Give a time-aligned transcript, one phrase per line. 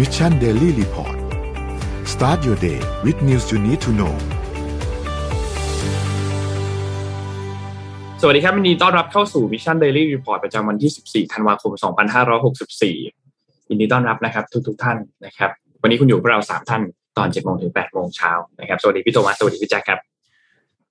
[0.00, 1.16] Mission Daily Report
[2.12, 4.14] start your day with news you need to know
[8.20, 11.72] สวัสดีครับวันนี้ต้อนรับเข้าสู่ Mission Daily Report ประจำวันที่ 14 ธันวาคม
[12.50, 15.50] 2564ยินดีต้อนรับนะครับ ทุกๆท่านนะครับ
[15.82, 16.82] วันนี้คุณอยู่กับเรา 3 ท่าน
[17.18, 19.98] ตอน 7 โมงถึง 8 โมงเช้านะครับ สวัสดีพี่โทมัส สวัสดีพี่แจ็คครับ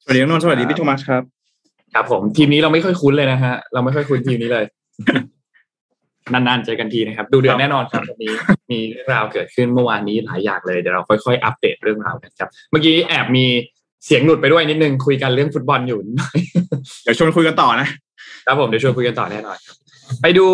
[0.03, 1.23] สวัสดีน้องนนท์สวัสดีพี่โทมัสครับ
[1.93, 4.65] ครับผมทีมนี้เราไม่ค่อยคุ้นเลยนะฮะ เราไม่ค่อยคุ้นทีมนี้เลย
[6.33, 8.33] นานๆเจอกันทีนะครับ ดูเดือดแน่นอนครับวันนี้
[8.71, 13.45] มีเรื่องราวเกิดขึ้นเมื่อวานนี้หลายอย่างเลยเดี๋ยวเราค่อยๆ อัปเดตเรื่องราวกันครับ เมื่อกี้แอบมี
[14.05, 16.37] เสียงหลุดไปด้วยนิดนึงคุยกันเรื่องฟุตบอลอยู่นิดหน่อย
[17.03, 17.87] เดี๋ยวชวนคุยกันต่อนะ
[18.45, 19.75] ครับผมเดี๋ยวชวนคุยกันต่อแน่นอนครับ
[20.21, 20.45] ไปดู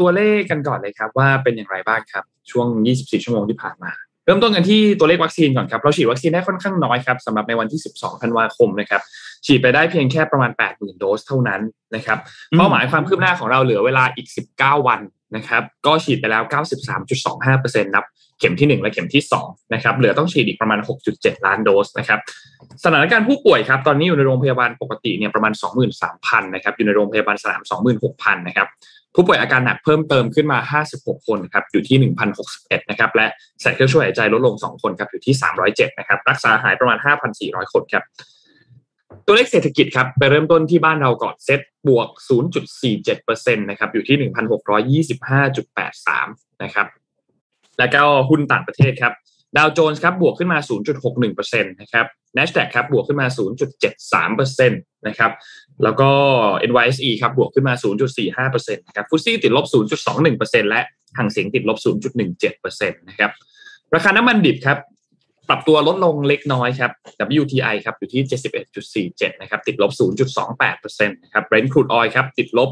[0.00, 2.66] ตัวเลขกันก่อนเลยครับ ว่าเป็นอย่างไรบ้างครับ ช่วง
[2.96, 3.92] 24 ชั่วโมงที่ผ่านมา
[4.26, 9.02] เริ่มต้นกันที่ตัวเลขวัคซีนก่อนครับ เราฉีดวัคซีนได้ค่อนข้างน้อยครับสำหรับในวันที่ 12 ธันวาคมนะครับ
[9.46, 11.60] ฉีดไปได้เพียงแค่ประมาณ 80,000 โดสเท่านั้น
[11.94, 12.18] นะครับ
[12.52, 14.28] อืมเป้าหมายความคืบหน้าของเราเหลือเวลาอีก
[14.58, 15.00] 19 วัน
[15.36, 16.42] นะครับก็ฉีดไปแล้ว
[17.08, 18.04] 93.25%นับ
[18.38, 20.78] เข็มที่ 1 และเข็มที่2นะครับเหลือต้องฉีดอีกประมาณ
[21.12, 22.18] 6.7 ล้านโดสนะครับ
[22.84, 25.52] สถานการณ์ผู้ป่วยครับตอนนี้อยู่ในโรงพยาบาลปกติเนี่ยประมาณ
[25.98, 27.62] 23,000นะครับอยู่ในโรงพยาบาลสนาม
[28.00, 28.68] 26,000นะครับ
[29.14, 32.12] ผู้ป่วยอาการหนักเพิ่มเติมขึ้นมา 56 คนครับอยู่ที่
[32.44, 33.26] 1,061นะครับและ
[33.62, 35.34] ใส่เครื่องช่วยหายใจลดลง 2 คนครับอยู่ที่
[35.66, 36.98] 307นะครับรักษาหายประมาณ
[37.36, 38.04] 5,400 คนครับ
[39.26, 42.08] ตัวเลขเศรษฐกิจครับ ไปเริ่มต้นที่บ้านเราก่อนเซ็ตบวก
[42.80, 44.16] 0.47%นะครับอยู่ที่
[45.04, 46.86] 1,625.83 นะครับ
[47.78, 49.12] แล้วก็หุ้นต่างประเทศครับ
[49.56, 50.58] ดาวโจนส์ครับบวกขึ้นมา
[51.10, 53.26] 0.61%นะครับ NASDAQ ครับบวกขึ้นมา
[53.96, 55.32] 0.73%นะครับ
[55.82, 56.10] แล้วก็
[56.70, 57.74] NYSE ครับบวกขึ้นมา
[58.44, 59.66] 0.45%นะครับฟุตซี่ติดลบ
[60.14, 60.80] 0.21%และ
[61.18, 61.78] ห่างเสียงติดลบ
[62.34, 63.30] 0.17%นะครับ
[63.94, 64.78] ราคาน้ำมันดิบครับ
[65.48, 66.90] ปรับตัวลดลงเล็กน้อยครับ
[67.40, 68.22] WTI ครับอยู่ที่
[68.82, 69.92] 71.47 นะครับ ติดลบ
[70.50, 72.70] 0.28%นะครับ Brent crude oil ครับ ติดลบ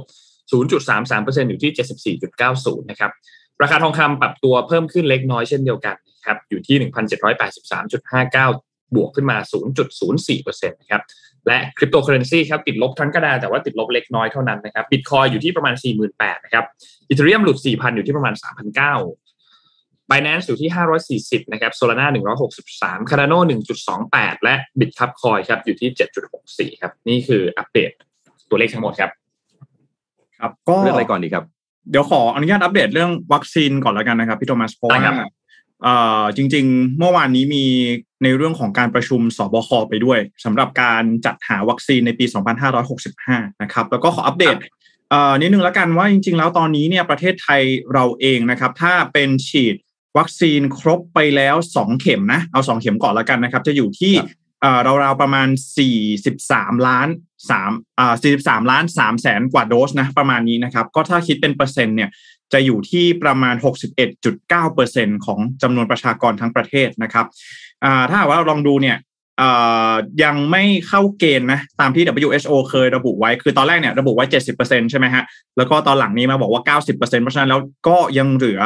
[0.52, 2.16] 0.33%อยู่ที่
[2.50, 3.10] 74.90 นะครับ
[3.62, 6.76] ราคาทองคำปรับตัวเพิ่มขึ้นเล็กน้อยเช่นเดียวกันครับ อยู่ที่
[7.66, 9.36] 1,783.59 บวกขึ้นมา
[10.04, 11.02] 0.04%นะครับ
[11.46, 15.74] และคริปโตเคอเรนซีครับ ติดลบทั้งกระดานแต่ว่าติดลบเล็กน้อยเท่านั้นนะครับบิตคอยอยู่ที่ประมาณ
[16.08, 16.64] 48,000 นะครับ
[17.08, 19.21] อีเทเรียมหลุด 4,000 อยู่ที่ประมาณ 3,900
[20.12, 20.70] Binance อยู่ที่
[21.42, 22.06] 540 นะครับ Solana
[22.58, 23.38] 163 Cardano
[23.92, 25.10] 1.28 และ Bitcup
[25.48, 25.90] ครับ อยู่ที่
[26.74, 27.90] 7.64 ครับ นี่คืออัปเดต
[28.50, 29.10] ตัวเลขทั้งหมดครับ
[30.38, 31.44] ครับก็เรื่องอะไรก่อนดีครับ
[31.90, 35.14] เดี๋ยวขออนุญาตอัปเดตเรื่องวัคซีนก่อนแล้วกันนะครับ พี่โทมัสเพราะได้ว่าครับ
[35.82, 37.64] เอ่อจริง ๆ เมื่อวานนี้มี
[38.22, 42.24] ในเรื่องของการประชุมสบคไปด้วยสำหรับการจัดหาวัคซีนในปี
[42.92, 44.56] 2565 นะครับ แล้วก็ขออัปเดต
[45.10, 47.62] เอ่อนิดนึงแล้วกันว่าจริง ๆ แล้วตอนนี้เนี่ยประเทศไทย
[47.92, 49.76] เราเองนะครับ ถ้าเป็นฉีด
[50.18, 54.28] วัคซีนครบไปแล้ว2เข็มนะ เอา2เข็มก่อนแล้วกันนะครับ จะอยู่ที่ครับ
[54.60, 55.48] เอ่อราวๆประมาณ
[56.16, 57.08] 43 ล้าน
[57.52, 62.10] 3อ่า43 ล้าน3แสนกว่าโดสนะ ประมาณนี้นะครับ ก็ถ้าคิดเป็นเปอร์เซ็นต์เนี่ย
[62.52, 63.54] จะอยู่ที่ประมาณ
[64.40, 67.26] 61.9%ของจำนวนประชากรทั้งประเทศนะครับ
[67.84, 68.98] อ่าถ้าหากว่าเราลองดูเนี่ย
[69.40, 74.24] อ่ายังไม่เข้าเกณฑ์นะ ตามที่ WHO เคยระบุไว้ คือตอนแรกเนี่ยระบุไว้
[74.58, 75.22] 70%ใช่ไหมฮะ
[75.56, 78.60] แล้วก็ตอนหลังนี้มาบอกว่า 90%เพราะฉะนั้นแล้วก็ยังเหลือ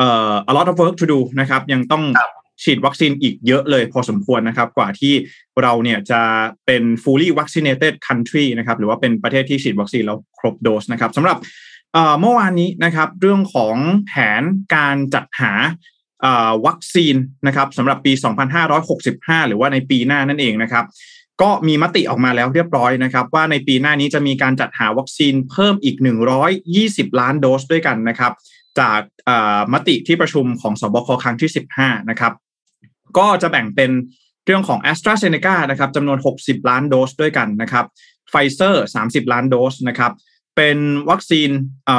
[0.00, 2.30] เอ่อ a lot of work to do นะครับยังต้องครับ
[2.64, 5.14] ฉีดวัคซีนอีกเยอะเลยพอสมควรนะครับ กว่าที่
[5.62, 6.20] เราเนี่ยจะ
[6.66, 11.36] เป็น fully vaccinated country นะครับหรือว่าเป็นประเทศที่ฉีดวัคซีนแล้วครบโดสนะครับสำหรับ
[11.92, 14.42] เอ่อเมื่อวานนี้นะครับเรื่องของแผน
[14.74, 15.52] การจัดหา
[16.22, 17.14] เอ่อวัคซีน
[17.46, 18.12] นะครับสำหรับปี
[18.80, 20.84] 2565 หรือว่าในปีหน้านั่นเองนะครับ
[21.42, 25.96] ก็มีมติออกมาแล้วเรียบร้อยนะครับ ว่าในปีหน้านี้จะมีการจัดหาวัคซีนเพิ่มอีก
[26.58, 28.32] 120 ล้านโดสด้วยกันนะครับ
[28.80, 29.00] จาก
[29.72, 32.32] มติที่ประชุมของสบคครั้งที่ 15 นะครับ
[33.18, 33.90] ก็จะแบ่งเป็น
[34.46, 37.84] เรื่องของ AstraZeneca นะครับจำนวน 60 ล้านโดสด้วยกันนะครับ
[38.30, 40.12] ไฟเซอร์30 ล้านโดสนะครับ
[40.56, 40.78] เป็น
[41.10, 41.50] วัคซีน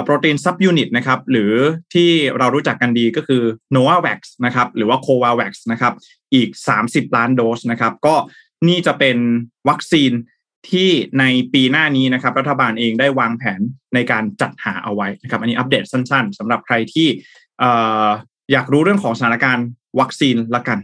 [0.04, 1.54] โปรตีนซับยูนิตนะครับหรือ
[1.94, 3.44] ที่เรารู้จักกันดีก็คือ
[3.76, 5.94] Novavax นะครับหรือว่า Covavax นะครับ
[6.34, 6.50] อีก
[6.86, 8.16] 30 ล้านโดสนะครับก็
[8.68, 9.18] นี่จะเป็น
[9.70, 10.12] วัคซีน
[10.70, 10.90] ที่
[11.20, 11.24] ใน
[11.54, 13.62] ปีหน้านี้นะครับรัฐบาลเองได้วางแผน
[13.94, 17.08] ในการจัดหาเอาไว้นะครับ อันนี้อัปเดตสั้น ๆสำหรับใครที่
[17.60, 17.72] เอ่
[18.06, 18.08] อ
[18.52, 19.68] อยากรู้เรื่องของสถานการณ์
[20.00, 20.80] วัคซีนละกัน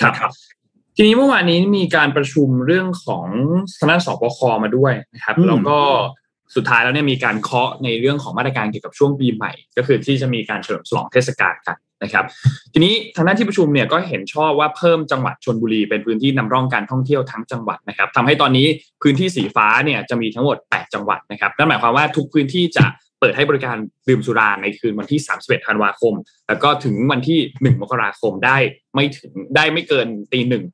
[0.00, 0.32] ครับ
[0.96, 3.26] ทีนี้เมื่อวานนี้มีการประชุมเรื่องของ
[3.80, 5.78] คณะสบคมาด้วยนะครับอืมแล้วก็
[6.54, 12.24] สุดท้ายแล้วเนี่ยมีการเคาะในเรื่องของมาตรการเกี่ยวกับช่วงปีใหม่ ก็คือที่จะมีการเฉลิมฉลองเทศกาลกัน นะครับ
[12.72, 18.66] ทีนี้ทางด้านที่ประชุมเนี่ยก็เห็นชอบว่าเพิ่มจังหวัดชนบุรีเป็นพื้นที่นำร่องการท่องเที่ยวทั้งจังหวัดนะครับทำให้ตอนนี้
[19.02, 22.86] พื้นที่สีฟ้าเนี่ยจะมีทั้งหมด 8 จังหวัดนะครับนั่นหมายความว่าทุกพื้นที่จะ
[23.20, 23.76] เปิดให้บริการ
[24.08, 26.14] ดื่มสุราในคืนวันที่ 31 ธันวาคม
[26.48, 28.56] แล้วก็ถึงวันที่ 1 มกราคมได้
[28.94, 30.64] ไม่ถึงได้ไม่เกินตีหนึ่ง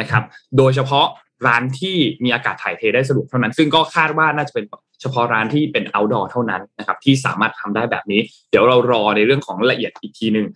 [0.00, 0.22] นะครับ
[0.58, 1.06] โดยเฉพาะ
[1.46, 4.64] ร้านที่มีอากาศถ่ายเทได้สะดวกเท่านั้น ซึ่งก็คาดว่าน่าจะเป็น
[5.00, 10.46] เฉพาะร้านที่เป็น outdoor เท่านั้นนะครับที่สามารถทำได้แบบนี้ เดี๋ยวเรารอในเรื่องของละเอียดอีกทีหนึ่ง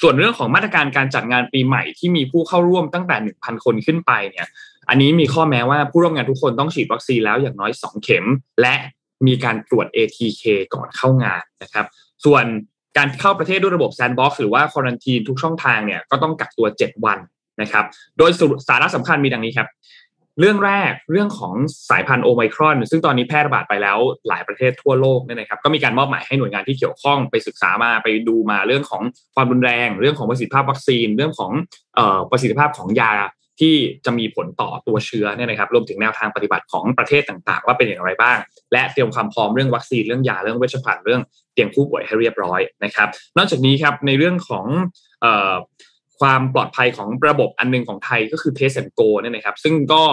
[0.00, 4.46] ส่วนเรื่องของมาตรการการจัดงานปีใหม่ที่มีผู้เข้าร่วมตั้งแต่ 1,000 คนขึ้นไปเนี่ย
[4.88, 8.24] อันนี้มีข้อแม้ว่าผู้ร่วมงานทุกคนต้องฉีดวัคซีนแล้วอย่างน้อย 2 เข็ม
[8.60, 8.74] และ
[9.26, 10.42] มีการตรวจ ATK
[10.74, 11.86] ก่อนเข้างานนะครับ
[12.24, 12.44] ส่วน
[12.96, 17.18] การเข้าประเทศด้วยระบบ sandbox หรือว่า quarantine ทุกช่องทางเนี่ยก็ต้องกักตัว 7 วัน
[17.62, 17.84] นะครับ
[18.18, 18.30] โดย
[18.68, 19.68] สาระสำคัญมีดังนี้ครับ
[20.40, 21.54] เรื่องแรกเรื่องของ
[21.90, 23.98] สายพันธุ์โอไมครอน ซึ่งตอนนี้แพร่ระบาดไปแล้ว
[24.28, 29.02] หลายประเทศทั่วโลกเนี่ยนะครับก็มีการมอบหมายให้หน่วยงานที่เกี่ยวข้องไปศึกษามาไปดูมาเรื่องของ
[29.34, 31.52] ความรุนแรง เรื่องของประสิทธิภาพวัคซีน เรื่องของ
[32.30, 33.12] ประสิทธิภาพของยา
[33.60, 33.74] ที่
[34.04, 38.38] จะมีผลต่อตัวเชื้อเนี่ยนะครับรวมถึงแนวทางปฏิบัติของประเทศต่างๆ ว่าเป็นอย่างไรบ้าง
[38.72, 41.22] และเตรียมความพร้อมเรื่องวัคซีนเรื่องยาเรื่องเวชภัณฑ์เรื่อง
[41.52, 44.66] เตียงผู้ป่วยให้เรียบร้อยนะครับ นอกจากนี้ครับในเรื่องของ
[46.20, 50.04] ความปลอดภัยของระบบอันนึงของไทยก็คือ Test and Go เนี่ยนะครับ ซึ่งก็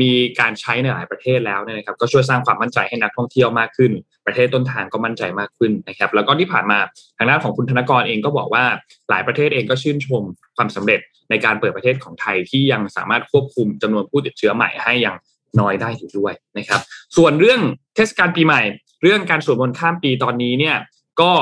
[0.00, 0.10] มี
[0.40, 3.92] การใช้ในหลายประเทศแล้วเนี่ยนะครับ ก็ช่วยสร้างความมั่นใจให้นักท่องเที่ยวมากขึ้น
[4.26, 6.78] ประเทศต้นทางก็มั่นใจมากขึ้นนะครับ แล้วก็ที่ผ่านมา
[7.18, 8.64] ทางด้านของคุณธนกรเองก็บอกว่า
[9.10, 10.22] หลายประเทศเองก็ชื่นชม
[10.56, 11.00] ความสำเร็จ
[11.30, 15.16] ในการเปิดประเทศของไทยที่ยังสามารถควบคุมจำนวนผู้ติดเชื้อใหม่ให้อยัง
[15.60, 16.80] น้อยได้อยู่ด้วยนะครับ
[17.16, 17.60] ส่วนเรื่อง
[17.94, 18.62] เทศกาลปีใหม่
[19.02, 20.76] เรื่องการสวดมนต์ข้ามปีตอนนี้เนี่ย
[21.20, 21.32] ก็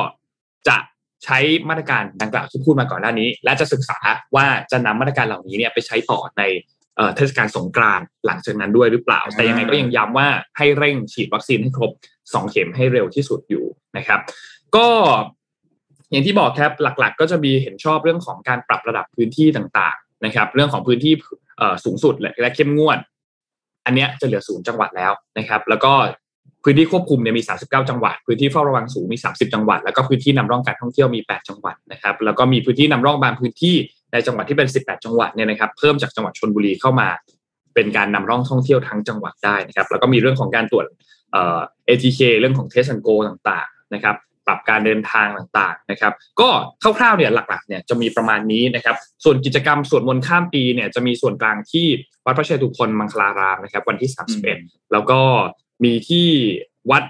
[0.68, 0.76] จะ
[1.24, 1.38] ใช้
[1.68, 3.98] มาตรการดังกล่าวที่พูดมาก่อนหน้านี้ และจะศึกษา
[4.36, 6.42] ว่าจะนำมาตรการเหล่านี้เนี่ยไปใช้ต่อใน
[7.16, 10.28] เทศกาลสงกรานต์หลังจากนั้นด้วยหรือเปล่า แต่ยังไงก็ยังย้ำว่า
[10.58, 11.90] ให้เร่งฉีดวัคซีนให้ครบ
[12.22, 13.64] 2 เข็มให้เร็วที่สุดอยู่
[13.96, 14.20] นะครับ
[14.76, 14.88] ก็
[16.10, 21.12] อย่างที่บอกครับหลักๆ ก็จะมีเห็นชอบเรื่องของการปรับระดับพื้นที่ต่างๆนะครับ เรื่องของพื้นที่
[21.84, 22.98] สูงสุดและเข้มงวด
[23.86, 25.92] อันนี้จะเหลือศูนย์จังหวัดแล้วนะครับ แล้วก็
[26.64, 33.74] พื้นที่ควบคุมเนี่ยมี 39 จังหวัด พื้นที่เฝ้าระวังสูงมี 30 จังหวัด แล้วก็พื้นที่นำร่องการท่องเที่ยวมี 8 จังหวัดนะครับ แล้วก็มีพื้นที่นำร่องบางพื้นที่
[34.12, 37.08] ในจังหวัดที่เป็น 18 จังหวัดเนี่ยนะครับ เพิ่มจากจังหวัดชนบุรีเข้ามา
[37.74, 40.86] เป็นการนำร่องท่องเที่ยวทั้งจังหวัดได้นะครับ แล้วก็มีเรื่องของการตรวจ
[41.32, 41.58] เอ่อ
[41.88, 44.16] ATK เรื่องของเทส and go ต่างๆนะครับ
[44.46, 46.48] ปรับการเดินทางต่างๆนะครับ ก็
[46.82, 51.86] คร่าวๆเนี่ยหลักๆเนี่ยจะมีประมาณนี้นะครับ ส่วนกิจกรรมสวดมนต์ข้ามปีเนี่ยจะมีส่วนกลางที่
[52.26, 54.10] วัดพระเชตุพนมังคลารามนะครับ วันที่
[54.50, 55.20] 31 แล้วก็
[55.84, 56.26] มีที่
[56.90, 57.04] วัด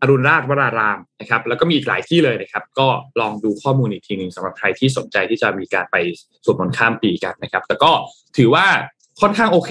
[0.00, 2.88] อรุณราชวรารามนะครับแล้วก็มีอีกหลายที่เลยนะครับ ก็
[3.20, 5.96] ลองดูข้อมูลอีกทีหนึ่งสำหรับใครที่สนใจที่จะมีการไป
[6.44, 7.90] สวดมนต์ข้ามปีกันนะครับ แต่ก็
[8.36, 8.66] ถือว่า
[9.20, 9.70] ค่อนข้างโอเค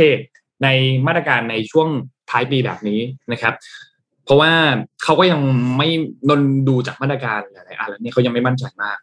[0.64, 0.68] ใน
[1.08, 1.88] มาตรการในช่วง
[2.30, 3.00] ท้ายปีแบบนี้
[3.32, 3.54] นะครับ
[4.26, 4.52] เพราะว่า
[5.04, 5.42] เขาก็ยัง
[5.78, 5.88] ไม่
[6.30, 8.98] นนดูจากมาตรการหลายๆอันแล้วเนี่ยเขายังไม่มั่นใจมาก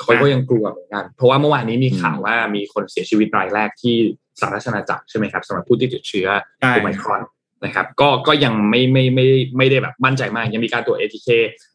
[0.00, 3.96] เขาก็ยังกลัวเหมือนกัน เพราะว่าเมื่อวานนี้มีข่าวว่ามีคนเสียชีวิตรายแรกที่
[4.40, 6.28] สหรัฐอาณาจักรใช่ไหมครับสำหรับผู้ที่ติดเชื้อ
[6.58, 7.20] โอไมครอน
[7.64, 9.26] นะครับก็ก็ยังไม่ไม่ไม่
[9.56, 11.28] ไม่ได้แบบมั่นใจมาก ยังมีการตรวจ ATK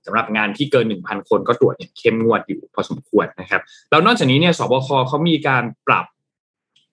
[0.06, 3.62] สำหรับงานที่เกิน 1,000 คนก็ตรวจอย่างเข้มงวดอยู่พอสมควรนะครับ
[3.92, 6.06] แล้วนอกจากนี้เนี่ยสบคเขามีการปรับ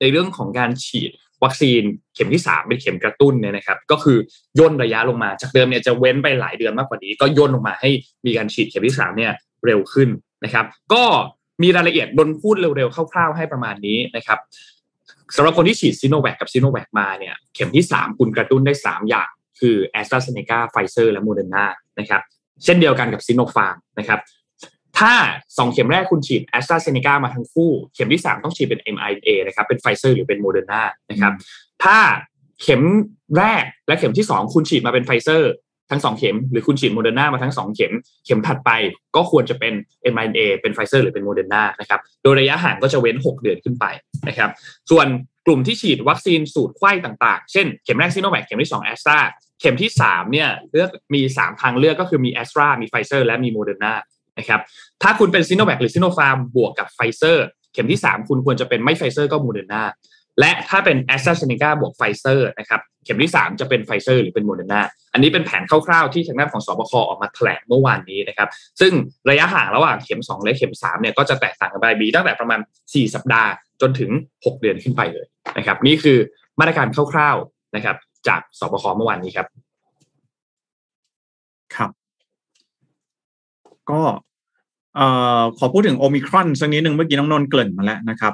[0.00, 1.10] ในเรื่องของการฉีด
[1.44, 1.82] วัคซีน
[2.14, 4.18] เข็มที่ 3 เป็นเข็มกระตุ้นเนี่ยนะครับ ก็คือ
[4.58, 7.90] ย่นระยะลงมาจากเดิมเนี่ยจะเว้นไปหลายเดือนมากกว่านี้ ก็ย่นลงมาให้
[8.26, 9.32] มีการฉีดเข็มที่3เนี่ย
[9.66, 10.08] เร็วขึ้น
[10.44, 11.04] นะครับ ก็
[11.62, 14.38] มีรายละเอียดผมพูดเร็วๆคร่าวๆให้ประมาณนี้นะครับ
[15.36, 19.30] สำหรับคนที่ฉีดซีโนแวคกับซีโนแวคมาเนี่ยเข็มที่ 3 คุณกระตุ้นได้ 3 อย่าง
[19.60, 21.66] คือแอสตราเซเนกาไฟเซอร์และโมเดอร์นา
[21.98, 22.22] นะครับ
[22.64, 24.20] เช่นเดียวกันกับซีโนฟาร์มนะครับ
[24.98, 25.14] ถ้า
[25.46, 31.32] 2 เข็มแรกคุณฉีดแอสตราเซเนกามาทั้งคู่ เข็มที่ 3 ต้องฉีดเป็น mRNA นะครับเป็นไฟเซอร์หรือเป็นโมเดอร์นานะครับ
[31.84, 31.98] ถ้า
[32.62, 32.82] เข็ม
[33.36, 35.52] แรกและเข็มที่ 2 คุณฉีดมาเป็นไฟเซอร์
[35.90, 37.92] ทั้งสองเข็ม หรือคุณฉีดโมเดอร์นามาทั้งสองเข็ม
[38.26, 38.70] เข็มถัดไป
[39.16, 39.72] ก็ควรจะเป็น
[40.14, 43.84] mRNA เป็นไฟเซอร์หรือเป็นโมเดอร์นานะครับ โดยระยะห่างก็จะเว้น 6 เดือนขึ้นไป
[44.28, 44.50] นะครับ
[44.90, 45.06] ส่วน
[45.46, 49.18] กลุ่มที่ฉีดวัคซีนสูตรไขว้ต่างๆ เช่น เข็มแรกซีโนแวคเข็มที่2แอสตรา
[49.60, 53.92] เข็มที่3เนี่ยเลือกมี 3 ทางเลือกก็คือมีแอสตรามีไฟเซอร์และมีโมเดอร์นา
[54.38, 54.60] นะครับ
[55.02, 59.82] ถ้าคุณเป็นซีโนแวคหรือซีโนฟาร์มบวกกับไฟเซอร์เข็มที่ 3 คุณควรจะเป็นไม่ไฟเซอร์ก็โมเดอร์นา
[60.40, 64.80] และถ้าเป็นแอสตราเซเนกาบวกไฟเซอร์นะครับเข็มที่ 3 จะเป็นไฟเซอร์หรือเป็นโมเดอร์นา
[65.12, 68.48] อันนี้เป็นแผนคร่าวๆที่ทางด้านของสบคออกมาแถลงเมื่อวานนี้นะครับ
[68.80, 68.92] ซึ่ง
[69.30, 75.26] ระยะห่างระหว่างเข็ม 2 และเข็ม3เนี่ยก็จะแตกต่างกันไปมีตั้งแต่ประมาณ 4 สัปดาห์จนถึง 6 เดือนขึ้นไปเลย
[75.58, 76.18] นะครับ นี่คือ
[76.60, 77.96] มาตรการคร่าวๆนะครับ
[78.28, 79.46] จากสบคเมื่อวานนี้ครับ
[81.76, 81.90] ครับ
[83.90, 84.00] ก็
[84.96, 85.06] เอ่
[85.40, 88.32] อขอพูดถึงโอมิครอนสักนิดหนึ่งเมื่อกี้น้องนนท์เกริ่นมาแล้วนะครับ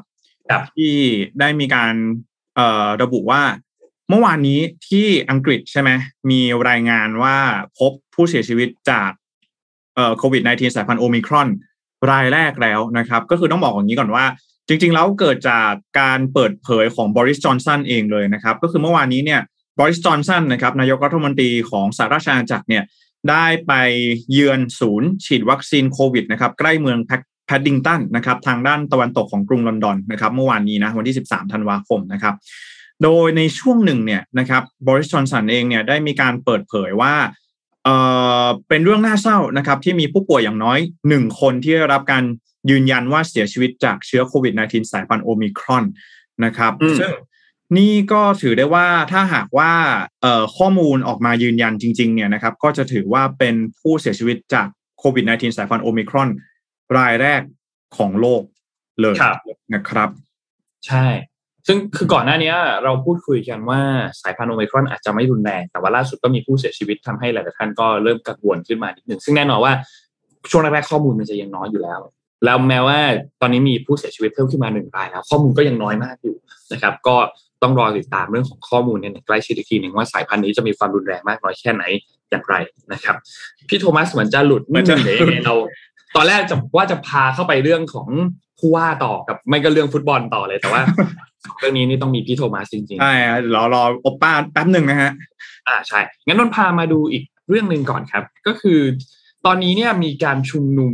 [0.77, 0.95] ที่
[1.41, 1.95] ได้มีการ
[2.57, 3.43] เออระบุว่า
[4.09, 5.91] เมื่อวานนี้ที่อังกฤษใช่ไหม
[6.31, 7.37] มีรายงานว่า
[7.79, 9.11] พบผู้เสียชีวิตจาก
[10.19, 11.49] โควิด -19 สายพันธุ์โอมิครอน
[12.11, 14.25] รายแรกแล้วนะครับ ก็คือต้องบอกอย่างนี้ก่อนว่า
[14.69, 19.41] จริง ๆ แล้วเกิดจากการเปิดเผยของบริสจอนสันเองเลยนะครับ ก็คือเมื่อวานนี้เนี่ย
[19.79, 22.85] บริสจอนสันนะครับนายกรัฐมนตรีของสหราชอาณาจักรเนี่ย
[23.31, 23.73] ได้ไป
[24.31, 26.99] เยือนศูนย์ฉีดวัคซีนโควิดนะครับใกล้เมือง
[27.49, 32.35] แพดดิงตันนะครับทางด้านตะวันตกของกรุงลอนดอนนะครับเมื่อวานนี้นะวันที่ 13 ธันวาคมนะครับ
[33.03, 37.15] โดยในช่วงหนึ่งเนี่ยนะครับบริสจอนสันเองเนี่ยได้มีการเปิดเผยว่า
[37.85, 37.97] เอ่
[38.45, 40.79] อเป็นเรื่องน่าเศร้านะครับที่มีผู้ป่วยอย่างน้อย
[41.09, 42.25] หนึ่งคนที่ได้รับการ
[42.71, 45.85] ยืนยันว่าเสียชีวิตจากเชื้อโควิด -19 สายพันธุ์โอมิครอน
[46.45, 47.13] นะครับอืมซึ่ง
[47.79, 49.73] นี่ก็ถือได้ว่าถ้าหากว่า
[50.23, 54.67] เอ่อข้อมูลออกมายืนยันจริงๆเนี่ยนะครับก็จะถือว่าเป็นผู้เสียชีวิตจาก
[54.99, 56.29] โควิด -19 สายพันธุ์โอมิครอน
[56.97, 57.41] รายแรก
[57.97, 58.43] ของโลก
[59.01, 59.37] เลยครับ
[59.75, 60.09] นะครับ
[60.87, 61.07] ใช่
[61.67, 62.53] ซึ่งคือก่อนหน้านี้
[62.85, 63.81] เราพูดคุยกันว่า
[64.23, 69.73] สายพันธุ์โอไมครอนอาจจะไม่รุนแรง แต่ว่าล่าสุดก็มีผู้เสียชีวิตทำให้หลายๆท่านก็เริ่มกังวลขึ้นมานิดหนึ่งซึ่งแน่นอนว่า
[70.51, 72.01] ช่วงแรกๆข้อมูลมันจะยังน้อยอยู่แล้ว
[72.45, 72.99] แล้วแม้ว่า
[73.41, 76.37] ตอนนี้มีผู้เสียชีวิตเพิ่มขึ้นมาหนึ่งรายแล้ว ข้อมูลก็ยังน้อยมากอยู่
[76.73, 77.17] นะครับ ก็
[77.63, 81.85] ต้องรอติดตามเรื่องของข้อมูลเนี่ยใกล้ชิดอีกทีหนึ่งว่าสายพันธุ์นี้จะมีความรุนแรงมากน้อยแค่ไหน
[82.31, 82.55] อย่างไร
[82.93, 83.17] นะครับ
[83.69, 85.55] พี่โทมัสเหมือนจะหลุดเหมือนจะเดี๋ยวยังไงเรา
[86.17, 88.09] ตอนแรกจะว่าจะพาเข้าไปเรื่องของ
[88.59, 90.83] ผู้ว่าต่อกับไม่ก็เรื่องฟุตบอลต่อเลยแต่ว่า
[91.59, 98.81] เรื่องนี้นี่ต้องมีพี่โทมัสจริงใช่ฮะรอรอโอปป้าแป๊บหนึ่งนะฮะๆอ่าใช่ งั้นนนท์พามาดูอีกเรื่องหนึ่งก่อนครับ ก็คือ
[99.47, 100.93] ตอนนี้เนี่ยมีการชุมนุม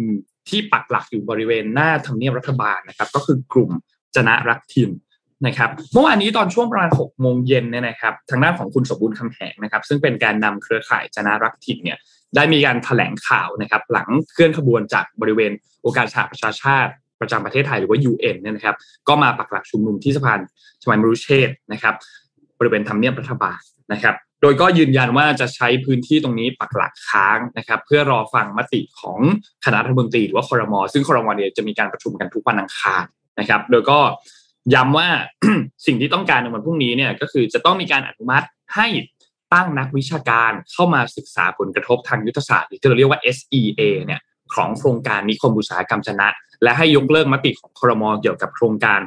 [0.49, 3.71] ที่ปักหลักอยู่บริเวณหน้าทำเนียบรัฐบาลนะครับ ก็คือกลุ่ม
[4.15, 4.91] จนะรักถิ่น
[5.47, 11.99] นะครับเมื่อวานนี้ตอนช่วงประมาณ6โมงเย็นเนี่ยนะครับ ทางด้านของคุณสมบูรณ์คำแหงนะครับ ซึ่งเป็นการนำเครือข่ายจนะรักถิ่นเนี่ย
[12.37, 15.53] ได้มีการแถลงข่าวนะครับ หลังเคลื่อนขบวนจากบริเวณ
[15.85, 18.77] องค์การสหประชาชาติประจำประเทศไทยหรือว่า UN เนี่ยนะครับ
[19.09, 20.41] ก็มาปักหลักชุมนุมที่สะพาน
[20.83, 21.95] ชมัยมรุเชษนะครับ
[22.59, 23.61] บริเวณทำเนียบรัฐบาล
[23.93, 29.19] นะครับ โดยก็ยืนยันว่าจะใช้พื้นที่ตรงนี้ปักหลักค้างนะครับ เพื่อรอฟังมติของ
[29.65, 33.05] คณะรัฐมนตรีหรือว่าคอรมอซึ่งคอรมอเนี่ยจะมีการประชุมกันทุกวันอังคาร
[33.41, 33.99] นะครับ โดยก็
[34.75, 35.09] ย้ำว่า
[35.87, 38.87] สิ่งที่ต้องการในวันพรุ่งนี้เนี่ยก็คือจะต้องมีการอนุมัติให้
[39.53, 44.21] ตั้งนักวิชาการเข้ามาศึกษาผลกระทบทางยุทธศาสตร์หรือที่เราเรียกว่า SEA เนี่ย
[44.55, 46.29] ของโครงการนิคมอุตสาหกรรมชนะ
[46.63, 49.01] และให้ยกเลิกมติของครมเกี่ยวกับโครงการ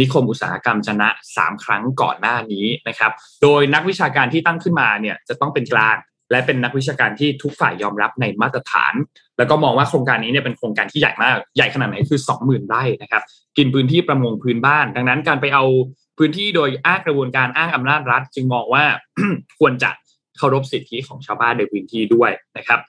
[0.00, 5.96] นิคมอุตสาหกรรมชนะ 3 ครั้งก่อนหน้านี้นะครับ โดยนักวิชาการที่ตั้งขึ้นมาเนี่ยจะต้องเป็นกลาง
[6.30, 8.94] และเป็นนักวิชาการที่ทุกฝ่ายยอมรับในมาตรฐาน
[9.38, 13.22] แล้วก็มองว่าโครงการนี้เนี่ยเป็นโครงการที่ใหญ่มาก ใหญ่ขนาดไหนคือ 20,000ไร่นะครับ
[13.56, 15.64] กินพื้นที่ประมงพื้นบ้าน ดังนั้นการไปเอา
[16.22, 18.84] พื้นที่โดยอ้างกระบวนการอ้างอำนาจรัฐ จึงมองว่า
[19.58, 19.90] ควรจะ
[20.38, 22.80] เคารพสิทธิของชาวบ้านในพื้นที่ด้วยนะครับ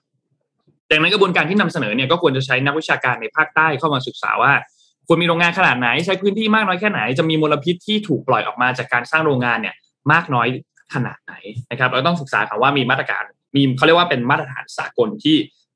[0.90, 4.54] ดังนั้นกระบวนการที่นำเสนอเนี่ยก็ควรจะใช้นักวิชาการในภาคใต้เข้ามาศึกษาว่า
[5.08, 9.76] ควรมีโรงงานขนาดไหนใช้พื้นที่มากน้อยแค่ไหนจะมีมลพิษที่ถูกปล่อยออกมาจากการสร้างโรงงานเนี่ย
[10.12, 10.48] มากน้อย
[10.94, 11.34] ขนาดไหน
[11.72, 13.24] นะครับเราต้องศึกษาค่ะว่ามีมาตรการ
[13.56, 15.36] มีเขาเรียกว่าเป็นมาตรฐานสากลที่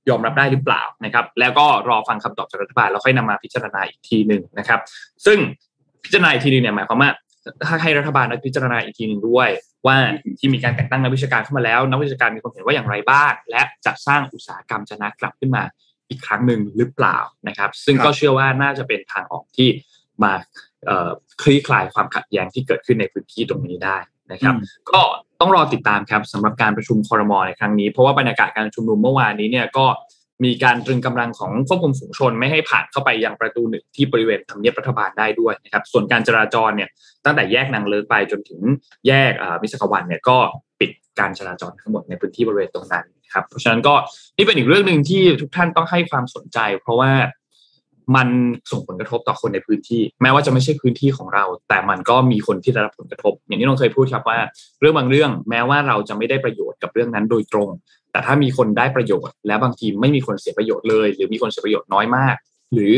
[0.10, 4.80] ยอมรับได้หรือเปล่านะครับ แล้วก็รอฟังคำตอบจากรัฐบาลแล้วค่อยนำมาพิจารณาอีกทีหนึ่งนะครับ
[5.26, 5.38] ซึ่ง
[6.04, 7.12] พิจารณาอีกทีนึงเนี่ยหมายความว่า
[7.68, 9.50] ถ้าให้รัฐบาลพิจารณาอีกทีหนึ่งด้วย
[9.88, 9.98] ว่า
[10.40, 15.64] ที่มีการแต่งตั้งนักวิชาการเข้ามาแล้ว นักวิชาการมีความเห็นว่าอย่างไรบ้าง และจะสร้างอุตสาหกรรมชนะกลับขึ้นมา
[16.10, 19.70] อีกครั้งหนึ่งหรือเปล่านะครับ ซึ่งครับก็เชื่อว่าน่าจะเป็นทางออกที่
[20.24, 20.34] มา
[20.86, 21.10] เอ่อ
[21.42, 23.98] คลี่คลายความขัดแย้งที่เกิดขึ้นในพื้นที่ตรงนี้ได้
[24.32, 25.02] นะครับอืมก็
[25.42, 29.86] ต้องรอติดตามครับสำหรับการประชุมคอรมอในครั้งนี้ เพราะว่าบรรยากาศการชุมนุมเมื่อวานนี้เนี่ยก็
[30.44, 36.90] มีการตรึงกำลังของควบคุมฝูงชนไม่ให้ผ่านเข้าไปยังประตูหนึ่งที่บริเวณทำเนียบรัฐบาลได้ด้วยนะครับ ส่วนการจราจรเนี่ย
[37.26, 38.60] ตั้งแต่แยกนางเลิกไปจนถึง
[39.08, 40.38] แยกมิสกวันเนี่ยก็
[40.80, 43.96] ปิดการจราจรทั้งหมดในพื้นที่บริเวณตรงนั้นครับเพราะฉะนั้นก็
[44.38, 47.12] นี่เป็นอีกเรื่องหนึ่งที่ทุกท่านต้องให้ความสนใจ เพราะว่า
[48.16, 48.28] มัน
[48.72, 54.40] ส่งผลกระทบต่อคนในพื้นที่ แม้ว่าจะไม่ใช่พื้นที่ของเรา แต่มันก็มีคนที่ได้รับผลกระทบ อย่างที่เราเคยพูดครับว่า
[54.80, 57.70] เรื่องบางเรื่องแม้ว่าเราจะไม่ได้ประโยชน์กับเรื่องนั้นโดยตรง
[58.16, 62.36] แต่ถ้ามีคนได้ประโยชน์ และบางทีไม่มีคนเสียประโยชน์เลย หรือมีคนเสียประโยชน์น้อยมาก
[62.74, 62.94] หรือ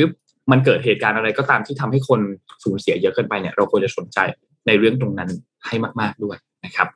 [0.51, 2.19] มันเกิดเหตุการณ์อะไรก็ตามที่ทำให้คน
[2.63, 4.19] สูญเสียเยอะเกินไปเนี่ยเราควรจะสนใจ
[4.67, 5.29] ในเรื่องตรงนั้น
[5.67, 6.87] ให้มาก ๆด้วยนะครับ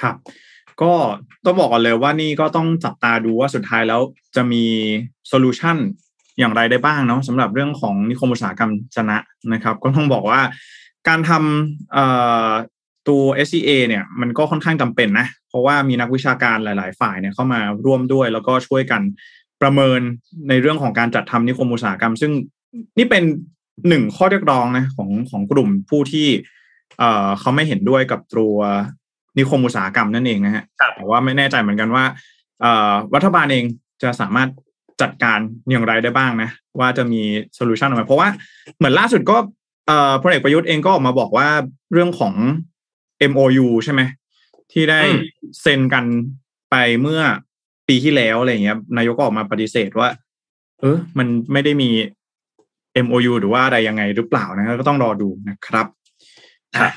[0.00, 0.14] ครับ
[0.82, 0.92] ก็
[1.44, 4.00] ต้องบอกก่อนเลยว่านี่ก็ต้องจับตาดูว่าสุดท้ายแล้ว
[4.36, 4.64] จะมี
[5.28, 5.76] โซลูชัน
[6.38, 9.16] อย่างไรได้บ้างเนาะสำหรับเรื่องของนิคมอุตสาหกรรมชนะ
[9.52, 10.40] นะครับ ก็ต้องบอกว่า
[11.08, 12.75] การทำ
[13.08, 19.02] ตัว SCA เนี่ยมันก็ค่อนข้างจำเป็นนะ เพราะว่ามีนักวิชาการหลาย ๆ ฝ่ายเนี่ยเข้ามาร่วมด้วย แล้วก็ช่วยกัน
[19.62, 20.00] ประเมิน
[20.48, 22.32] ในเรื่องของการจัดทำนิคมอุตสาหกรรม ซึ่ง
[22.98, 23.22] นี่เป็น
[23.88, 26.28] หนึ่งข้อเรียกร้องนะของของกลุ่มผู้ที่
[26.98, 28.56] เอ่อเขาไม่เห็นด้วยกับตัว
[29.38, 32.04] นิคมอุตสาหกรรมนั่นเองนะฮะครับแต่ว่าไม่แน่ใจเหมือนกันว่า
[32.60, 33.64] เอ่อรัฐบาลเอง
[34.02, 34.48] จะสามารถ
[35.02, 35.38] จัดการ
[35.70, 37.22] อย่างไรได้บ้างนะ ว่าจะมี
[37.54, 38.28] โซลูชันออกมาเพราะว่า
[38.76, 39.36] เหมือนล่าสุดก็
[39.86, 41.48] เอ่อพลเอกประยุทธ์เองก็ออกมาบอกว่า
[41.92, 42.34] เรื่องของ
[43.30, 44.00] MOU ใช่ไหม
[44.72, 45.20] ที่ได้อืม
[45.62, 46.04] เซ็นกัน
[46.70, 47.20] ไปเมื่อ
[47.88, 50.08] ปีที่แล้วอะไรเงี้ยนายกก็ออกมาปฏิเสธว่า
[50.80, 51.90] เออมันไม่ได้มี
[53.04, 55.86] MOU หรือว่าอะไรยังไงหรือเปล่านะก็ต้องรอดูนะครับ
[56.76, 56.92] ครับ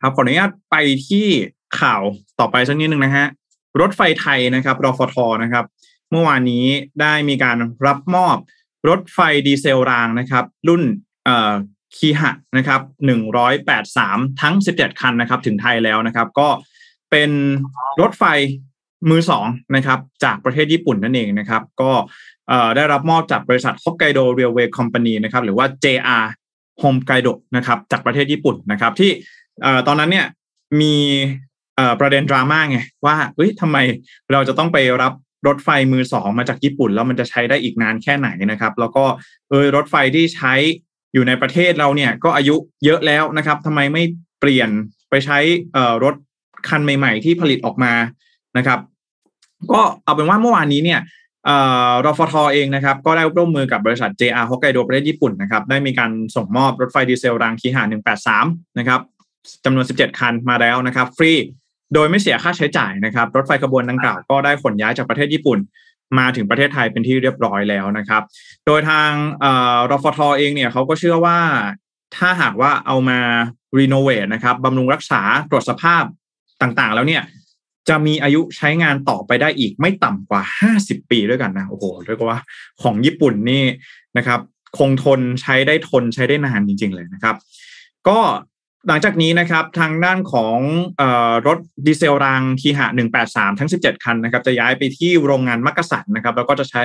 [0.00, 0.76] ครับขออนุญาตไป
[1.08, 1.26] ที่
[1.80, 2.02] ข่าว
[2.40, 3.26] ต่อไปสักนิดนึงนะฮะ
[3.80, 5.64] รถไฟไทยนะครับรฟทนะครับ
[6.10, 6.64] เมื่อวานนี้
[7.00, 8.36] ได้มีการรับมอบ
[8.88, 10.82] รถไฟดีเซลรางนะครับ รุ่น
[11.24, 11.54] เอ่อ
[11.96, 12.80] คีหะนะครับ
[13.60, 16.48] 183 ทั้ง 17 คันนะครับ ถึงไทยแล้วนะครับ ก็
[17.10, 17.30] เป็น
[18.00, 18.24] รถไฟ
[19.10, 19.46] มือสอง
[19.76, 21.92] นะครับ จากประเทศญี่ปุ่นนั่นเองนะครับ ก็
[22.76, 26.24] ได้รับมอบจากบริษัท Hokkaido Railway Company นะครับ หรือว่า JR
[26.82, 29.10] Hokkaido นะครับ จากประเทศญี่ปุ่นนะครับ ที่
[29.86, 30.26] ตอนนั้นเนี่ย
[30.80, 30.96] มี
[32.00, 33.76] ประเด็นดราม่าไงว่าเฮ้ยทำไม
[34.32, 35.12] เราจะต้องไปรับ
[35.46, 39.04] รถไฟมือสองมาจากญี่ปุ่น แล้วมันจะใช้ได้อีกนานแค่ไหนนะครับ แล้วก็
[39.50, 40.54] เออรถไฟที่ใช้
[41.14, 44.02] อยู่ในประเทศเราเนี่ยก็อายุเยอะแล้วนะครับทำไมไม่
[44.40, 44.70] เปลี่ยน
[45.10, 45.38] ไปใช้
[46.04, 46.14] รถ
[46.68, 47.92] คันใหม่ ๆ ที่ผลิตออกมา
[48.58, 48.78] นะครับ
[49.72, 51.00] ก็เอาเป็นว่าเมื่อวานนี้เนี่ย
[52.06, 57.82] รฟทอเองนะครับ ก็ได้ร่วมมือกับบริษัท JR Hokkaido ประเทศญี่ปุ่นนะครับ ได้มีการส่งมอบรถไฟดีเซลรางคีหา
[58.30, 59.00] 183 นะครับ
[59.64, 61.32] จำนวน 17 คันมาแล้วนะครับ ฟรี
[61.94, 65.58] โดยไม่เสียค่าใช้จ่ายนะครับ รถไฟขบวนดังกล่าวก็ได้ขนย้ายจากประเทศญี่ปุ่น
[66.18, 68.22] มาถึงประเทศไทยเป็นที่เรียบร้อยแล้วนะครับ
[68.66, 69.10] โดยทาง
[69.90, 71.38] รฟทอเองเนี่ยเขาก็เชื่อว่า
[72.16, 73.18] ถ้าหากว่าเอามา
[73.78, 76.04] รีโนเวทนะครับบำรุงรักษาตรวจสภาพ
[76.62, 77.22] ต่างๆ แล้วเนี่ย
[77.88, 80.42] จะมีอายุใช้งานต่อไปได้อีกไม่ต่ำกว่า
[80.74, 82.40] 50 ปีด้วยกันนะโอ้โหเรียกว่า
[82.82, 83.64] ของญี่ปุ่นนี่
[84.18, 84.40] นะครับ
[84.78, 87.36] คงทนใช้ได้ทนใช้ได้นานจริง ๆ เลยนะครับ
[88.08, 88.18] ก็
[88.88, 90.58] หลังจากนี้นะครับทางด้านของ
[91.00, 91.02] อ
[91.46, 92.86] รถดีเซลรางคีหะ
[93.24, 96.80] 183 ทั้ง 17 คันนะครับจะย้ายไปที่โรงงานมักกะสันนะครับแล้วก็จะใช้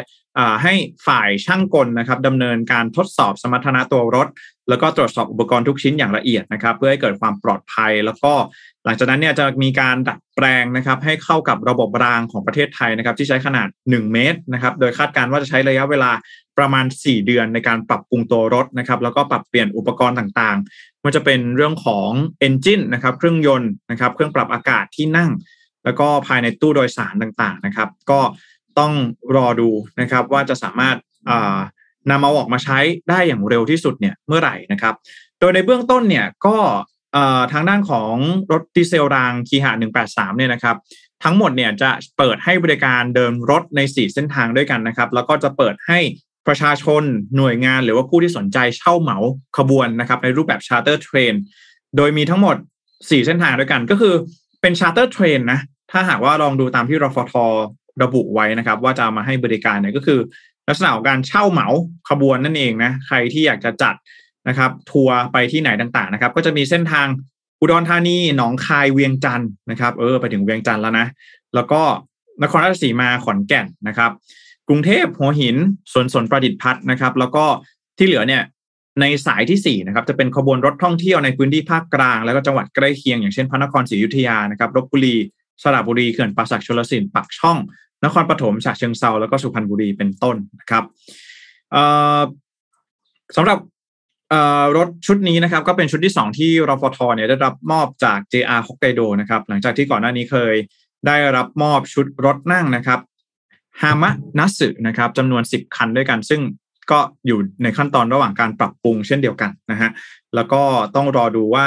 [0.64, 0.74] ให้
[1.08, 4.28] ฝ่ายช่างกลนะครับดำเนินการทดสอบสมรรถนะตัวรถ
[4.70, 8.34] แล้วก็ตรวจสอบอุปกรณ์ทุกชิ้นอย่างละเอียดนะครับเพื่อให้เกิดความปลอดภัย แล้วก็
[8.86, 16.12] หลังจากนั้นเนี่ยจะมีการดัดแปลงนะครับให้เข้ากับระบบรางของประเทศไทยนะครับที่ใช้ขนาด 1 เมตรนะครับโดยคาดการณ์ว่าจะใช้ระยะเวลา
[16.60, 22.10] ประมาณ 4 เดือนในการปรับปรุงตัวรถนะครับแล้วก็ปรับเปลี่ยนอุปกรณ์ต่างๆมันจะเป็นเรื่องของ
[22.48, 25.32] Engine นะครับเครื่องยนต์นะครับเครื่องปรับอากาศที่นั่ง
[25.84, 28.20] แล้วก็ภายในตู้โดยสารต่างๆนะครับ ก็
[28.80, 28.94] ต้อง
[29.36, 29.70] รอดู
[30.02, 30.98] นะครับว่าจะสามารถ
[32.10, 34.96] นำมาออกมาใช้ได้อย่างเร็วที่สุดเนี่ยเมื่อไหร่นะครับ
[35.40, 36.58] โดยในเบื้องต้นเนี่ยก็
[37.52, 38.14] ทางด้านของ
[38.52, 39.72] รถดีเซลรางคีหะ
[40.06, 40.78] 183เนี่ยนะครับ
[41.24, 46.00] ทั้งหมดเนี่ยจะเปิดให้บริการเดินรถใน 4 เส้นทางด้วยกันนะครับ แล้วก็จะเปิดให้
[46.50, 47.04] ประชาชน
[47.38, 49.18] หน่วยงาน หรือว่าผู้ที่สนใจเช่าเหมา
[49.58, 51.34] ขบวนนะครับในรูปแบบ charter train
[51.98, 52.56] โดยมีทั้งหมด
[52.90, 54.14] 4 เส้นทางด้วยกันก็คือ
[54.62, 55.60] เป็น charter train นะ
[55.92, 57.34] ถ้าหากว่าลองดูตามที่รฟท
[58.04, 60.20] ระบุไว้นะครับ ว่าจะมาให้บริการเนี่ยก็คือ
[60.68, 61.68] ลักษณะของการเช่าเหมา
[62.10, 63.96] ขบวนนั่นเองนะใครที่อยากจะจัด
[64.48, 67.08] นะครับทัวร์ไปที่ไหนต่างๆนะครับ ก็จะมีเส้นทาง
[67.60, 71.08] อุดรธานีหนองคายเวียงจันทร์นะครับ เออไปถึงเวียงจันทร์แล้วนะ
[71.56, 71.82] แล้วก็
[72.44, 74.12] นครราชสีมาขอนแก่นนะครับ
[74.70, 75.56] กรุงเทพหัวหิน
[75.94, 77.46] สวนสนประดิษฐ์พัฒนะครับ แล้วก็
[77.98, 78.44] ที่เหลือเนี่ย
[79.02, 85.16] ในสายที่4นะครับจะเป็นขบวนรถท่องเที่ยวในพื้นที่ภาคกลาง แล้วก็จังหวัดใกล้เคียงอย่างเช่นพระนครศรีอยุธยานะครับลบบุรี
[85.64, 87.58] สระบุรีเขื่อนป่าสักชลสินปักช่อง
[88.04, 90.84] นครปฐมฉะเชิงเซาแล้วก็สุพรรณบุรีเป็นต้นนะครับ
[93.36, 93.60] สำหรับ
[94.78, 100.56] รถชุดนี้นะครับ ก็เป็นชุดที่ 2 ที่รฟทเนี่ยได้รับมอบจาก JR Hokkaido นะครับหลังจากที่ก่อนหน้านี้เคย
[101.08, 103.00] ได้รับมอบชุดรถนั่งนะครับ
[103.82, 106.42] ฮามะนัสึนะครับจำนวน 10 คันด้วยกัน ซึ่ง
[106.92, 109.90] ก็อยู่ในขั้นตอนระหว่างการปรับปรุงเช่นเดียวกันนะฮะ
[110.36, 110.62] แล้วก็
[110.96, 111.66] ต้องรอดูว่า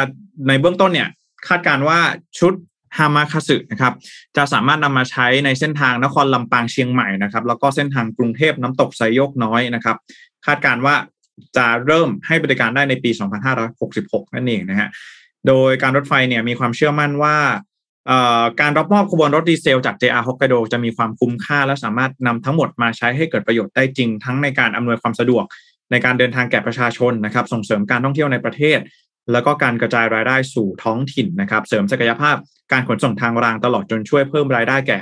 [0.48, 1.09] ในเบื้องต้นเนี่ย
[1.48, 1.98] คาดการว่า
[2.38, 2.53] ชุด
[2.98, 3.94] ฮามาคาสึนะครับ
[4.37, 9.96] จะสามารถนำมาใช้ในเส้นทางนครลำปางเชียงใหม่นะครับแล้วก็เส้นทางกรุงเทพน้ำตกไซโยกน้อยนะครับ
[10.46, 10.94] คาดการว่า
[11.57, 13.11] จะเริ่มให้บริการได้ในปี
[13.72, 14.88] 2566 นั่นเองนะฮะ
[15.46, 17.37] โดยการรถไฟเนี่ยมีความเชื่อมั่นว่า
[18.61, 25.45] การรับมอบขบวนรถดีเซลจาก JR Hokkaido จะมีความคุ้มค่า และสามารถนำทั้งหมดมาใช้ให้เกิดประโยชน์ได้จริง ทั้งในการอำนวยความสะดวก
[25.91, 28.79] ในการเดินทางแก่ประชาชนนะครับ ส่งเสริมการท่องเที่ยวในประเทศ
[29.33, 32.37] แล้วก็การกระจายรายได้สู่ท้องถิ่นนะครับ เสริมศักยภาพ
[32.73, 34.99] การขนส่งทางรางตลอดจนช่วยเพิ่มรายได้แก่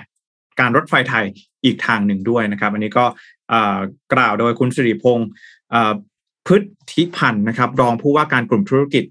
[0.61, 1.25] การรถไฟไทย
[1.65, 3.05] อีกทางหนึ่งด้วยนะครับ อันนี้ก็
[4.13, 5.29] กล่าวโดยคุณสิริพงศ์
[6.47, 9.05] พฤทธิพันธ์นะครับ รองผู้ว่าการกลุ่มธุรกิจ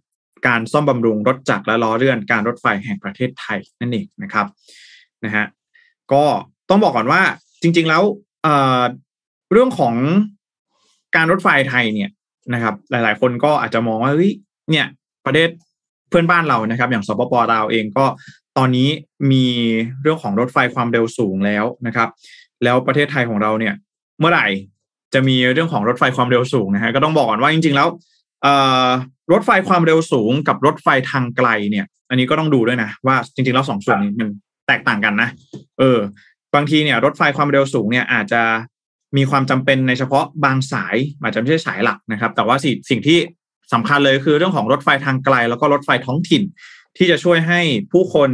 [0.47, 4.47] การซ่อมบำรุงรถจักรและล้อเลื่อนการรถไฟแห่งประเทศไทยนั่นเองนะครับ
[5.25, 5.45] นะฮะ
[6.13, 6.23] ก็
[6.69, 7.21] ต้องบอกก่อนว่า
[7.61, 8.03] จริง ๆแล้ว
[8.43, 9.95] เเรื่องของ
[11.15, 12.09] การรถไฟไทยเนี่ย
[12.53, 14.31] นะครับ หลาย ๆ คนก็อาจจะมองว่าเฮ้ย
[14.71, 14.85] เนี่ย
[15.25, 15.49] ประเทศ
[16.09, 18.05] เพื่อนบ้านเรานะครับ อย่างสปปลาวเองก็
[18.57, 18.89] ตอนนี้
[19.31, 19.45] มี
[20.01, 22.09] เรื่องของรถไฟความเร็วสูงแล้วนะครับ
[22.63, 23.73] แล้วประเทศไทยของเราเนี่ย
[24.19, 24.47] เมื่อไหร่
[25.13, 27.87] จะมีเรื่องของรถไฟความเร็วสูงนะฮะก็ต้องบอกก่อนว่าจริง ๆ แล้ว
[29.31, 34.29] รถไฟความเร็วสูงกับรถไฟทางไกลเนี่ย อันนี้ก็ต้องดูด้วยนะ ว่าจริงๆแล้วสองส่วนนี้มัน
[34.67, 35.29] แตกต่างกันนะ
[35.79, 35.99] เออ
[36.55, 38.41] บางทีเนี่ย รถไฟความเร็วสูงเนี่ยอาจจะ
[39.17, 43.19] มีความจำเป็นในเฉพาะบางสายอาจจะไม่ใช่สายหลักนะครับ แต่ว่าสิ่งสิ่งที่
[43.73, 46.43] สำคัญเลยคือเรื่องของรถไฟทางไกล แล้วก็รถไฟท้องถิ่น
[46.97, 47.61] ที่จะช่วยให้
[47.91, 48.29] ผู้คน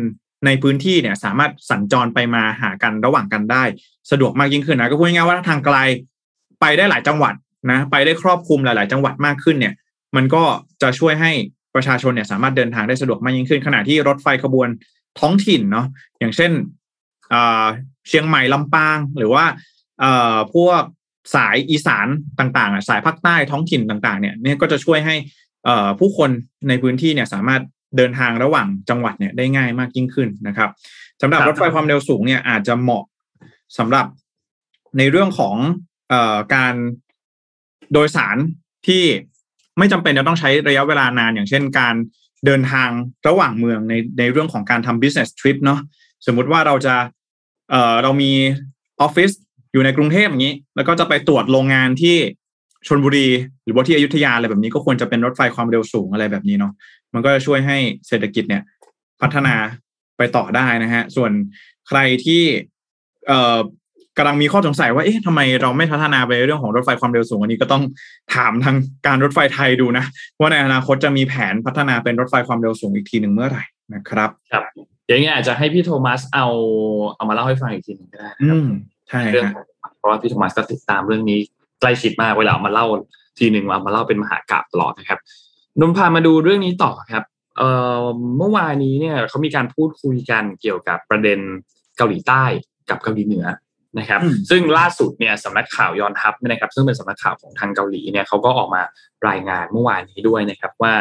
[0.45, 3.63] ในพื้นที่เนี่ยสามารถสัญจรไปมาหากันระหว่างกันได้
[4.11, 5.77] สะดวกมากยิ่งขึ้นนะก็พูดง่ายๆว่าทางไกล
[6.61, 7.33] ไปได้หลายจังหวัด
[7.71, 9.73] นะไปได้ครอบคลุมหลาย ๆ จังหวัดมากขึ้นเนี่ย
[10.15, 10.43] มันก็
[10.81, 11.31] จะช่วยให้
[11.75, 14.69] ประชาชนเนี่ยสามารถเดินทางได้สะดวกมากยิ่งขึ้น ขณะที่รถไฟขบวน
[15.19, 15.87] ท้องถิ่นเนาะ
[16.19, 16.51] อย่างเช่น
[18.07, 19.45] เชียงใหม่ลำปาง หรือว่า
[20.53, 20.81] พวก
[21.35, 22.07] สายอีสาน
[22.39, 25.15] ต่างๆ สายภาคใต้ท้องถิ่นต่างๆเนี่ยเนี่ยก็จะช่วยให้
[25.99, 26.29] ผู้คน
[26.69, 27.61] ในพื้นที่เนี่ยสามารถ
[27.97, 30.69] เดินทางระหว่างจังหวัดเนี่ยได้ง่ายมากยิ่งขึ้นนะครับ
[31.21, 33.03] สำหรับรถไฟความเร็วสูงเนี่ยอาจจะเหมาะ
[33.77, 34.05] สำหรับ
[34.97, 35.55] ในเรื่องของ
[36.13, 36.15] อ
[36.55, 36.75] การ
[37.93, 38.37] โดยสาร
[38.87, 39.03] ที่
[39.77, 41.95] ไม่จำเป็นจะต้องใช้ระยะเวลานานอย่างเช่นการ
[42.45, 42.89] เดินทาง
[43.27, 45.79] ระหว่างเมืองในในเรื่องของการทำ business trip เนาะ
[46.25, 46.95] สมมุติว่าเราจะ
[47.69, 48.31] เอ่อเรามี
[49.01, 49.31] ออฟฟิศ
[49.73, 52.17] อยู่ในกรุงเทพอย่างนี้ แล้วก็จะไปตรวจโรงงานที่
[52.87, 53.27] ชนบุรี
[53.63, 56.73] หรือว่าที่อยุธยาอะไรแบบนี้ก็ควรจะเป็นรถไฟความเร็วสูงอะไรแบบนี้เนาะ
[57.13, 58.63] มันก็จะช่วยให้เศรษฐกิจเนี่ย
[59.21, 59.55] พัฒนา
[60.17, 61.31] ไปต่อได้นะฮะส่วน
[61.87, 62.43] ใครที่
[63.27, 63.59] เอ่อ
[64.17, 67.83] กำลังมีข้อสงสัยว่าเอ๊ะทำไมเราไม่พัฒนาไปเรื่องของรถไฟความเร็วสูงอันนี้ก็ต้อง
[68.35, 68.75] ถามทาง
[69.07, 70.05] การรถไฟไทยดูนะ
[70.39, 74.63] ว่าในอนาคตจะมีแผนพัฒนาเป็นรถไฟความเร็วสูงอีกทีหนึ่งเมื่อไหร่นะครับครับ
[75.07, 76.47] อย่างนี้อาจจะให้พี่โทมัสเอา
[77.15, 78.61] เอามาเล่าให้ฟังอีกทีหนึ่งก็ได้ครับ
[79.09, 79.47] ใช่เรื่อง
[79.97, 81.39] เพราะว่าพี่โทมัสก็ติดตามเรื่องนี้
[81.81, 82.85] ใกล้ชิดมากเวลาเอามาเล่า
[83.39, 85.19] ทีหนึ่งเอามาเล่าเป็นมหากราบตลอดนะครับ
[85.79, 87.23] นนพามาดูเรื่องนี้ต่อครับ
[87.57, 87.69] เอ่
[88.01, 88.03] อ
[88.37, 91.39] เมื่อวานนี้เนี่ยเขามีการพูดคุยกันเกี่ยวกับประเด็น
[91.97, 92.43] เกาหลีใต้
[92.89, 93.45] กับเกาหลีเหนือ
[93.99, 98.81] นะครับ ซึ่งล่าสุดเนี่ยสำนักข่าวยอนทัพนะครับ ซึ่งเป็นสำนักข่าวของทางเกาหลีเนี่ยเขาก็ออกมา
[99.29, 100.93] รายงานเมื่อวานนี้ด้วยนะครับว่า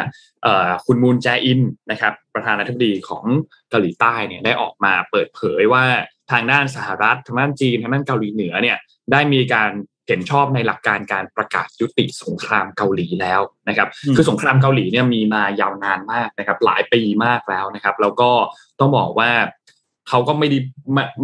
[0.87, 3.25] คุณมูนแจอินนะครับ ประธานาธิบดีของ
[3.71, 5.85] เกาหลีใต้เนี่ยได้ออกมาเปิดเผยว่า
[6.33, 8.77] ทางด้านสหรัฐทางด้านจีนทางด้านเกาหลีเหนือเนี่ย
[9.13, 9.71] ได้มีการ
[10.09, 18.31] เห็นชอบในหลักการการประกาศยุติสงครามเกาหลีแล้วนะครับ คือสงครามเกาหลีเนี่ยมีมายาวนานมากนะครับ หลายปีมากแล้วนะครับ แล้วก็
[18.81, 19.31] ต้องบอกว่า
[20.09, 20.59] เขาก็ไม่ได้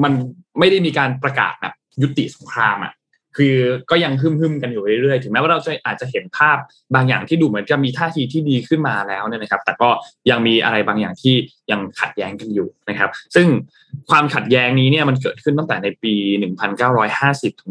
[0.03, 0.13] มัน
[0.59, 2.93] ไม่ได้มีการประกาศแบบยุติสงครามอะ
[3.37, 3.57] คือ
[3.91, 6.57] ก็ยังฮึ่มๆกันอยู่เรื่อยๆ ถึงแม้ว่าเราจะอาจจะเห็นภาพ
[6.95, 9.91] บางอย่างที่ดูเหมือนจะมีท่าทีที่ดีขึ้นมาแล้วเนี่ยนะครับ แต่ก็
[10.31, 11.35] ยังมีอะไรบางอย่างที่
[11.73, 13.47] ยังขัดแย้งกันอยู่นะครับ ซึ่ง
[14.11, 16.15] ความขัดแย้งนี้เนี่ยมันเกิดขึ้นตั้งแต่ในปี
[16.83, 17.71] 1950 ถึง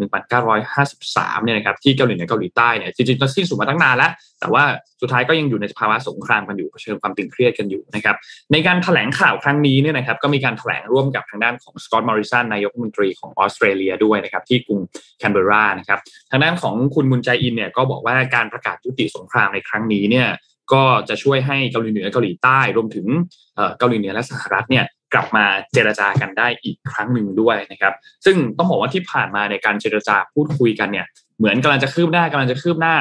[0.67, 4.63] 1953 เนี่ยนะครับที่เกาหลีเหนือเกาหลีใต้เนี่ยจริงๆก็สิ้นสุดมาตั้งนานแล้ว แต่ว่า
[5.01, 8.15] สุดท้ายก็ยังอยู่ในภาวะสงครามกันอยู่เผชิญความตึงเครียดกันอยู่นะครับ
[8.51, 14.79] ในการถแถลงข่าวครั้งนี้เนี่ยนะครับก็มีการถแถลงร่วมกับทางด้านของสกอตต์มอริสันนายกรัฐมนตรีของออสเตรเลียด้วยนะครับที่กรุง
[15.19, 15.99] แคนเบรานะครับ
[16.31, 20.27] ทางด้านของคุณมุนใจอินเนี่ยก็บอกว่าการประกาศยุติสงครามในครั้งนี้เนี่ย
[20.73, 23.07] ก็จะช่วยให้เกาหลีเหนือเกาหลีใต้รวมถึง
[23.77, 27.93] เกาหลีเหนือและสหรัฐเนี่ยกลับมาเจรจากันได้อีกครั้งหนึ่งด้วยนะครับ
[28.25, 31.05] ซึ่งต้องบอกว่าที่ผ่านมาในการเจรจาพูดคุยกันเนี่ย
[31.37, 32.95] เหมือนกำลังจะคืบหน้ากำลังจะคืบหน้า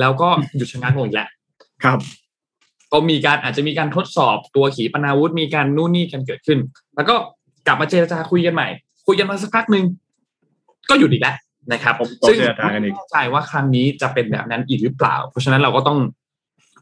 [0.00, 1.28] แล้วก็หยุดชะงักลงอีกแล้ว
[1.84, 1.98] ครับ
[2.92, 6.58] ก็มีการอาจจะมีการทดสอบตัวขีปนาวุธมีการนู่นนี่กันเกิดขึ้น
[6.96, 7.14] แล้วก็
[7.66, 8.68] กลับมาเจรจาคุยกันใหม่
[9.06, 9.84] คุยกันมาสักพักหนึ่ง
[10.90, 11.36] ก็หยุดอีกแล้ว
[11.72, 11.94] นะครับ
[12.28, 15.98] ซึ่งไม่แน่ใจว่าครั้งนี้จะเป็นแบบนั้นอีกหรือเปล่า เพราะฉะนั้นเราก็ต้อง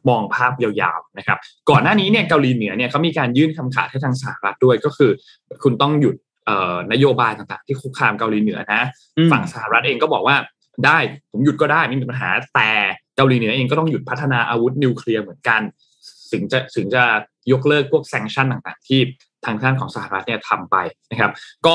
[0.08, 1.38] มองภาพยาวๆนะครับ
[1.70, 5.10] ก่อนหน้านี้เนี่ยเกาหลีเหนือเนี่ยเขามีการยื่นคำขาดให้ทางสหรัฐด้วยก็คือ
[5.62, 6.16] คุณต้องหยุด
[6.92, 8.82] นโยบายต่างๆ ที่คุกคามเกาหลีเหนือนะ
[9.32, 10.36] ฝั่งสหรัฐเองก็บอกว่า
[10.86, 10.98] ได้
[11.30, 12.70] ผมหยุดก็ได้ไม่มีปัญหาแต่
[13.16, 15.60] เกาหลีเหนือเองก็ต้องหยุดพัฒนาอาวุธนิวเคลียร์เหมือนกัน
[16.32, 17.02] ถึงจะถึงจะ
[17.52, 19.00] ยกเลิกพวกแซงชั่นต่างๆ ที่
[19.46, 20.76] ทางด้านของสหรัฐเนี่ยทำไป
[21.10, 21.30] นะครับ
[21.66, 21.74] ก็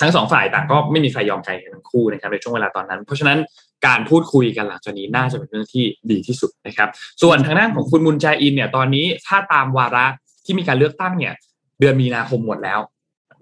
[0.00, 3.38] ทั้งสองฝ่ายต่างก็ไม่มีใครยอมใครทั้งคู่นะครับในช่วงเวลาตอนนั้น เพราะฉะนั้น
[3.86, 6.88] การพูดคุยกันหลังจากนี้น่าจะเป็นเรื่องที่ดีที่สุดนะครับ
[7.22, 10.06] ส่วนทางด้านของคุณมุนจอินเนี่ยตอนนี้ถ้าตามวาระ
[10.44, 11.34] ที่มีการเลือกตั้งเนี่ย
[11.80, 12.80] เดือนมีนาคมหมดแล้ว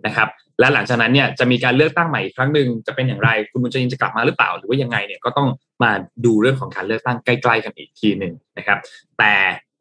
[0.07, 0.29] นะครับ
[0.61, 5.49] และหลังจากนั้นเนี่ยจะมีการเลือกตั้งใหม่อีกครั้งหนึ่งจะเป็นอย่างไรคุณมุนจอินจะกลับมาหรือเปล่า หรือว่ายังไงเนี่ยก็ต้อง
[5.83, 5.91] มา
[6.25, 8.79] ดูเรื่องของการเลือกตั้งใกล้ๆกันอีกทีหนึ่งนะครับ
[9.19, 9.35] แต่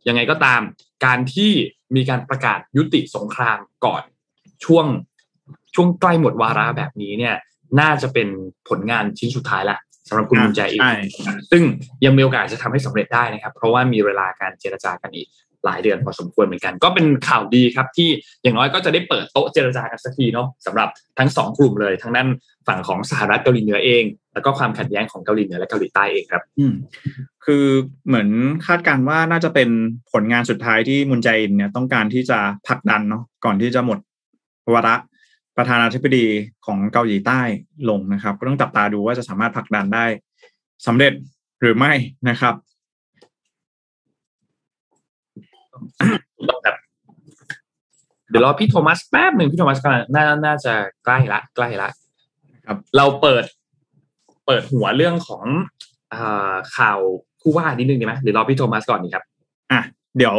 [0.08, 0.62] ยังไงก็ตาม
[1.06, 1.52] การที่
[1.96, 4.04] มีการประกาศยุติสงครามก่อน
[4.66, 4.86] ช่วง
[5.76, 7.36] ช่วงใกล้หมดวาระแบบนี้เนี่ย
[7.80, 8.28] น่าจะเป็น
[8.70, 10.82] ผลงานชิ้นสุดท้ายละ สำหรับคุณมุนแจอีก
[11.52, 11.63] ซึ่ง
[12.06, 15.28] ยังมีโอกาสจะทำให้สำเร็จได้นะครับ เพราะว่ามีเวลาการเจรจากันอีก
[15.66, 18.10] หลายเดือนพอสมควรเหมือนกัน ก็เป็นข่าวดีครับที่
[18.44, 20.89] อย่างน้อยก็จะได้เปิดโต๊ะเจรจากันสักทีเนาะสำหรับ
[21.20, 22.28] ทั้งสองกลุ่มเลยทั้งนั้น
[22.68, 26.74] ฝั่งของสหรัฐเกาหลีเหนือเอง แล้วก็ความขัดแย้งของเกาหลีเหนือและเกาหลีใต้เองครับ อืม
[27.46, 27.66] คือ
[28.08, 28.30] เหมือน
[28.66, 29.70] คาดการว่าน่าจะเป็น
[30.12, 34.00] ผลงานสุดท้ายที่มุนใจอินเนี่ยต้องการที่จะผลักดันเนาะก่อนที่จะหมด
[34.74, 34.96] วาระ
[35.58, 36.26] ประธานาธิบดี
[36.66, 37.42] ของเกาหลีใต้
[37.89, 40.06] ลงนะครับ ก็ต้องจับตาดูว่าจะสามารถผลักดันได้
[40.88, 41.13] สำเร็จ
[41.62, 41.94] หรือไม่
[42.30, 42.56] นะครับ
[46.66, 46.76] ครับ
[48.30, 50.74] เดี๋ยวรอพี่โทมัสแป๊บหนึ่งพี่โทมัสก็น่าน่าจะ
[51.06, 51.89] ใกล้ละใกล้ละ
[52.68, 53.44] ครับ เราเปิด
[54.46, 55.46] เปิดหัวเรื่องของ
[56.13, 56.16] อ
[56.78, 57.00] ข่าว
[57.42, 59.24] ผู้ว่านิดนึงดีไหมเดี๋ยวรอพี่โทมัสก่อนดีครับ
[59.72, 59.82] อะ
[60.18, 60.38] เดี๋ยว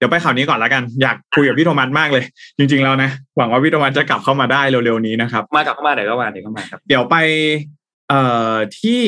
[0.00, 2.24] เอ่อเดี๋ยวไปข่าวนี้ก่อนแล้วกัน อยากคุยกับพี่โทมัสมากเลย
[2.58, 7.16] จริง ๆ แล้วนะ หวังว่าพี่โทมัสจะกลับเข้ามาได้เร็วๆนี้นะครับ มากลับเข้ามาเดี๋ยวก็มาเดี๋ยวก็มาครับ เดี๋ยวไป
[8.08, 9.02] เอ่อที่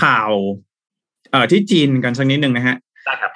[0.00, 0.30] ข่าว
[1.30, 2.76] เอ่อที่จีนกันสักนิดหนึ่งนะฮะ
[3.06, 3.32] ได้ครับ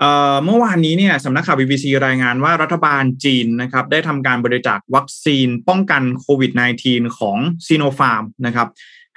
[0.00, 6.52] เอ่อเมื่อวานนี้เนี่ยสำนักข่าว BBC รายงานว่ารัฐบาลจีนนะครับ ได้ทำการบริจาควัคซีนป้องกันโควิด
[6.84, 8.68] -19 ของซีโนฟาร์มนะครับ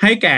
[0.02, 0.38] ให้แก่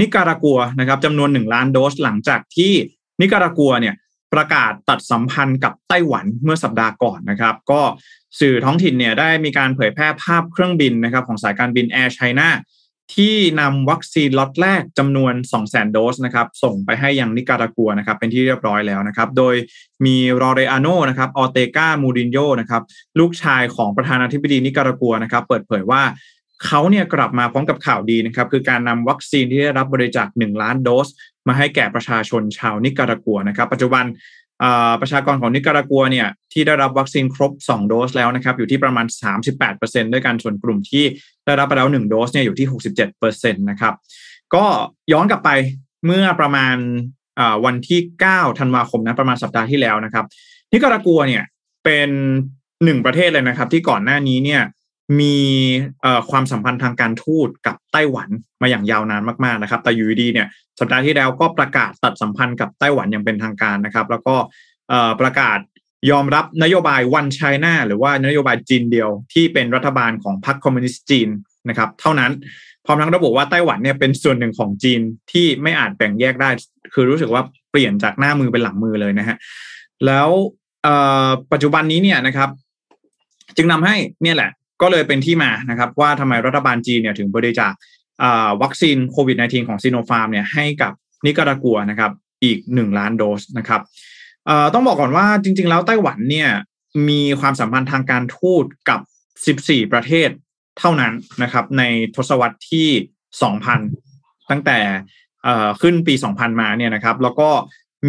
[0.00, 2.72] นิการากัวนะครับจำนวน1ล้านโดสหลังจากที่
[3.20, 3.94] นิการากัวเนี่ย
[4.32, 7.80] ประกาศตัดสัมพันธ์กับไต้หวันเมื่อสัปดาห์ก่อนนะครับ ก็
[8.40, 12.48] สื่อท้องถิ่นเนี่ยได้มีการเผยแพร่ภาพเครื่องบินนะครับของสายการบิน Air China
[13.14, 19.54] ที่นำวัคซีนล็อตแรกจำนวน 200,000 โดสนะครับส่งไปให้ยังนิการากัวนะครับเป็นที่เรียบร้อยแล้วนะครับ โดย
[20.06, 22.82] มีรอเรอาโนนะครับออเตกามูรินโยนะครับ
[23.18, 26.02] ลูกชายของประธานาธิบดีนิการากัวนะครับเปิดเผยว่า
[26.66, 31.08] เขาเนี่ยกลับมาพร้อมกับข่าวดีนะครับคือการนำวัคซีนที่ได้รับบริจาค 1 ล้านโดส
[31.48, 34.04] มาให้แก่ประชาชนชาวนิการากัวนะครับ ปัจจุบัน
[35.00, 39.06] ประชากรของนิการากัวเนี่ยที่ได้รับวัคซีนครบ 2 โดสแล้วนะครับอยู่ที่ประมาณ
[39.58, 41.04] 38%ด้วยกันส่วนกลุ่มที่
[41.46, 42.68] ได้รับไปแล้ว 1 โดสเนี่ยอยู่ที่
[43.12, 43.94] 67%นะครับ
[44.54, 44.64] ก็
[45.12, 45.50] ย้อนกลับไป
[46.06, 46.76] เมื่อประมาณ
[47.64, 48.00] วันที่
[48.30, 50.24] 9 ธันวาคมนะประมาณสัปดาห์ที่แล้วนะครับ
[50.72, 51.42] นิการากัวเนี่ย
[51.84, 52.10] เป็น
[52.84, 54.62] หนึ่งประเทศเลยนะครับ ที่ก่อนหน้านี้เนี่ย
[55.20, 55.38] มี
[56.30, 58.28] ความสัมพันธ์ทางการทูตกับไต้หวัน
[58.62, 60.46] มาอย่างยาวนานมากๆนะครับ แต่อยู่ดีเนี่ย
[60.78, 64.34] สัปดาห์ที่แล้วก็ประกาศตัดสัมพันธ์กับไต้หวันอย่างเป็นทางการนะครับ แล้วก็
[65.20, 65.58] ประกาศ
[66.10, 71.28] ยอมรับนโยบายวันไชน่าหรือว่านโยบายจีนเดียวที่เป็นรัฐบาลของพรรคคอมมิวนิสต์จีน
[71.68, 72.32] นะครับ เท่านั้น
[72.84, 75.00] พร้อมทั้งระบุว่าไต้หวันเนี่ยเป็นส่วนหนึ่งของจีน
[75.32, 76.50] ที่ไม่อาจแบ่งแยกได้
[76.94, 79.36] คือรู้สึกว่าเปลี่ยนจากหน้ามือเป็นหลังมือเลยนะฮะ
[80.06, 80.28] แล้ว
[81.52, 82.50] ปัจจุบันนี้เนี่ยนะครับ
[83.56, 84.50] จึงนำให้เนี่ยแหละ
[84.82, 87.72] ก็เลยเป็นที่มานะครับว่าทำไมรัฐบาลจีนเนี่ยถึงบริจาค
[88.62, 90.92] วัคซีนโควิด -19 ของซีโนฟาร์มเนี่ยให้กับ
[91.24, 92.12] นิการากัวนะครับ
[92.44, 93.80] อีก 1 ล้านโดสนะครับ
[94.74, 96.50] ต้องบอกก่อนว่าจริง ๆ แล้วไต้หวันเนี่ย
[97.08, 99.00] มีความสัมพันธ์ทางการทูตกับ
[99.68, 100.28] 14 ประเทศ
[100.78, 101.82] เท่านั้นนะครับใน
[102.16, 102.88] ทศวรรษที่
[103.70, 104.78] 2000 ตั้งแต่
[105.80, 107.50] ขึ้นปี 2000 มาเนี่ยนะครับแล้วก็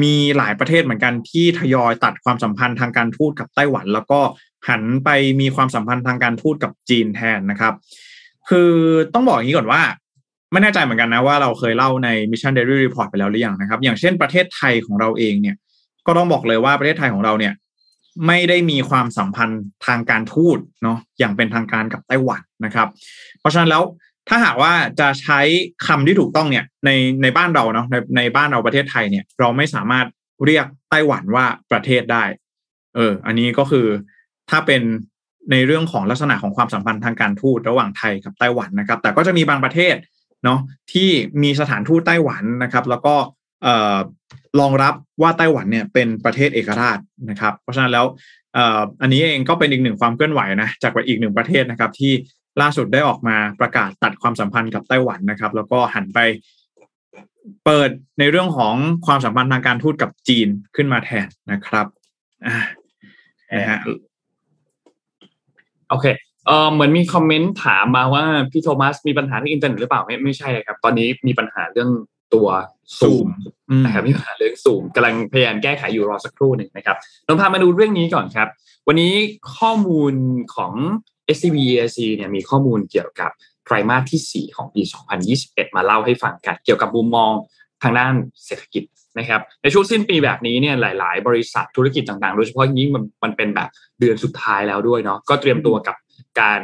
[0.04, 4.20] มีหลายประเทศเหมือนกันที่ทยอยตัดความสัมพันธ์ทางการทูตกับไต้หวัน แล้วก็
[4.70, 5.10] หันไป
[5.42, 7.74] มีความสัมพันธ์ทางการทูตกับจีนแทนนะครับ
[8.50, 8.72] คือ
[9.14, 9.82] ต้องบอกอย่างนี้ก่อนว่า
[10.52, 15.56] ไม่แน่ใจเหมือนกันนะว่าเราเคยเล่าใน Mission Daily Report ไปแล้วหรือยังนะครับ อย่างเช่นประเทศไทยของเราเองเนี่ย
[16.08, 17.54] ก็ต้องบอกเลยว่าประเทศไทยของเราเนี่ย
[18.28, 22.88] ไม่ได้มีความสัมพันธ์ทางการทูตเนาะอย่างเป็นทางการกับไต้หวันนะครับ
[23.40, 23.84] เพราะฉะนั้นแล้ว
[24.30, 25.40] ถ้าหากว่าจะใช้
[25.88, 26.90] คำที่ถูกต้องเนี่ยใน
[27.22, 30.06] ในบ้านเราเนาะในในบ้านเราประเทศไทยเนี่ย เราไม่สามารถ
[30.46, 32.24] เรียกไต้หวันว่าประเทศได้
[32.96, 33.88] เออ อันนี้ก็คือ
[34.50, 34.82] ถ้าเป็น
[35.52, 39.96] ในเรื่องของลักษณะของความสัมพันธ์ทางการทูตระหว่างไทยกับไต้หวันนะครับ แต่ก็จะมีบางประเทศ
[40.44, 40.60] เนาะ
[40.94, 41.10] ที่
[41.44, 43.16] มีสถานทูตไต้หวันนะครับ แล้วก็
[43.64, 43.98] เอ่อ
[44.60, 48.06] รองรับว่าไต้หวันเนี่ยเป็นประเทศเอกราชนะครับ เพราะฉะนั้นแล้ว
[48.58, 48.60] อ,
[49.02, 52.14] อันนี้เองก็เป็นอีกหนึ่งความเคลื่อนไหวนะจากอีกหนึ่งประเทศนะครับ ที่
[52.62, 56.20] ล่าสุดได้ออกมาประกาศตัดความสัมพันธ์กับไต้หวันนะครับ แล้วก็หันไป
[57.66, 58.76] เปิดในเรื่องของ
[59.06, 61.88] ความสัมพันธ์ทางการทูตกับจีนขึ้นมาแทนนะครับ
[62.46, 62.58] อ่า
[63.54, 63.80] นะฮะ
[65.94, 66.08] โอเค
[66.48, 71.90] เออเหมือนมี comment ถามมาว่าพี่โทมัสมีปัญหาเรื่องอินเทอร์เน็ตหรือเปล่าไม่ไม่ใช่เลยครับ ตอนนี้มีปัญหาเรื่อง
[72.34, 72.48] ตัว
[73.00, 73.28] ซูม
[73.86, 78.48] นะครับมีปัญหาเรื่องซูมกำลังพยายามแก้ไขอยู่รอสักครู่หนึ่งนะครับเราพามาดูเรื่องนี้ก่อนครับ
[78.88, 79.14] วันนี้
[79.58, 80.14] ข้อมูล
[80.56, 80.74] ของ
[81.36, 83.32] SCB EIC เนี่ยมีข้อมูลเกี่ยวกับ
[83.66, 84.82] ไตรมาสที่ 4 ของปี
[85.30, 87.32] 2021 มาเล่าให้ฟังกัน เกี่ยวกับมุมมอง
[87.84, 88.14] ทางด้าน
[88.46, 88.84] เศรษฐกิจ
[89.20, 93.70] นะครับในช่วงสิ้นปีแบบนี้เนี่ยหลาย ๆ บริษัทธุรกิจต่างๆ โดยเฉพาะยิ่งมันมันเป็นแบบ
[94.00, 95.96] เดือนสุดท้ายแล้วด้วยเนาะก็เตรียมตัวกับ
[96.42, 96.62] การ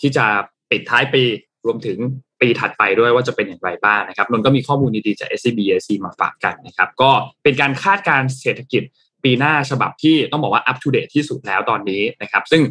[0.00, 0.24] ที่จะ
[0.70, 1.22] ปิดท้ายปี
[1.66, 1.98] รวมถึง
[2.40, 7.10] ปีถัดไปด้วยว่าจะเป็นอย่างไรบ้างนะครับนนก็มีข้อมูลดีๆจาก SCB ERC มาฝากกันนะครับ ก็
[7.42, 8.82] เป็นการคาดการเศรษฐกิจ
[9.24, 12.62] ปีหน้าฉบับที่ต้องบอกว่า up to date ที่สุดแล้วตอนนี้นะครับ ซึ่ง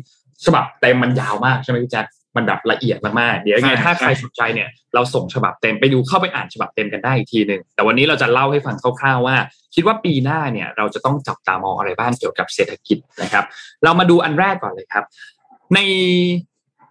[0.46, 9.36] ฉบับเต็มมันยาวมากใช่ไหมพี่แจ๊ค มันแบบละเอียดมากๆเดี๋ยวยังไงถ้าใครสนใจเนี่ยเราส่งฉบับเต็มไปดูเข้าไปอ่านฉบับเต็มกันได้อีกทีหนึ่งแต่วันนี้เราจะเล่าให้ฟังคร่าวๆว่า
[9.76, 13.46] คิดว่าปีหน้าเนี่ยเราจะต้องจับตามองอะไรบ้างเกี่ยวกับเศรษฐกิจนะครับ
[13.84, 15.06] เรามาดูอันแรกก่อนเลยครับ
[15.76, 15.80] ใน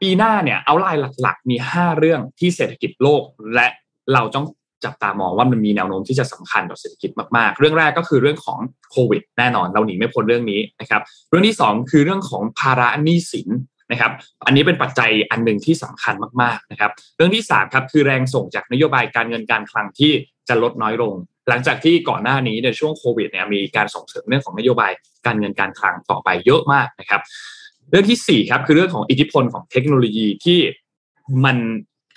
[0.01, 3.23] ปีหน้าเนี่ยเอาไลน์หลักๆ มี 5 เรื่องที่เศรษฐกิจโลก
[3.55, 3.67] และ
[4.15, 4.47] เราต้อง
[4.85, 8.59] จับตามองว่ามันมีแนวโน้มที่จะสำคัญต่อเศรษฐกิจมากๆ เรื่องแรกก็คือเรื่องของ
[8.91, 13.49] โควิดแน่นอนเราหนีไม่พ้นเรื่องนี้นะครับ เรื่องที่ 2 คือเรื่องของภาระหนี้สิน
[13.93, 14.13] นะครับ
[14.47, 20.13] อันนี้เป็นปัจจัยอันหนึ่งที่สำคัญมากๆนะครับ เรื่องที่3ครับคือแรงส่งจากนโยบายการเงินการคลังที่
[20.49, 21.15] จะลดน้อยลง
[21.49, 24.93] หลังจากที่ก่อนหน้านี้ในช่วงโควิดเนี่ยมีการส่งเสริมเรื่องของนโยบาย
[25.27, 27.21] การเงินการคลังต่อไปเยอะมากนะครับ
[27.91, 30.59] เรื่องที่4ครับคือเรื่องของอิทธิพลของเทคโนโลยีที่
[31.45, 31.57] มัน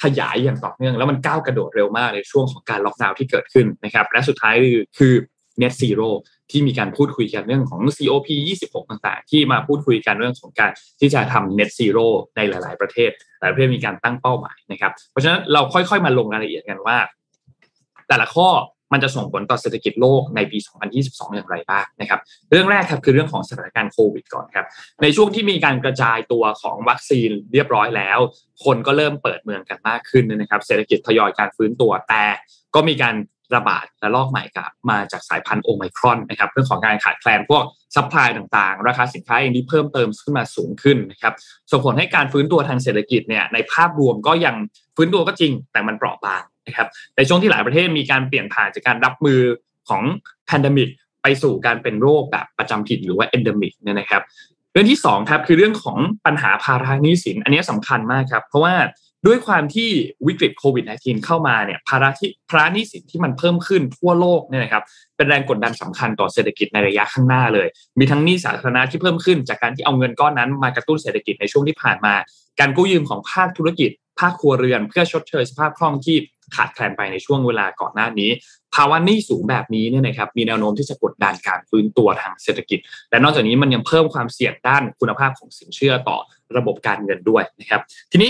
[0.03, 4.55] ขยายอย่างต่อเนื่อง แล้วมันก้าวกระโดดเร็วมากในช่วงของการล็อกดาวน์ที่เกิดขึ้นนะครับ และสุดท้าย
[4.97, 5.13] คือ
[5.61, 6.09] net zero
[6.51, 8.27] ที่มีการพูดคุยกันเรื่องของ COP
[8.63, 16.97] 26 ต่างๆ ที่มาพูดคุยกันเรื่องของการที่จะทำ net zero ในหลาย ๆ ประเทศ หลายประเทศมีการตั้งเป้าหมายนะครับ เพราะฉะนั้นเราค่อยๆ มาลงรายละเอียดกันว่า
[18.07, 18.49] แต่ละข้อ
[18.93, 20.57] มันจะส่งผลต่อเศรษฐกิจโลกในปี
[20.97, 22.19] 2022 อย่างไรบ้างนะครับ
[22.51, 24.65] เรื่องแรกครับคือเรื่องของสถานการณ์โควิดก่อนครับ
[25.01, 28.19] ในช่วงที่มีการกระจายตัวของวัคซีนเรียบร้อยแล้ว
[28.65, 32.25] คนก็เริ่มเปิดเมืองกันมากขึ้นนะครับ เศรษฐกิจทยอยการฟื้นตัวแต่
[32.75, 33.15] ก็มีการ
[33.55, 37.63] ระบาดระลอกใหม่กับมาจากสายพันธุ์โอไมครอนนะครับเรื่องของการขาดแคลนพวก
[37.95, 41.33] supply ต่างๆ ราคาสินค้าเองที่เพิ่มเติมขึ้นมาสูงขึ้นนะครับ
[41.71, 44.55] ส่งผลให้การฟื้นตัวทางเศรษฐกิจเนี่ยในภาพรวมก็ยัง
[44.95, 49.39] ฟื้นตัวก็จริง แต่มันเปราะบางนะครับในช่วงที่หลายประเทศมีการเปลี่ยนผ่านจากการรับมือ
[49.89, 50.03] ของ
[50.45, 50.89] pandemic
[51.23, 54.23] ไปสู่การเป็นโรคแบบประจำถิ่นหรือว่า endemic เนี่ยนะครับ
[54.71, 58.73] เรื่องที่2ครับคือเรื่องของปัญหาภาระหนี้สิน อันนี้สำคัญมากครับ เพราะว่า
[59.27, 59.89] ด้วยความที่
[60.27, 64.83] วิกฤตโควิด -19 เข้ามาเนี่ยภาระที่ภาระหนี้สินที่มันเพิ่มขึ้นทั่วโลกเนี่ยนะครับ
[65.17, 67.67] เป็นแรงกดดันสำคัญต่อเศรษฐกิจในระยะข้างหน้าเลย
[67.99, 72.13] มีทั้งหนี้สาธารณะที่เพิ่มขึ้น จากการที่เอาเงินก้อนนั้นมากระตุ้นเศรษฐกิจในช่วงที่ผ่านมา
[72.59, 76.17] การกู้ยืมของภาคธุรกิจ ภาคครัวเรือน เพื่อชดเชยสภาพคล่องที่
[76.55, 78.29] ขาดแคลนไปในช่วงเวลาก่อนหน้านี้
[78.75, 86.17] ภาวะหนี้สูงแบบนี้เนี่ยนะครับมีแนวโน้มที่จะกดดันการฟื้นตัวทางเศรษฐกิจ และนอกจากนี้มันยังเพิ่มความเสี่ยงด้านคุณภาพของสินเชื่อต่อ
[86.57, 88.29] ระบบการเงินด้วยนะครับ ทีนี้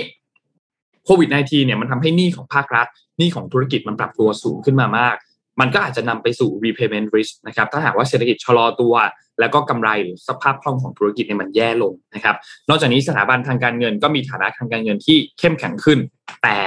[1.05, 2.87] โควิด -19 เนี่ยมันทำให้หนี้ของภาครัฐ
[3.17, 5.15] หนี้ของธุรกิจมันปรับตัวสูงขึ้นมามาก
[5.59, 8.93] มันก็อาจจะนำไปสู่ repayment risk นะครับถ้าหากว่าเศรษฐกิจชะลอตัว
[9.39, 12.35] แล้วก็กำไรหรือสภาพคล่องของธุรกิจเนี่ยมันแย่ลงนะครับ
[12.69, 15.99] นอกจากนี้สถาบันทางการเงินก็มีฐานะทางการเงินที่เข้มแข็งขึ้น
[16.43, 16.57] แต่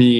[0.00, 0.14] มี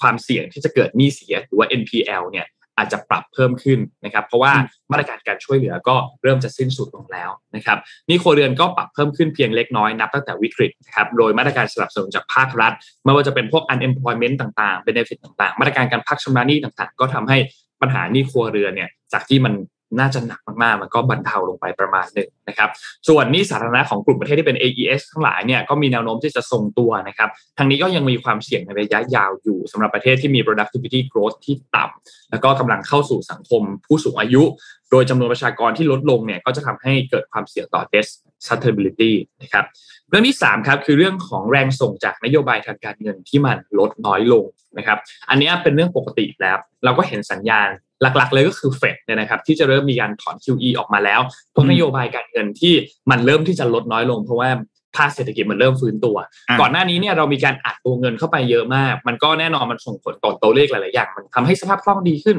[0.00, 4.52] ความเสี่ยงที่จะเกิดหนี้เสียหรือว่า NPL เนี่ย อาจจะปรับเพิ่มขึ้นนะครับเพราะว่า
[4.90, 12.72] มาตรการการช่วยเหลือก็เริ่มจะสิ้นสุดลงแล้วนะครับนี่ครัวเรือนก็ปรับเพิ่มขึ้นเพียงเล็กน้อยนับตั้งแต่วิกฤตนะครับโดยมาตรการสนับสนุนจากภาครัฐ
[13.04, 17.38] ไม่ว่าจะเป็นพวก unemployment ต่างๆ benefit ต่างๆ มาตรการการพักชำระหนี้ต่างๆ ก็ทำให้
[17.80, 19.54] ปัญหาหนี้ครัวเรือนเนี่ยจากที่มัน
[20.00, 22.70] น่าจะหนักมากๆ มันก็บรรเทาลงไปประมาณหนึ่งนะครับ
[23.08, 27.28] ส่วนนี้สาธารณะของกลุ่มประเทศที่เป็น AES ทั้งหลายเนี่ยก็มีแนวโน้มที่จะทรงตัวนะครับ
[27.58, 34.42] ทางนี้ก็ยังมีความเสี่ยงในระยะยาวอยู่สำหรับประเทศที่มี productivity growth ที่ต่ำแล้วก็กำลังเข้าสู่สังคมผู้สูงอายุ
[34.90, 38.06] โดยจำนวนประชากรที่ลดลงเนี่ยก็จะทำให้เกิดความเสี่ยงต่อ debt
[38.46, 39.64] sustainability นะครับ
[40.08, 44.44] เรื่องที่3ครับคือเรื่องของแรงส่งจากนโยบายทางการเงินที่มันลดน้อยลง
[44.78, 47.68] นะครับอันนี้เป็นเรื่องปกติแล้ว เราก็เห็นสัญญาณ
[48.02, 51.20] หลักๆ เลยก็คือเฟดเนี่ยนะครับที่จะเริ่มมีการถอน QE ออกมาแล้ว
[51.52, 52.74] เพราะนโยบายการเงินที่
[53.10, 54.50] มันเริ่มที่จะลดน้อยลง เพราะว่า
[54.96, 56.16] ภาคเศรษฐกิจมันเริ่มฟื้นตัว
[56.60, 62.36] ก่อนหน้านี้เนี่ยเรามีการอัดตัวเงินเข้าไปเยอะมาก มันก็แน่นอนมันส่งผลต่อตัวเลขหลายๆอย่าง มันทำให้สภาพคล่องดีขึ้น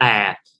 [0.00, 0.14] แต่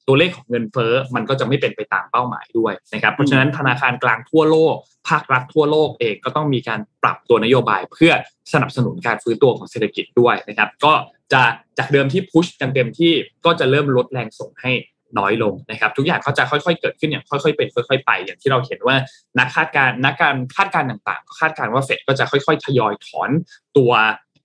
[0.09, 4.75] ตัวเลขของเงินเฟ้อมันก็จะไม่เป็นไปตามเป้าหมายด้วยนะครับ เพราะฉะนั้นธนาคารกลางทั่วโลก
[5.09, 8.13] ภาครัฐทั่วโลกเองก็ต้องมีการปรับตัวนโยบาย เพื่อ
[8.53, 10.93] สนับสนุนการฟื้นตัวของเศรษฐกิจด้วยนะครับ ก็
[11.33, 11.43] จะ
[11.79, 13.13] จากเดิมที่พุชกันเต็มที่
[13.45, 14.73] ก็จะเริ่มลดแรงส่งให้
[15.19, 18.97] น้อยลงนะครับ ทุกอย่างก็จะค่อยๆเกิดขึ้นอย่างค่อยๆเป็นค่อย ๆ ไป อย่างที่เราเห็นว่า
[19.39, 23.31] นักคาดการนักการคาดการต่างๆคาดการว่าเฟดก็จะค่อยๆทยอยถอน
[23.77, 23.93] ตัว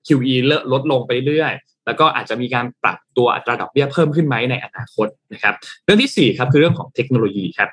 [0.07, 0.35] QE
[0.71, 1.53] ลดลงไปเรื่อย
[1.85, 5.53] แล้วก็อาจจะมีการปรับตัวอัตราดอกเบี้ยเพิ่มขึ้นไหมในอนาคตนะครับ
[5.83, 7.69] เรื่องที่4ครับคือเรื่องของเทคโนโลยีครับ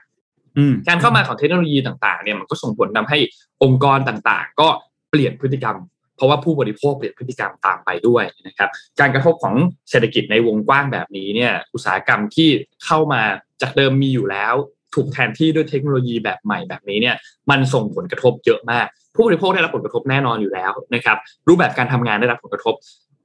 [0.89, 3.19] การเข้ามาของเทคโนโลยีต่างๆเนี่ยมันก็ส่งผลทาให้
[3.63, 4.69] องค์กรต่างๆ ก็
[5.11, 5.77] เปลี่ยนพฤติกรรม
[6.19, 9.55] เพราะว่าผู้บริโภคเปลี่ยนพฤติกรรมตามไปด้วยนะครับการกระทบของ
[9.91, 12.49] เศรษฐกิจในวงกว้างแบบนี้เนี่ยอุตสาหกรรมที่
[12.85, 13.23] เข้ามา
[13.63, 14.55] จากเดิมมีอยู่แล้ว
[14.95, 17.17] ถูกแทนที่ด้วยเทคโนโลยีแบบใหม่แบบนี้เนี่ย
[17.51, 21.17] มันส่งผลกระทบเยอะมาก ผู้บริโภคได้รับผลกระทบแน่นอนอยู่แล้วนะครับ
[21.49, 22.75] รูปแบบการทำงานได้รับผลกระทบ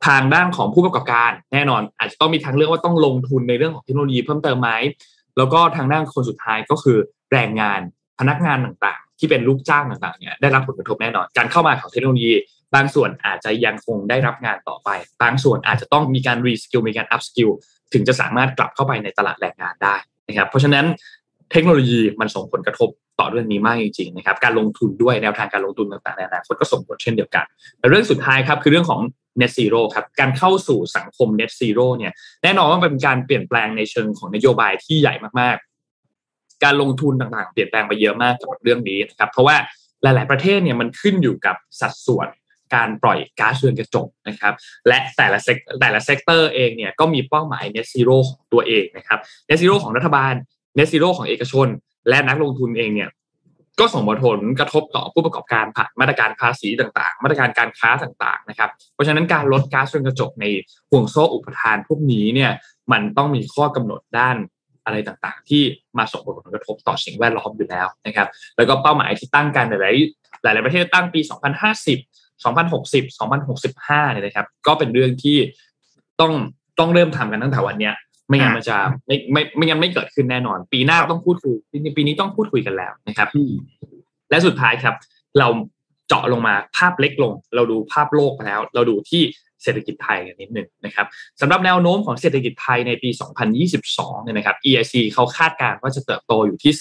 [0.07, 4.71] ทางด้านของผู้ประกอบการแน่นอน อาจจะต้องมีทางเรื่องว่าต้องลงทุนในเรื่องของเทคโนโลยีเพิ่มเติมไหม
[5.37, 6.97] แล้วก็ทางด้านคนสุดท้ายก็คือ
[7.31, 7.81] แรงงาน
[8.19, 12.33] พนักงานต่าง ที่เป็นลูกจ้างต่างๆเนี่ยได้รับผลกระทบแน่นอน การเข้ามาของเทคโนโลยี
[12.75, 14.89] บางส่วนอาจจะยังคงได้รับงานต่อไป
[15.23, 17.49] บางส่วนอาจจะต้องมีการ reskill มีการ upskill
[17.93, 19.95] ถึงจะสามารถกลับเข้าไปในตลาดแรงงานได้
[20.27, 20.85] นะครับเพราะฉะนั้น
[21.51, 27.45] เทคโนโลยีมันส่งผลกระทบต่อเรื่องนี้มากจริงๆนะครับการลงทุนด้วยแนวทางการลงทุนต่างๆในอนาคตก็ส่งผลเช่นเดียวกัน
[27.79, 29.01] แต่เรื่องสุดท้ายครับคือเรื่องของ
[29.39, 35.72] net zero ครับการเข้าสู่สังคม net zero เนี่ยแน่นอนว่าเป็นการเปลี่ยนแปลงในเชิงของนโยบายที่ใหญ่มากๆ
[36.63, 39.55] การลงทุนต่างๆ เปลี่ยนแปลงไปเยอะมากกับเรื่องนี้นะครับเพราะว่า
[40.03, 42.27] หลาย ๆ ประเทศเนี่ยมันขึ้นอยู่กับสัดส่วน
[42.75, 44.53] การปล่อยก๊าซเรือนกระจกนะครับ
[44.87, 50.33] และแต่ละ sec แต่ละ sector เองเนี่ยก็มีเป้าหมาย net zero ของตัวเองนะครับ net zero ของรัฐบาล
[50.77, 51.67] net zero ของเอกชน
[52.09, 53.09] และนักลงทุนเองเนี่ย
[53.79, 60.45] ก็ส่งผลกระทบต่อผู้ประกอบการผ่านมาตรการภาษีต่างๆ มาตรการการค้าต่างๆนะครับ เพราะฉะนั้นการลดก๊าซเรือนกระจกใน
[60.89, 62.51] ห่วงโซ่อุปทานพวกนี้เนี่ย
[62.91, 64.37] มันต้องมีข้อกำหนดด้าน
[64.85, 65.63] อะไรต่างๆ ที่
[65.97, 68.27] มาส่งผลกระทบต่อสิ่งแวดล้อมอยู่แล้วนะครับ
[68.57, 69.95] แล้วก็เป้าหมายที่ตั้งกันหลาย
[70.43, 71.19] หลาย ๆ ประเทศตั้งปี
[71.83, 75.37] 2050 2060 2065เนี่ยนะครับ ก็เป็นเรื่องที่
[76.21, 76.33] ต้อง
[76.79, 77.93] ต้องเริ่มทำกันตั้งแต่วันเนี้ย
[78.27, 78.77] ไม่งั้นมันจะ
[79.07, 81.55] ไม่ไม่ไม่งั้นไม่เกิดขึ้นแน่นอน ปีหน้าต้องพูดคุย
[81.97, 83.27] ปีนี้ต้องพูดคุยกันแล้วนะครับ
[84.29, 84.95] และสุดท้ายครับ
[85.39, 85.47] เรา
[86.07, 89.23] เจาะลงมาภาพเล็กลง เราดูภาพโลกไปแล้ว เราดูที่
[89.63, 91.07] เศรษฐกิจไทยกันนิดหนึ่งนะครับ
[91.41, 93.09] สำหรับแนวโน้มของเศรษฐกิจไทยในปี
[93.67, 96.71] 2022 เนี่ยนะครับ EIC เขาคาดการณ์ว่าจะเติบโตอยู่ที่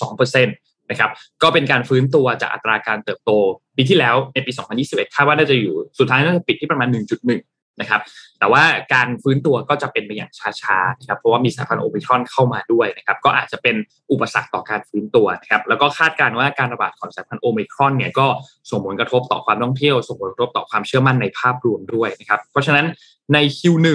[0.00, 1.10] 3.2%นะครับ
[1.42, 3.30] ก็เป็นการฟื้นตัวจากอัตราการเติบโต
[3.76, 8.00] ปีที่แล้วในปี 2021 คาดว่าน่าจะอยู่สุดท้ายน่าจะปิดที่ประมาณ 1.1 นะครับ
[8.38, 8.62] แต่ว่า
[8.94, 10.30] การฟื้นตัวก็จะเป็นไปอย่าง
[10.62, 13.76] ช้าๆนะครับเพราะว่ามีสายพันธุ์โอมิครอนเข้ามาด้วยนะครับ ก็อาจจะเป็น
[14.10, 18.26] อุปสรรคต่อการฟื้นตัวนะครับแล้วก็คาดการณ์ว่าการระบาดของสายพันธุ์โอมิครอนเนี่ยก็
[18.70, 22.86] ส่งผลกระทบต่อความท่องเที่ยวส่งผลกระทบต่อความเชื่อมั่นในภาพรวมด้วยนะครับ เพราะฉะนั้น
[23.32, 23.88] ใน Q1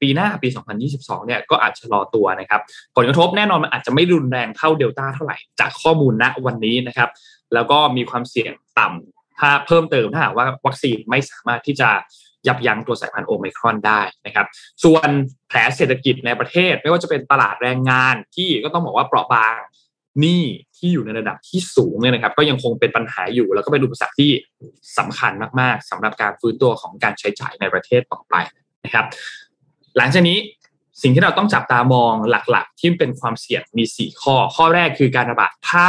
[0.00, 0.48] ปีหน้าปี
[0.88, 2.60] 2022 เนี่ยก็อาจจะรอตัวนะครับ
[2.96, 7.10] ผลกระทบแน่นอนมันอาจจะไม่รุนแรงเท่าเดลต้าเท่าไหร่จากข้อมูลณวันนี้นะครับ
[7.54, 11.90] แล้วก็มีความเสี่ยงต่ำถ้าเพิ่มเติมถ้าหากว่าวัคซีนไม่สามารถที่จะ
[12.46, 14.46] ยับยั้งตัวสายพันธุ์โอไมครอนได้นะครับ
[14.84, 15.08] ส่วน
[15.48, 19.58] แผลเศรษฐกิจในประเทศ ไม่ว่าจะเป็นตลาดแรงงานที่ก็ต้องบอกว่าเปราะบาง
[20.20, 20.42] หนี้
[20.76, 24.30] ที่อยู่ในระดับที่สูงเนี่ยนะครับ ก็ยังคงเป็นปัญหาอยู่ แล้วก็เป็นอุปสรรคที่
[24.98, 28.34] สำคัญมากๆสำหรับการฟื้นตัวของการใช้จ่ายในประเทศต่อไป
[28.84, 29.04] นะครับ
[29.96, 30.38] หลังจากนี้
[31.02, 32.14] สิ่งที่เราต้องจับตามอง
[32.50, 35.86] หลักๆ ที่เป็นความเสี่ยงมี 4 ข้อ ข้อแรกคือการระบาดถ้า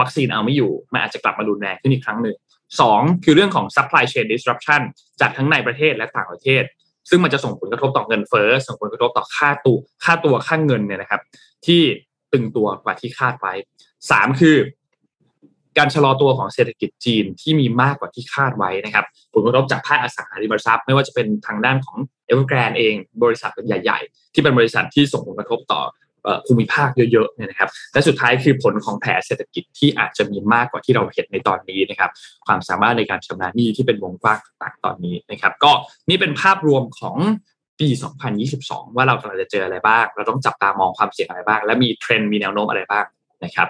[0.00, 2.36] วัคซีนเอาไม่อยู่มันอาจจะกลับมารุนแรงขึ้นอีกครั้งหนึ่ง
[2.80, 4.82] สองคือเรื่องของ supply chain disruption
[5.20, 6.62] จากทั้งในประเทศและต่างประเทศ
[7.10, 11.20] ซึ่งมันจะส่งผลกระทบต่อเงินเฟ้อส่งผลกระทบต่อค่าตัวค่าตัวค่าเงินเนี่ยนะครับ
[11.66, 11.82] ที่
[12.32, 13.52] ตึงตัวกว่าที่คาดไว้
[14.10, 14.56] สามคือ
[15.78, 19.04] การชะลอตัวของเศรษฐกิจจีนที่มีมากกว่าที่คาดไว้นะครับ
[19.34, 21.96] ผลกระทบจากภาคอสังหาริมทรัพย์ไม่ว่าจะเป็นทางด้านของ
[22.26, 25.82] เอเวอร์แกรนด์เองบริษัทใหญ่ ๆ ที่เป็นบริษัทที่ส่งผลกระทบต่อ
[26.46, 32.10] ภูมิภาคเยอะๆเนี่ยนะครับและสุดท้ายคือผลของแผลเศรษฐกิจที่อาจจะมีมากกว่าที่เราเห็นในตอนนี้นะครับ
[32.46, 35.72] ความสามารถในการชำระหนี้ที่เป็นวงกว้างต่างตอนนี้นะครับก็
[36.08, 37.16] นี่เป็นภาพรวมของ
[37.80, 37.88] ปี
[38.42, 43.04] 2022 ว่าเรากำลังจะเจออะไรบ้าง เราต้องจับตามองความเสี่ยงอะไรบ้าง และมีเทรนด์มีแนวโน้มอะไรบ้าง
[43.44, 43.68] นะครับ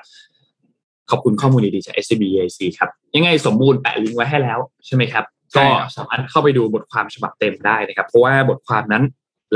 [1.10, 5.24] ขอบคุณข้อมูลดีๆจาก SCB EIC ครับ ยังไงสมบูรณ์แปะลิงก์ไว้ให้แล้วใช่ไหมครับ
[5.56, 5.64] ก็
[5.96, 9.04] สามารถเข้าไปดูบทความฉบับเต็มได้นะครับ เพราะว่าบทความนั้น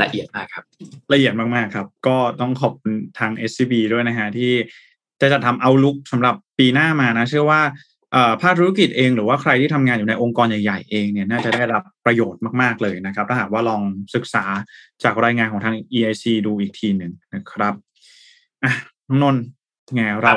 [0.01, 0.65] ละเอียดมากครับ
[1.13, 4.53] ละเอียดมากๆครับ ก็ต้องขอบคุณทาง SCB ด้วยนะฮะที่
[5.21, 7.61] จะจัดทำเอาลุกสำหรับปีหน้ามานะ เชื่อว่า
[8.41, 13.81] ภาคธุรกิจเองหรือว่าใครที่ทำงานอยู่ในองค์กรใหญ่ ๆ เองเนี่ยน่าจะได้รับประโยชน์มากๆเลยนะครับ ถ้าหากว่าลอง
[14.15, 14.43] ศึกษา
[15.03, 17.73] จากรายงานของทาง EIC ดูอีกทีหนึ่งนะครับ
[18.63, 18.73] อะ
[19.07, 19.43] น้องนนท์
[19.95, 20.33] ไงเรา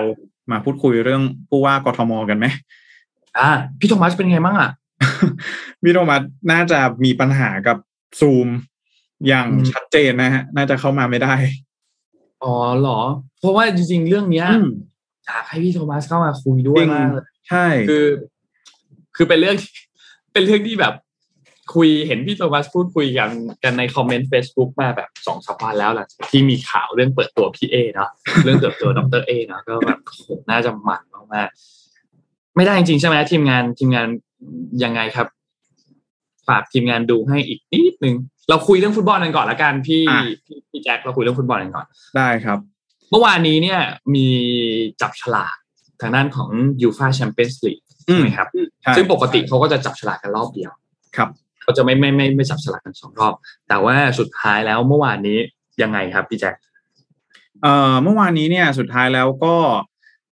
[0.50, 2.46] มาพูดคุยเรื่องผู้ว่ากทมกันไหม
[3.38, 4.70] อ่าพี่โทมัสเป็นไงบ้างอะ
[5.82, 7.76] พี่โทมัสน่าจะมีปัญหากับ
[8.20, 8.48] ซูม
[9.26, 11.34] อย่างชัดเจนนะฮะ น่าจะเข้ามาไม่ได้
[12.42, 13.00] อ๋อเหรอ
[13.38, 14.48] เพราะว่าจริง ๆ เรื่องเนี้ย
[15.26, 17.10] อยากให้พี่โทมัสเข้ามาคุยด้วยมาก
[17.48, 18.06] ใช่ คือ
[19.16, 19.56] คือเป็นเรื่อง
[20.32, 20.94] เป็นเรื่องที่แบบ
[21.74, 23.30] คุยเห็นพี่โทมัสพูดคุยกัน
[23.62, 28.10] กันในคอมเมนต์ Facebook มาแบบสองสามวันแล้วหลังจากที่มีข่าวเรื่องเปิดตัวพี่เอเนาะ
[28.44, 29.98] เรื่องเติบโตดรเอเนาะก็แบบ
[30.50, 31.02] น่าจะมัน
[31.34, 34.08] มากๆไม่ได้จริงใช่ไหมทีมงานทีมงาน
[34.84, 35.28] ยังไงครับ
[36.48, 38.16] ฝากทีมงานดูให้อีกนิดนึง
[38.48, 40.02] เราคุยเรื่องฟุตบอลกันก่อนละกันพี่
[40.70, 41.86] พี่แจ็คเราคุยเรื่องฟุตบอลกันก่อน
[42.16, 42.58] ได้ครับ
[43.10, 43.80] เมื่อวานนี้เนี่ย
[44.14, 44.28] มี
[45.00, 45.56] จับฉลาก
[46.00, 46.50] ทางด้านของ
[46.82, 48.48] ยูฟาแชมเปี้ยนส์ลีกใช่ไหมครับ
[48.96, 50.72] ซึ่งปกติเขาก็จะจับฉลากกันรอบเดียว
[51.16, 51.28] ครับ
[51.62, 53.34] เขาจะไม่ไม่ไม่ไม่จับฉลากกันสองรอบ
[53.68, 55.38] แต่ว่าสุดท้ายแล้วเมื่อวานนี้
[55.82, 56.54] ยังไงครับพี่แจ็ค
[57.62, 59.56] เอ่อเมื่อวานนี้เนี่ยสุดท้ายแล้วก็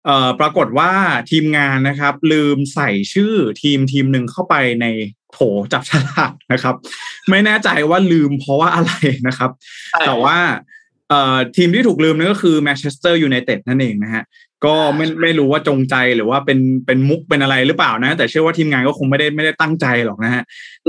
[0.05, 0.91] เอ่อปรากฏว่า
[1.31, 4.85] ทีมงานนะครับ ลืมใส่ชื่อทีมทีมหนึ่งเข้าไปใน
[5.33, 5.39] โถ
[5.73, 6.75] จับฉลากนะครับ
[7.29, 8.91] ไม่แน่ใจว่าลืมเพราะว่าอะไร
[9.27, 9.51] นะครับ
[10.05, 10.37] แต่ว่า
[11.09, 14.23] เอ่อทีมที่ถูกลืมนั่นก็คือแมนเชสเตอร์ยูไนเต็ดนั่นเองนะฮะ
[14.65, 20.43] ก็ไม่ไม่รู้ว่าจงใจหรือว่าเป็นเป็นมุกเป็นอะไรหรือเปล่านะ แต่เชื่อว่าทีมงานก็คงไม่ได้ไม่ได้ตั้งใจหรอกนะฮะ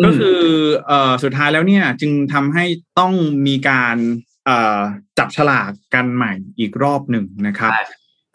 [0.05, 0.41] ก็คือ
[0.87, 2.65] เอ่อสุดท้ายแล้วเนี่ย จึงทำให้
[2.99, 3.13] ต้อง
[3.47, 3.97] มีการ
[4.45, 4.79] เอ่อ
[5.19, 7.73] จับฉลากกันใหม่อีกรอบหนึ่งนะครับ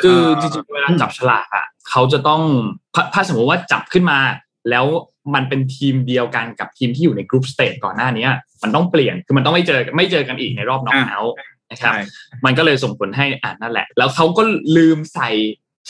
[0.02, 2.42] คือจริงๆเวลาจับฉลากอะเขาจะต้อง
[3.14, 4.20] ถ้าสมมติว่าจับขึ้นมา
[4.70, 4.86] แล้ว
[5.36, 8.28] มันเป็นทีมเดียวกันกับทีมที่อยู่ใน group stage ก่อนหน้านี้
[8.64, 11.36] มันต้องเปลี่ยนคือมันต้องไม่เจอไม่เจอกันอีกในรอบน็อกเอาท์
[11.72, 11.94] นะครับ
[12.46, 14.42] มันก็เลยส่งผลให้อ่านั่นแหละ แล้วเขาก็
[14.78, 15.30] ลืมใส่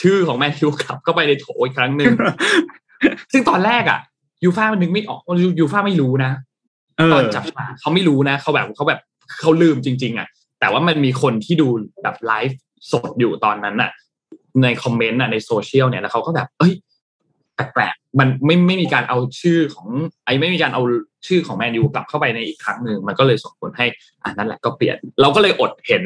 [0.00, 2.12] ชื่อของแมนยูกลับเข้าไปในโถอีกครั้งหนึ่ง
[3.32, 4.00] ซึ่งตอนแรกอะ
[4.44, 5.20] ยูฟ่ามันนึกไม่ออก
[5.58, 6.32] ยูฟ่าไม่รู้นะ
[7.12, 9.00] ตอนจับฉลากเขาไม่รู้นะเขาแบบเขาแบบ
[9.40, 10.28] เขาลืมจริง ๆ อะ
[10.60, 11.68] แต่ว่ามันมีคนที่ดู
[12.02, 12.58] แบบไลฟ์
[12.92, 13.90] สดอยู่ตอนนั้นน่ะ
[14.62, 16.72] ในคอมเมนต์น่ะในโซเชียลเนี่ยแล้วเขาก็แบบ เอ้ย
[17.54, 19.88] แปลกๆมันไม่ไม่มีการเอาชื่อของ
[20.24, 20.82] ไอ้ไม่มีการเอา
[21.26, 23.86] ชื่อของแมนยูกลับเข้าไปในอีกครั้งหนึ่งมันก็เลยส่งผลให้
[24.22, 26.04] อ่านั่นแหละก็เปลี่ยน เราก็เลยอดเห็น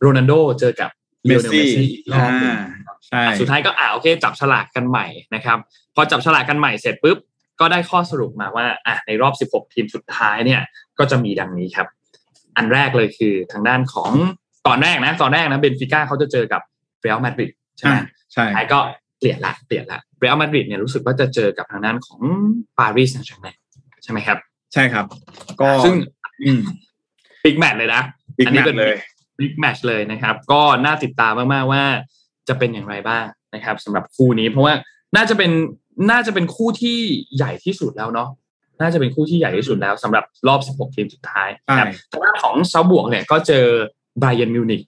[0.00, 0.90] โรนัลโดเจอกับ
[1.26, 2.56] เมสซี่อีกรอบนึง
[3.40, 5.58] สุดท้ายก็อ่าโอเค จับฉลากกันใหม่นะครับ
[5.94, 7.18] พอจับฉลากกันใหม่เสร็จปุ๊บ
[7.60, 10.60] ก็ได้ข้อสรุปมาว่าอะในรอบ 16 ทีมสุดท้ายเนี่ย
[10.98, 11.88] ก็จะมีดังนี้ครับ
[12.56, 14.10] อันแรกเลยคือทางด้านของ
[14.66, 16.62] ตอนแรกนะ ตอนแรกนะเบนฟิก้าเขาจะเจอกับ
[17.00, 17.94] เรอัลมาดริดใช่ไหม
[18.32, 18.78] ใช่ก็
[19.18, 22.20] เปลี่ยนละเปลี่ยนละ เรอัลมาดริดเนี่ยรู้สึกว่าจะเจอกับทางด้านของ
[22.78, 23.56] ปารีสแซงต์แชร์แมง
[24.02, 24.38] ใช่ไหมครับ
[24.74, 25.04] ใช่ครับ
[25.60, 25.94] ก็ซึ่ง
[26.44, 26.60] อืม
[27.44, 28.02] บิ๊กแมตช์เลยนะ
[28.38, 28.94] บิ๊กแมตช์อันนี้เป็นเลย
[29.38, 31.82] บิ๊กแมตช์เลยนะครับ ก็น่าติดตามมากๆว่า
[32.48, 34.74] จะเป็นอย่างไรบ้างนะครับสำหรับคู่นี้เพราะว่า
[35.16, 35.50] น่าจะเป็น
[36.10, 36.98] น่าจะเป็นคู่ที่
[37.36, 38.28] ใหญ่ที่สุดแล้วเนาะ
[38.80, 43.64] น่าจะเป็นคู่ที่ใหญ่ที่สุดแล้วสำหรับรอบ 16 ทีมสุดท้ายนะครับใช่ทางด้านของซัลซ์บวร์กเนี่ยก็เจอ
[44.20, 44.82] บาเยิร์นมิวนิก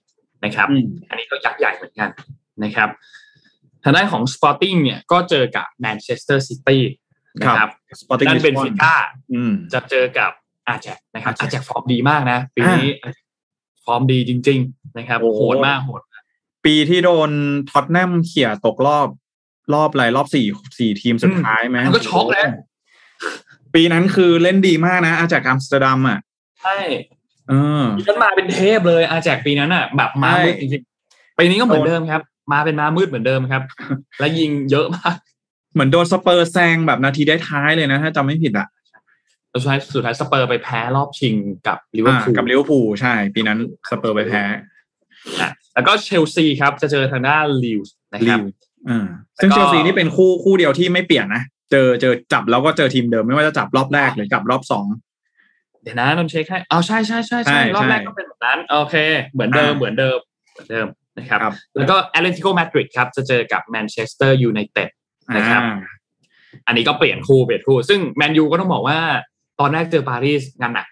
[0.45, 2.09] นะครับอืมอันนี้ก็ยักษ์ใหญ่เหมือนกัน
[2.63, 2.89] นะครับ
[3.85, 6.83] ทางด้านของ Sporting เนี่ยก็เจอกับแมนเชสเตอร์ซิตี้
[7.41, 7.69] นะครับ
[8.01, 8.93] สปอร์ติ้งด้านเบนฟิก้า
[9.33, 10.31] อืมจะเจอกับ
[10.67, 12.89] อาแจ็กซ์นะครับ Ajax อาแจ็กซ์ฟอร์มดีมากนะปีนี้
[13.85, 16.23] ฟอร์มดีจริง ๆ นะครับโอ้โหโหดมากโหดมาก
[16.65, 17.29] ปีที่โดน
[17.69, 19.07] ท็อตแนมเขี่ยตกรอบ
[19.73, 20.45] รอบอะไรรอบสี่
[20.79, 22.49] สี่ทีมสุดท้ายไหมมันก็ช็อกแล้ว
[23.73, 26.19] ปีนั้นคือเล่นดีมากนะ อาแจ็กซ์อัมสเตอร์ดัมอะ
[26.61, 26.77] ใช่
[27.49, 32.21] เออปีนั้นมาเป็นเทพเลยอาแจ็กซ์ปีนั้นอะ แบบมามืดใช่จริงๆปีนี้ก็เหมือนเดิมครับ
[32.51, 33.63] มาเป็นมามืดเหมือนเดิมครับ
[34.19, 35.15] และยิงเยอะมาก
[35.73, 38.67] เหมือนโดนสเปอร์แซงแบบนาทีได้ท้ายเลยนะ ถ้าจำไม่ผิดอะ
[39.53, 41.35] สุดท้ายสุดท้ายสเปอร์ไปแพ้รอบชิง
[41.67, 44.43] กับลิเวอร์อ่าพูลกับลิเวอร์พูลใช่ ปีนั้นสเปอร์ไปแพ้
[45.41, 48.39] อะแล้วก็เชลซีครับ จะเจอทางด้านลีลล์นะครับ
[48.89, 49.07] อ่า
[49.41, 54.85] ซึ่งแล้วก็เชลซีนี่เป็นคู่คู่เดียวที่ไม่เปลี่ยนนะ เจอเจอจับแล้วก็เจอทีมเดิมไม่ว่าจะจับรอบแรกหรือจับรอบสอง
[55.83, 58.95] เดี๋ยวนะนนท์เช็คให้เอาใช่ใช่ใช่ใช่ใช่รอบแรกใช่ก็เป็นแบบนั้น โอเค
[59.33, 60.17] เหมือนเดิมอ่าเหมือนเดิม
[60.51, 60.87] เหมือนเดิม
[61.17, 64.89] นะครับครับ แล้วก็แอตเลติโกมาดริดครับจะเจอกับแมนเชสเตอร์ยูไนเต็ด
[65.37, 65.77] นะครับอ่า
[66.67, 68.99] อันนี้ก็เปลี่ยนคู่เปลี่ยนคู่ ซึ่งแมนยูก็ต้องบอกว่า
[69.59, 70.87] ตอนแรกเจอปารีสงานหนัก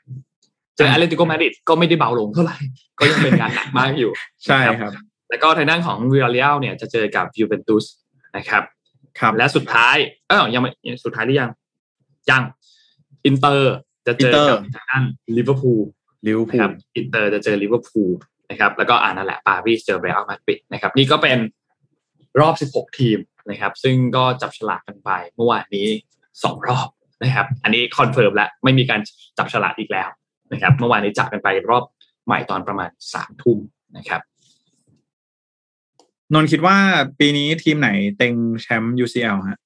[0.78, 2.58] เจอแอตเลติโกมาดริดก็ไม่ได้เบาลงเท่าไหร่
[3.00, 4.12] ก็ยังเป็นงานหนักมากอยู่
[4.46, 4.94] ใช่ครับ
[5.30, 7.86] แล้วก็ทางด้านของวิลลาร์เรอัลเนี่ยจะเจอกับยูเวนตุส
[8.38, 8.64] นะครับ
[9.20, 9.96] ครับ และสุดท้าย
[10.28, 10.70] เออยังไม่
[11.06, 11.50] สุดท้ายหรือยัง
[12.30, 12.44] ยัง
[13.26, 13.76] อินเตอร์
[14.08, 15.04] จะเจอกับทางด้าน
[15.38, 15.82] ลิเวอร์พูล
[16.28, 18.10] ลิเวอร์พูนะครับอินเตอร์จะเจอลิเวอร์พูล
[18.50, 21.38] นะครับ แล้วก็อ่านั่นแหละปารีสเจอเรอัลมาดริดนะครับ นี่ก็เป็น
[22.40, 23.18] รอบ 16 ทีม
[23.50, 25.88] นะครับ ซึ่งก็จับฉลากกันไปเมื่อวานนี้
[26.44, 26.88] สองรอบ
[27.24, 29.02] นะครับ อันนี้คอนเฟิร์มแล้วไม่มีการ
[29.38, 30.10] จับฉลากอีกแล้ว
[30.54, 31.84] นะครับ เมื่อวานนี้จับกันไปรอบ
[32.26, 33.58] ใหม่ตอนประมาณสามทุ่ม
[33.98, 34.22] นะครับ
[36.34, 36.78] นนท์คิดว่า
[37.20, 39.60] ปีนี้ทีมไหนเต็งแชมป์ UCL ฮะ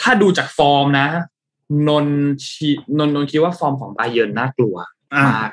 [0.00, 1.08] ถ้าดูจากฟอร์มนะ
[1.88, 4.76] นนท์ชีนนท์นนท์คิดว่าฟอร์มของบาเยิร์นน่ากลัว
[5.14, 5.52] อ่ามมาก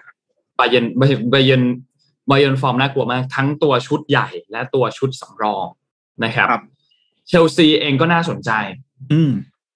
[0.60, 1.64] บาเยิร์นบาเยิร์น
[2.30, 5.68] บาเยิร์นบาเยิร์นฟอร์มน่ากลัวมากทั้งตัวชุดใหญ่และตัวชุดสำรอง
[6.24, 6.64] นะครับครับ
[7.28, 8.52] เชลซีเองก็น่าสนใจ
[9.12, 9.32] อืม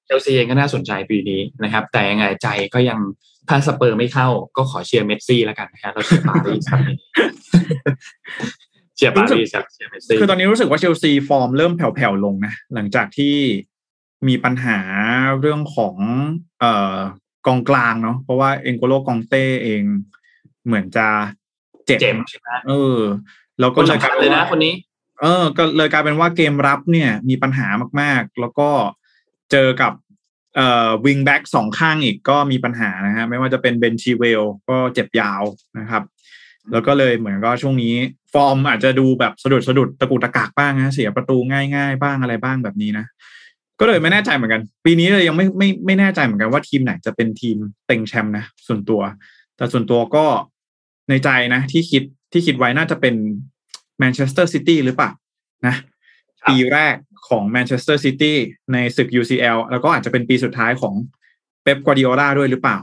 [0.06, 3.00] เชลซีเองก็น่าสนใจปีนี้นะครับ แต่ยังไงใจก็ยัง
[3.50, 4.28] ถ้าสเปอร์ไม่เข้า
[4.58, 6.80] ก็ขอเชียร์เมสซี่แล้วกันนะครับเราเชียร์ปารีสครับ
[8.96, 13.36] เชียร์ปารีสครับเชียร์เมสซี่คือตอนนี้รู้สึกว่าเชลซีฟอร์มเริ่มแผ่วๆลงนะหลังจากที่
[14.28, 14.80] มีปัญหา
[15.40, 15.96] เรื่องของ
[16.60, 16.98] เอ่อ
[17.48, 19.84] กองกลางเนาะเพราะว่าเอ็นโกโล่ก็องเต้เอง
[20.66, 21.08] เหมือนจะ
[21.86, 23.00] เจ็บเจมส์ใช่ไหมเออ
[23.60, 24.74] แล้วก็เลยสำกลายเลเป็นว่าคนสำคัญเลยนะคนนี้
[25.22, 27.68] เออ ก็เลยกลายเป็นว่าเกมรับเนี่ย มีปัญหา
[28.02, 28.70] มากๆ แล้วก็
[29.52, 29.94] เจอกับ
[30.56, 35.44] เอ่อวิงแบ็กสองข้างอีกก็มีปัญหานะฮะไม่ว่าจะเป็นเบนชิลเวลล์ก็เจ็บยาว
[35.80, 36.04] นะครับ
[36.72, 37.96] แล้วก็เลยเหมือนก็ช่วงนี้
[38.34, 41.38] ฟอร์มอาจจะดูแบบสะดุดสะดุดตะกุกตะกากบ้างนะเสียประตู
[41.76, 43.06] ง่ายๆบ้างอะไรบ้างแบบนี้นะ
[43.80, 47.58] ก็เลยไม่แน่ใจเหมือนกัน ปีนี้เลยยังไม่ไม่ไม่แน่ใจเหมือนกันว่าทีมไหนจะเป็นทีม
[47.88, 49.02] เต็งแชมป์นะส่วนตัว
[49.58, 50.26] แต่ส่วนตัวก็
[51.10, 53.16] ในใจนะ ที่คิดที่คิดไว้น่าจะเป็น
[54.00, 55.12] แมนเชสเตอร์ซิตี้หรือเปล่า
[55.68, 55.76] นะ
[56.42, 56.96] ครับปีแรก
[57.30, 58.38] ของแมนเชสเตอร์ซิตี้
[58.74, 60.94] ในศึก UCL แล้วก็อาจจะเป็นปีสุดท้ายของ
[61.64, 62.78] เป๊ปกัวดิโอลาด้วยหรือเปล่า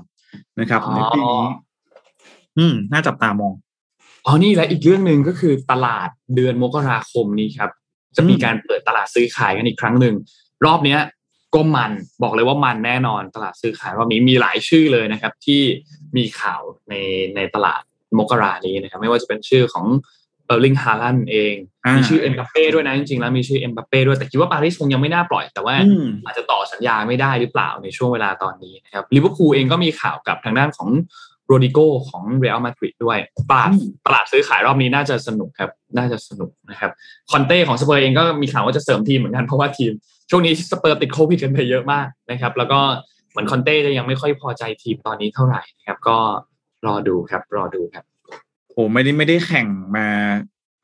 [0.60, 1.46] นะครับอ๋อในปีนี้
[2.58, 3.54] อืม น่าจับตามอง
[4.26, 7.70] อ๋อนี่และอีกเรื่องหนึ่งก็คือตลาดเดือนมกราคมนี้ครับ
[8.16, 10.14] จะมีอืมการเปิดตลาดซื้อขายกันอีกครั้งหนึ่ง
[10.66, 11.00] รอบเนี้ย
[11.54, 11.92] ก็มัน
[12.22, 15.62] บอกเลยว่ามันแน่นอนตลาดซื้อขายรอบนี้มีหลายชื่อเลยนะครับ ที่
[16.16, 16.94] มีข่าวใน
[17.36, 17.82] ในตลาด
[18.18, 19.86] มกรานี้นะครับ ไม่ว่าจะเป็นชื่อของ
[20.46, 21.54] เออร์ลิงฮาลันเอง
[21.84, 30.88] อ่ามีมีชื่อเอ็มบัปเป้ด้วยนะ จริงๆ แล้วมีชื่อเอ็มบัปเป้ด้วยแต่คิดว่าปารีสคงยังไม่น่าปล่อย แต่ว่าอืมอาจจะต่อสัญญาไม่ได้หรือเปล่าในช่วงเวลาตอนนี้นะครับลิเวอร์พูลเองก็มีข่าวกับทางด้านของ
[31.46, 33.18] โรดิโกของเรอัลมาดริดด้วย
[33.50, 36.90] ตลาดอืมตลาดซื้อขายรอบนี้น่าจะสนุกครับ น่าจะสนุกนะครับ
[37.30, 39.92] คอนเต้ของสเปอร์เองก็มีข่าวว่าจะเสริมทีมเหมือนกันเพราะว่าทีม
[40.30, 42.80] ช่วงนี้สเปอร์ติดโควิดกันไปเยอะมากนะครับ แล้วก็
[43.30, 46.18] เหมือนคอนเต้จะยังไม่ค่อยพอใจทีมตอนนี้เท่าไหร่นะครับ ก็
[46.86, 48.04] รอดูครับ รอดูครับ
[48.72, 49.66] โอ้ไม่ได้ไม่ได้แข่ง
[49.96, 50.06] มา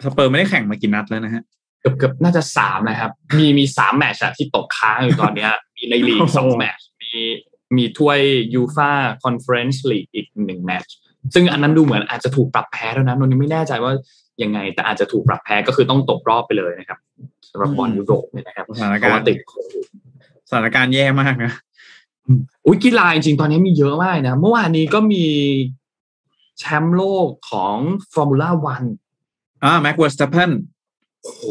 [0.05, 1.43] สเปอร์ไม่ได้แข่งมากี่นัดแล้วนะฮะ
[1.81, 7.13] เกือบเกือบน่าจะสามนะครับ มีมีสามแมตช์อะที่ตกค้างอยู่ตอนเนี้ยมีในลีกโอ้โหสองแมตช์มี
[7.77, 8.19] มีถ้วย
[8.55, 8.91] ยูฟ่า
[9.25, 10.95] คอนเฟอเรนซ์ลีกอีกหนึ่งแมตช์
[11.35, 13.93] ซึ่งอันนั้นดูเหมือนอาจจะถูกปรับแพ้แล้วนะนนท์ยังไม่แน่ใจว่า
[14.43, 16.99] ยังไง แต่อาจจะถูกปรับแพ้ก็คือต้องตกรอบไปเลยนะครับ
[17.51, 19.85] สำหรับบอลยุโรปเนี่ยนะครับเพการราะว่าสถานการณ์ติดโควิด
[20.49, 21.53] สถานการณ์แย่มากนะ
[22.67, 25.25] อุ้ยกีฬาจริงๆตอนนี้มีเยอะมากนะเมื่อวานนี้ก็มี
[26.59, 27.77] แชมป์โลกของ
[28.15, 28.85] ฟอร์มูล่าวัน
[29.65, 30.51] อ่าแม็กซ์เวอร์สเตปเพน
[31.23, 31.45] โอ้โห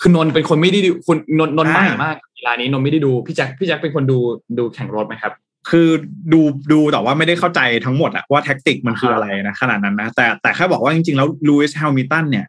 [0.00, 4.18] คือนนท์เป็นคนไม่ได้ดูคุณนนท์นนท์อ่าใหม่มากกีฬานี้นนท์ไม่ได้ดูพี่แจ็คพี่แจ็คเป็นคนดู
[4.58, 5.32] ดูแข่งรถไหมครับ
[5.70, 5.88] คือ
[6.32, 6.40] ดู
[6.72, 12.46] ดูแต่ว่าไม่ได้เข้าใจทั้งหมดอะว่าแท็กติกมันคืออะไรนะขนาดนั้นนะ แต่แต่แค่บอกว่าจริงๆ แล้วลูอิสแฮมิลตันเนี่ย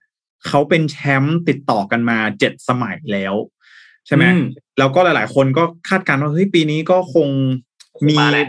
[0.47, 3.35] เขาเป็นแชมป์ติดต่อกันมาเจ็ดสมัยแล้ว
[4.07, 4.43] ใช่ไหมอืม
[4.79, 7.27] แล้วก็หลายๆ คนก็คาดการณ์ว่าเฮ้ยปีนี้ก็คง
[8.07, 8.47] มีมาแหละ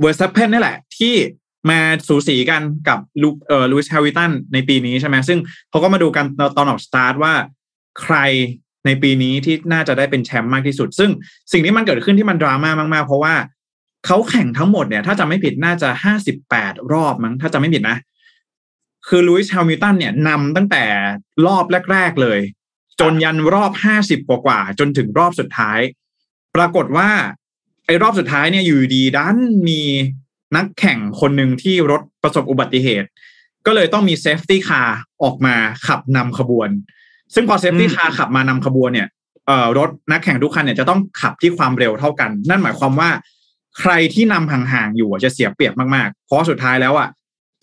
[0.00, 1.14] เวอร์สเตปเพนนี่แหละ ที่
[1.70, 5.38] มาสูสีกันกับลูเอ่อลูอิสแฮมิลตันในปีนี้ใช่ไหมซึ่ง
[5.70, 6.24] เขาก็มาดูกัน
[6.56, 7.34] ตอนออกสตาร์ทว่า
[8.02, 8.16] ใคร
[8.86, 11.10] ในปีนี้ที่น่าจะได้เป็นแชมป์มากที่สุด ซึ่ง
[11.52, 13.34] สิ่งที่มันเกิดขึ้นที่มันดราม่ามากๆ เพราะว่า
[14.06, 17.96] เขาแข่งทั้งหมดเนี่ย ถ้าจำไม่ผิดน่าจะห้าสิบแปดรอบมั้งถ้าจำไม่ผิดนะ
[19.08, 20.84] คือลุยส์แฮมิลตันเนี่ยนำตั้งแต่
[21.46, 22.40] รอบแรก ๆเลย
[23.00, 25.80] จนยันรอบห้าสิบกว่าๆจนถึงรอบสุดท้าย
[26.56, 27.10] ปรากฏว่า
[27.86, 29.36] ไอ้รอบสุดท้ายเนี่ยอยู่ดีๆดัน
[29.68, 29.80] มี
[30.56, 33.08] นักแข่งคนหนึ่งที่รถประสบอุบัติเหตุ
[33.66, 35.54] ก็เลยต้องมี safety car ออกมา
[35.86, 36.68] ขับนำขบวน
[37.34, 39.08] ซึ่งพอ safety car ขับมานำขบวนเนี่ย
[39.46, 43.10] เอ่อรถนักแข่งทุกคันเนี่ยจะต้องขับที่ความเร็วเท่ากัน นั่นหมายความว่า
[43.80, 47.08] ใครที่นำห่างๆอยู่อะจะเสียเปรียบมากๆ เพราะสุดท้ายแล้วอะ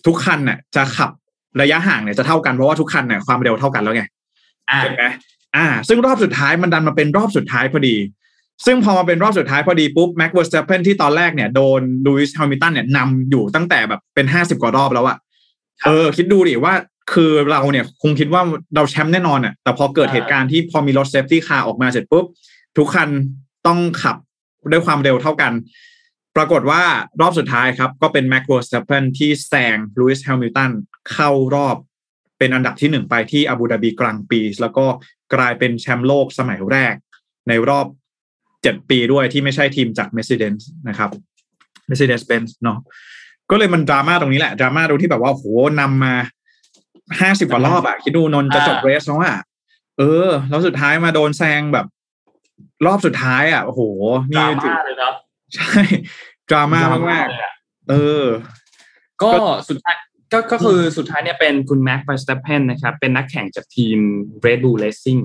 [0.05, 1.09] ทุกคันน่ะจะขับ
[1.61, 4.03] ระยะห่างเนี่ยจะเท่ากันเพราะว่าทุกคันเนี่ยความเร็วเท่ากันแล้วไง
[4.71, 5.03] อ่าใช่ไหม
[5.55, 7.95] อ่า ซึ่งรอบสุดท้ายมันดันมาเป็นรอบสุดท้ายพอดี
[8.65, 15.17] ซึ่งพอมาเป็นรอบสุดท้ายพอดีปุ๊บแม็กซ์เวอร์สเตปเพนที่ตอนแรกเนี่ยโดนลูอิสแฮมิลตันเนี่ยนำอยู่ตั้งแต่แบบเป็นห้าสิบกว่ารอบแล้วอะ
[15.81, 16.73] ครับเออ คิดดูดิว่า
[17.13, 18.41] คือเราเนี่ยคงคิดว่า
[18.75, 22.25] เราแชมป์แน่นอนอะแต่พอเกิดอ่าเหตุการณ์ที่พอมีรถ safety car ออกมาเสร็จปุ๊บ
[22.77, 23.09] ทุกคัน
[23.67, 24.17] ต้องขับ
[24.71, 25.53] ด้วยความเร็วเท่ากัน
[26.35, 26.83] ปรากฏว่า
[27.21, 30.71] รอบสุดท้ายครับ ก็เป็นแม็กซ์เวอร์สเตปเพนที่แซงลูอิสแฮมิลตัน
[31.11, 31.75] เข้ารอบ
[32.37, 34.85] เป็นอันดับที่หนึ่งไปที่อาบูดาบีกรังด์ปรีซ์ แล้วก็
[35.33, 36.95] กลายเป็นแชมป์โลกสมัยแรก
[37.47, 37.85] ในรอบ
[38.63, 40.57] เจ็ดปีด้วยที่ไม่ใช่ทีมจาก Mercedes
[40.89, 41.09] นะครับ
[41.89, 42.77] Mercedes-Benz เนาะ
[43.49, 45.43] ก็เลยมันดราม่าตรงนี้แหละดราม่าตรงที่แบบว่าโห
[45.79, 46.13] นำมา
[47.19, 49.37] ห้าสิบกว่ารอบอะคิดดูนนท์จะจบอ่าเรสแล้วอะ
[49.99, 51.85] เออ แล้วสุดท้ายมาโดนแซงแบบ
[52.85, 53.81] รอบสุดท้ายอะโอ้โห
[54.37, 55.13] ดรานี่ม่าเลยเนาะ
[55.55, 55.79] ใช่
[56.49, 57.93] ดราม่ามากเลยอะๆเอ
[58.23, 58.25] อ
[59.21, 59.29] ก็
[59.69, 59.95] สุดท้าย
[60.33, 63.97] ก็ก็คือสุดท้ายเนี่ยเป็นคุณแม็ก v e r s t a p p e n นะครับ เป็นนักแข่งจากทีม
[64.45, 65.21] Red Bull Racing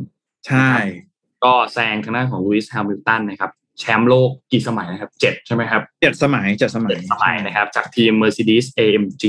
[0.46, 0.70] ใช่
[1.44, 9.24] ก็แซงทางด้านของลุยส์แฮมิลตันนะครับแชมป์โลกกี่สมัยนะครับเจ็ดใช่ไหมครับเจ็ดสมัยเจ็ดสมัยเจ็ดสมัยนะครับ จากทีม Mercedes AMG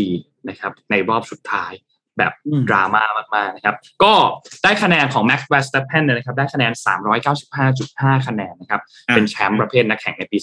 [0.50, 1.72] นะครับในรอบสุดท้าย
[2.18, 3.04] แบบอืมดราม่า
[3.36, 4.14] มากๆนะครับ ก็
[4.64, 6.72] ได้คะแนนของ Max Verstappen เนี่ยนะครับ ได้คะแนน
[7.50, 10.38] 395.5 คะแนนนะครับอะเป็นแชมป์ประเภทนักแข่งในปี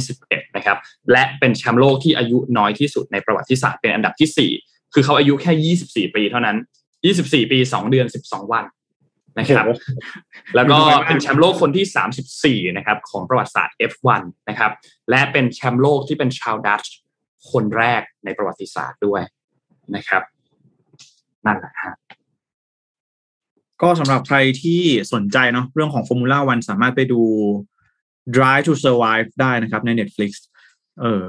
[0.00, 0.78] 2021 นะครับ
[1.12, 6.56] และเป็นแชมป์โลกที่อายุน้อยที่สุดในประวัติศาสตร์เป็นอันดับที่ 4 คือเขาอายุแค่ 24 ปีเท่านั้น
[7.04, 8.64] 24 ปี 2 เดือน 12 วัน
[9.38, 9.80] นะครับโอ้โห
[10.54, 14.72] แล้วก็ดูน้อยมากเป็นแชมป์โลกคนที่ 34 นะครับ ของประวัติศาสตร์ F1 นะครับ
[15.10, 16.94] และเป็นแชมป์โลกที่เป็นชาวดัตช์
[17.50, 19.22] คนแรกในประวัติศาสตร์ด้วย
[19.96, 20.22] นะครับ
[21.46, 21.94] นั่นแหละฮะ
[23.82, 27.22] ก็สำหรับใครที่สนใจเนาะเรื่องของ Formula One สามารถไปดู
[28.36, 30.30] Drive to Survive ได้นะครับใน Netflix
[31.00, 31.24] เออ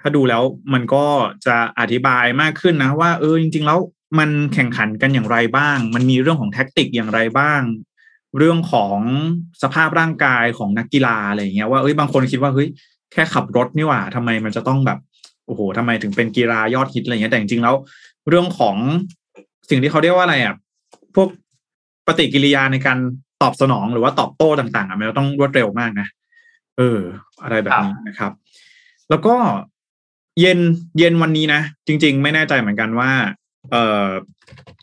[0.00, 1.06] ถ้าดูแล้วมันก็
[1.46, 3.78] จะอธิบายมากขึ้นนะว่า เออจริง ๆ แล้ว
[4.18, 7.60] มันแข่งขันกันอย่างไรบ้าง มันมีเรื่องของแท็กติกอย่างไรบ้าง
[8.38, 8.98] เรื่องของ
[9.62, 12.68] สภาพร่างกายของนักกีฬาอะไรอย่างเงี้ยว่าเอ้ยบางคนคิดว่าเฮ้ย
[13.12, 14.98] แค่ขับรถนี่หว่าทำไมมันจะต้องแบบ
[15.46, 17.74] โอ้โหทำไมถึงเป็นกีฬายอดฮิตอะไรเงี้ยแต่จริงๆแล้ว
[18.28, 18.76] เรื่องของ
[19.70, 20.54] สิ่งที่เขาเรียกว่าอะไรอะ
[21.14, 21.28] พวก
[22.06, 22.98] ปฏิกิริยาในการ
[23.42, 26.06] ตอบสนองหรือว่าตอบโต้ต่างๆอะมันต้องรวดเร็วมากนะ
[26.78, 27.00] เออ
[27.42, 28.32] อะไรแบบนี้นะครับ
[29.10, 29.34] แล้วก็
[30.40, 30.58] เย็น
[30.98, 33.10] เย็นวันนี้นะจริง ๆ ไม่แน่ใจเหมือนกันว่า
[33.70, 34.06] เออ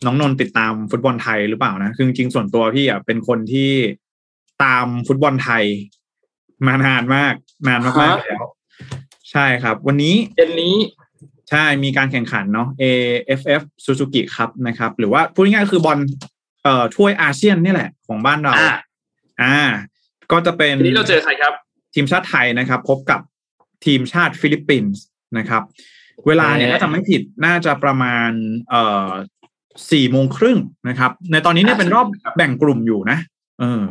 [0.04, 3.72] น้องนนท์ติดตามฟุตบอลไทยหรือเปล่านะ คือจริงๆส่วนตัวพี่อะเป็นคนที่
[4.64, 5.64] ตามฟุตบอลไทย
[6.66, 7.34] มานานมาก
[7.68, 8.46] นานมากๆแล้ว
[9.30, 10.76] ใช่ครับ วันนี้เย็นนี้
[11.50, 15.98] ใช่มีการแข่งขันเนาะ AFF Suzuki ครับนะครับ หรือว่าพูดง่ายๆคือบอล
[16.62, 18.76] เอ่อถ้วยอาเซียนนี่แหละ ของบ้านเรา อ่า
[19.42, 19.58] อ่า
[20.32, 21.52] ก็จะเป็นทีนี้เราเจอใครครับ
[21.94, 23.20] ทีมชาติไทยนะครับ พบกับ
[23.84, 25.02] ทีมชาติฟิลิปปินส์
[25.38, 25.62] นะครับ
[26.26, 28.30] เวลาเนี่ยเอ่อถ้าจำไม่ผิดน่าจะประมาณ
[28.70, 29.08] เอ่อ
[29.92, 30.58] สี่โมงครึ่ง
[30.88, 32.06] นะครับ ในตอนนี้เนี่ยเป็นรอบ
[32.36, 33.18] แบ่งกลุ่มอยู่นะ
[33.60, 33.82] เออ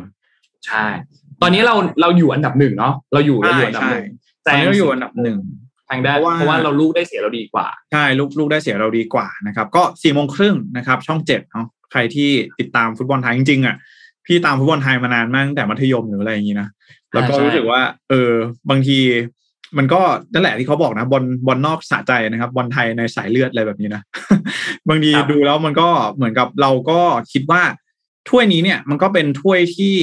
[0.66, 0.84] ใช่
[1.42, 4.06] ตอนนี้เราเราอยู่อันดับหนึ่งเนาะเราอยู่เราอยู่อันดับใช่หนึ่ง
[4.44, 5.38] ตอนนี้เราอยู่อันดับหนึ่ง
[5.90, 13.76] ทางด้านเพราะว่าเพราะว่าเราลูกได้เสียเราดีกว่าใช่ลูกลูกได้เสียเราดีกว่านะครับ ก็สี่โมงครึ่งนะครับ ช่องเจ็ดเนาะใครที่ติดตามฟุตบอลไทยจริงๆอะ
[14.26, 16.68] พี่ตามฟุตบอลไทยมานานมากตั้งแต่มัธยมหรืออะไรอย่างนี้นะ
[17.12, 18.32] แล้วก็ใช่รู้สึกว่า เออ
[18.70, 18.98] บางที
[19.78, 20.00] มันก็
[20.32, 24.02] นั่นแหละที่เขาบอกนะบอลบอลนอกสะใจนะครับบอลไทยในสายเลือดอะไรแบบนี้นะ
[24.88, 27.00] บางทีดูแล้วมันก็เหมือนกับเราก็
[27.32, 27.62] คิดว่า
[28.28, 29.94] ถ้วยนี้เนี่ย มันก็เป็นถ้วยที่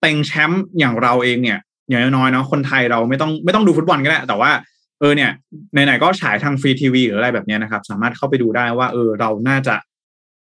[0.00, 4.50] เต็งแชมป์อย่างเราเองเนี่ยอย่างน้อยๆเนาะคนไทยเราไม่ต้องไม่ต้องดูฟุตบอลก็ได้แต่ว่า
[5.00, 5.30] เออเนี่ย
[5.72, 9.74] ไหนๆก็ฉายทางฟรีทีวีหรืออะไรแบบเนี้ยนะครับ สามารถเข้าไปดูได้ว่า เออเราน่าจะ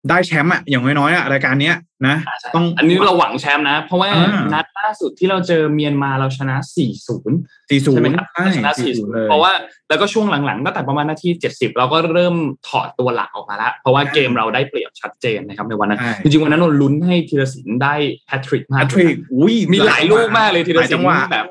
[0.10, 1.76] ได้แชมป์อะอย่างน้อยๆอะรายการเนี้ย
[2.08, 7.32] นะอ่าใช่ต้องอันนี้เราหวังแชมป์นะ เพราะว่าอ่านัดล่าสุดที่เราเจอเมียนมาเราชนะ 4-0สี่ศูน
[7.68, 9.52] ใช่ไหมย์ครับใช่เราชนะสี่ศูนย์เลย4-0 เพราะว่า
[9.90, 12.36] แล้วก็ช่วงหลังๆตั้งแต่ประมาณนาที 70 เราก็เริ่ม
[12.68, 17.96] ถอดตัวหลักออกมาแล้วเพราะว่าเกมเราได้เปรียบชัดเจนนะครับในวันนั้นใช่จริงๆ วันนั้นเราลุ้นให้ธีรศิลป์ได้
[18.28, 21.46] แฮตทริกมาแฮกตทริกอุ้ยมีหลายลูกมากเลยธีรหลายศิจัลงหวะป์แบบ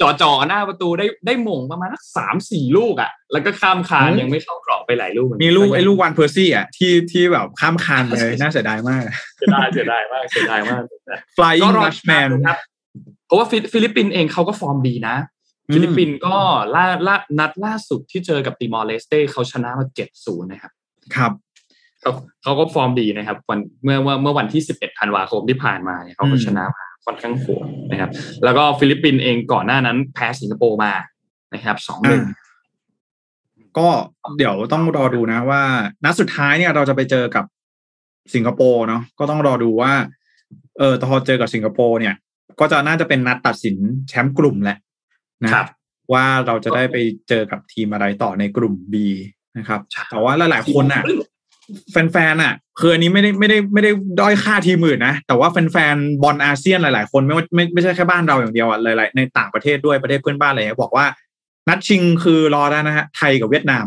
[0.00, 9.02] จ่อๆหน้าประตูได้ได้หม่งประมาณสักสามสี่ลูกอะ แล้วก็ข้ามคานอืมยังไม่เข้ากรอบไปหลายลูกเหอนนมีลูกไอ้ลูกวันเพอร์ซี่อะที่ที่แบบข้ามคานไปเลยน่าเสียดายมาก
[9.36, 10.82] เสียดายเสียดายมากเสียดายมาก
[11.36, 12.58] Flying ก็รอ Dutchman ครับ
[13.26, 15.16] เพราะว่าฟิลิฟิลิปปินส์เองเขาก็ฟอร์มดีนะ
[15.68, 16.36] อืมฟิลิปปินส์ก็
[16.74, 20.72] ล่าล่านัดล่าสุดที่เจอกับติมอร์เลสเต้เขาชนะมาเจ็ดศูนย์นะครับ
[21.16, 21.32] ครับ
[22.00, 28.10] เขาเขาก็ฟอร์มดีนะครับ วันเมื่อเมื่อเมื่อวันที่สิบเอ็ดธันวาคมที่ผ่านมาเนี่ยเขาก็อืมชนะมา ค่อนข้างโหดนะครับ
[28.44, 30.92] แล้วก็ฟิลิปปินส์เองก่อนหน้านั้นแพ้สิงคโปร์มา
[31.54, 32.48] นะครับสองหนึ่งอ่า
[33.78, 33.88] ก็
[34.38, 35.62] เดี๋ยวต้องรอดูนะว่า
[36.04, 37.44] นัดสุดท้ายเนี่ยเราจะไปเจอกับ
[38.34, 39.92] สิงคโปร์เนาะก็ต้องรอดูว่า
[40.78, 42.14] เออพอเจอกับสิงคโปร์เนี่ย
[42.60, 43.76] ก็จะน่าจะเป็นนัดตัดสิน
[44.08, 44.78] แชมป์กลุ่มแหละ
[45.44, 45.66] นะครับ
[46.12, 46.96] ว่าเราจะได้ไป
[47.28, 48.94] เจอกับทีมอะไรต่อในกลุ่ม B
[49.58, 51.02] นะครับใช่แต่ว่าหลายๆคนอะ
[51.92, 53.90] แฟนๆอะคืออันนี้ไม่ได้ไม่ได้ไม่ได้
[54.20, 61.06] ด้อยค่าทีมอื่นนะ แต่ว่าแฟนๆบอลอาเซียนหลาย ๆ คนไม่ว่าไม่ไม่ใช่แค่บ้านเราอย่างเดียวอะหลายๆในต่างประเทศด้วยประเทศเพื่อนบ้านอะไรเงี้ยบอกว่า
[61.68, 63.86] นัดชิงคือรอได้นะฮะไทยกับเวียดนาม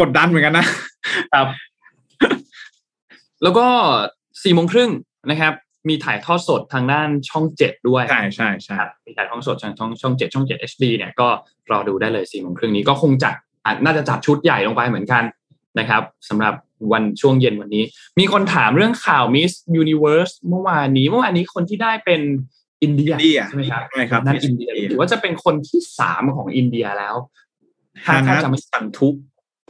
[0.00, 0.66] กดดันเหมือนกันนะ
[1.34, 1.46] ครับ
[3.42, 3.66] แล้วก็
[4.42, 4.90] สี่โมงครึ่ง
[5.30, 5.54] นะครับ
[5.88, 11.28] มีถ่ายทอดสดทางด้านช่องเจ็ดด้วยใช่ใช่ใช่ครับมีถ่ายทอดสดทางช่องช่องเจ็ดช่องเจ็ด HD เนี่ยก็
[11.70, 13.34] รอดูได้เลยสี่โมงครึ่งนี้ก็คงจัด
[13.64, 15.22] อะน่าจะจัดชุดใหญ่ลงไปเหมือนกัน
[15.78, 16.54] นะครับสำหรับ
[16.92, 17.84] วันช่วงเย็นวันนี้
[18.18, 19.52] มีคนถามเรื่องข่าว Miss
[19.82, 22.20] Universe เมื่อวานนี้เมื่อวานนี้คนที่ได้เป็น
[22.82, 27.16] อินเดียอินเดียใช่ไหมครับใช่ครับนั่นอินเดียถือว่าจะเป็นคนที่สามของอินเดียแล้ว
[28.04, 29.14] ถ้าถ้าจะไม่ ฮาร์นาซสันธู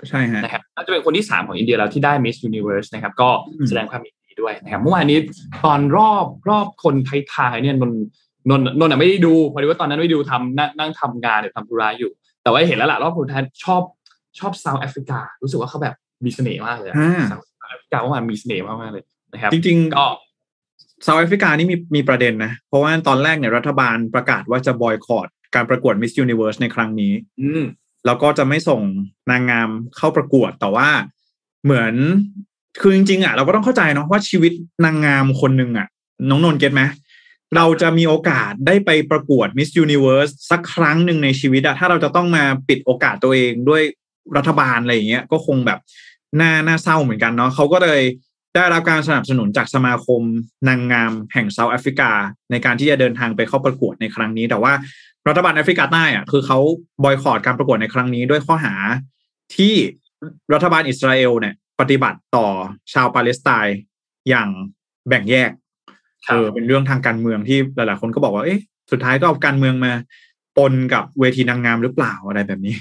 [0.09, 5.18] ใช่ฮะนะครับน่าจะเป็นคนที่สามของอินเดียแล้วที่ได้ Miss Universe นะครับ ก็อืมแสดงความยินดีด้วยนะครับเมื่อวานนี้
[5.64, 6.95] ตอนรอบรอบคน
[7.34, 7.93] ท้ายๆเนี่ยนน
[8.49, 12.11] นนนนท์อะไม่ได้ดูพอดีว่าตอนนั้นไม่ได้ดูทำนั่งนั่งทำงานหรือทำธุระอยู่
[12.43, 13.82] แต่ว่าเห็นแล้วล่ะรอบคนท้ายชอบ
[14.38, 27.12] ชอบเซาท์แอฟริกา รู้สึกว่าเขาแบบมีเสน่ห์มากเลยอ่าเซาท์แอฟริกาเมื่อวานมีเสน่ห์มากๆเลยนะครับจริงก็ๆเซาท์แอฟริกานี่มีมีประเด็นนะ เพราะว่าตอนแรกเนี่ยรัฐบาลประกาศว่าจะบอยคอรดการประกวด Miss Universe ในครั้งนี้
[27.43, 27.64] อืม
[28.07, 28.82] แล้วก็จะไม่ส่ง
[29.30, 30.88] นางงามเข้าประกวดแต่ว่า
[31.64, 31.95] เหมือน
[32.80, 34.53] คือจริงๆอะเราก็ต้องเข้าใจเนาะว่าชีวิต
[34.84, 35.88] นางงามคนหนึ่งอะ
[36.28, 36.82] น้องนนท์เก็ตไหม
[37.57, 43.82] เราจะมีโอกาสได้ไปประกวด Miss Universe สักครั้งหนึ่งในชีวิตอะถ้าเราจะต้องมาปิดโอกาสตัวเองด้วย
[44.36, 45.78] รัฐบาลอะไรอย่างเงี้ยก็คงแบบ
[46.40, 48.03] น่าน่าเศร้าเหมือนกันเนาะเขาก็เลย
[48.55, 50.22] ได้รับการสนับสนุนจากสมาคม
[50.68, 52.11] นางงามแห่งเซาท์แอฟริกา
[52.51, 54.72] ในการที่จะเดินทางไปเข้าประกวดในครั้งนี้ แต่ว่า
[55.28, 56.59] รัฐบาลแอฟริกาใต้อะคือเขา
[57.05, 58.74] บอยคอรดการประกวดในครั้งนี้ด้วยข้อหา
[59.57, 59.74] ที่
[60.55, 62.48] รัฐบาลอิสราเอลเนี่ย ปฏิบัติต่อ
[62.92, 63.78] ชาวปาเลสไตน์
[64.28, 64.48] อย่าง
[65.09, 65.51] แบ่งแยก
[66.29, 68.61] เออเป็นเรื่องทางการเมืองที่หลายๆคนก็บอกว่าเอ๊ะ
[68.91, 69.93] สุดท้ายก็เอาการเมืองมา
[70.59, 72.75] ปนกับเวทีนางงามหรือเปล่าอะไรแบบนี้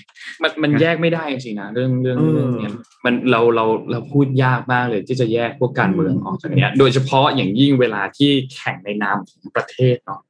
[0.43, 2.73] มันมันแยกไม่ได้จริงๆนะเรื่องเรื่องเออเรื่องเนี้ย
[3.05, 10.21] มันเราเราเราพูดยากมากเลยที่จะแยกพวกการเมืองออกจากเนี้ย โดยเฉพาะอย่างยิ่งเวลาที่แข่งในนามของประเทศเนาะ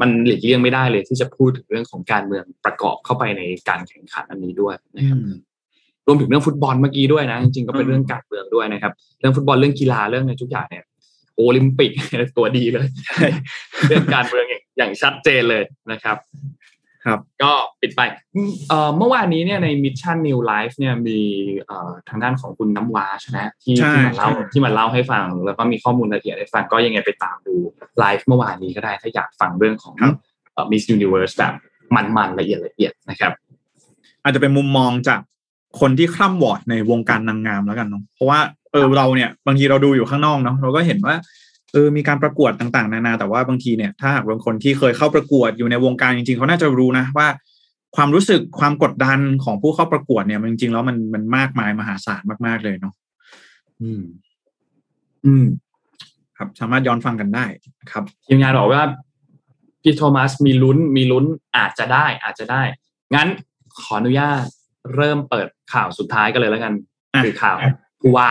[0.00, 5.18] มันหลีกเลี่ยงไม่ได้เลยที่จะพูดถึงเรื่องของการเมืองประกอบเข้าไปในการแข่งขันอันนี้ด้วยนะครับ
[6.06, 10.84] รวมถึงเรื่องฟุตบอลเมื่อกี้ด้วยนะจริงๆก็เป็นอืมเรื่องการเมืองด้วยนะครับ เรื่องฟุตบอลเรื่องกีฬาเรื่องอะไรทุกอย่างเนี่ย
[11.42, 11.92] โอลิมปิก
[12.36, 12.88] ตัวดีเลย
[13.88, 15.62] เรื่องการเมืองอย่างอย่างชัดเจนเลย
[15.92, 16.16] นะครับ
[17.06, 18.00] ครับ ก็ปิดไป
[18.36, 21.20] อืมเอ่อเมื่อวานนี้เนี่ยใน Mission New Life เนี่ยมี
[21.66, 27.54] เอ่อทางด้านของคุณน้ำว้าใช่ไหมที่ใช่ที่มาเล่าใช่ที่มาเล่าให้ฟัง แล้วก็มีข้อมูลละเอียดให้ฟังก็ยังไงไปตามดู
[27.98, 29.94] ไลฟ์เมื่อวานนี้ก็ได้ถ้าอยากฟังเรื่องของ
[30.52, 31.54] เอ่อ Miss Universe แบบ
[32.16, 33.32] มันๆละเอียดละเอียดนะครับ
[34.22, 35.20] อาจจะเป็นมุมมองจาก
[35.80, 38.40] คนที่คร่ำวอร์ดในวงการนางงามแล้วกันเนาะเพราะว่า
[38.72, 41.14] เออเราเนี่ยบางทีเราดูอยู่ข้างนอกเนาะเราก็เห็นว่า
[41.72, 47.28] เออมีการประกวดต่างๆ นานา แต่ว่าบางทีเนี่ยถ้าหากบางคนที่เคยเข้าประกวดอยู่ในวงการจริงๆ เขาน่าจะรู้นะว่า
[47.96, 52.94] ความรู้สึกความกดดันของผู้เข้าประกวดเนี่ยมันจริงๆแล้วมันมันมากมายมหาศาลมากๆเลยเนาะ
[53.82, 54.02] อืม
[55.26, 55.46] อืม
[56.36, 57.44] ครับสามารถย้อนฟังกันได้
[57.80, 58.82] นะครับทีมงานบอกว่า
[59.82, 61.24] พี่โทมัสมีลุ้นมีลุ้น
[61.56, 62.62] อาจจะได้ อาจจะได้
[63.14, 63.28] งั้น
[63.80, 64.42] ขออนุญาต
[64.96, 66.74] เริ่มเปิดข่าวสุดท้ายกันเลยแล้วกัน
[67.14, 67.56] อะคือข่าว
[68.00, 68.30] ผู้ว่า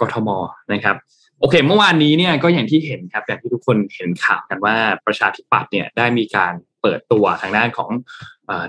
[0.00, 0.28] กทม
[0.72, 0.96] นะครับ
[1.40, 4.74] โอเค เมื่อวานนี้เนี่ยก็อย่างที่เห็นครับอย่างที่ทุกคนเห็นข่าวกันว่า
[5.06, 7.90] ประชาธิปัตย์เนี่ยได้มีการเปิดตัวทางด้านของ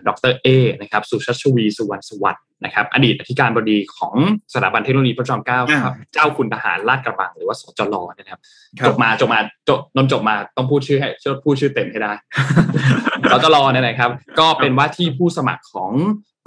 [0.07, 0.47] ดรเอ
[0.81, 4.15] นะครับสุชัชวีสุวรรณสวัสดิ์นะครับ อดีตอธิการบดีของ
[4.53, 8.39] สถาบันเทคโนโลยีพระจอมเกล้าอ่าครับเจ้าคุณทหารลาดกระบังหรือว่าสจลนะครับ
[8.79, 12.13] ครัจบบมาจบมาจบนนท์จบมาต้องพูดชื่อให้ช่วยพูดชื่อเต็มให้ได้
[13.29, 15.91] เราจะรอเนี่ยนะครับ ก็เป็นว่าที่ผู้สมัครของ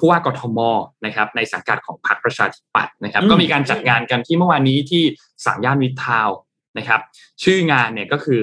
[0.01, 0.59] ผู้ว่ากทม
[1.07, 5.03] นะครับในสังกัดของพรรคประชาธิปัตย์นะครับ ก็มีการจัดงานกันที่เมื่อวานนี้ที่
[5.45, 6.37] สามย่านวิทาวน์
[6.79, 7.01] นะครับ
[7.43, 8.41] ชื่องานเนี่ยก็คือ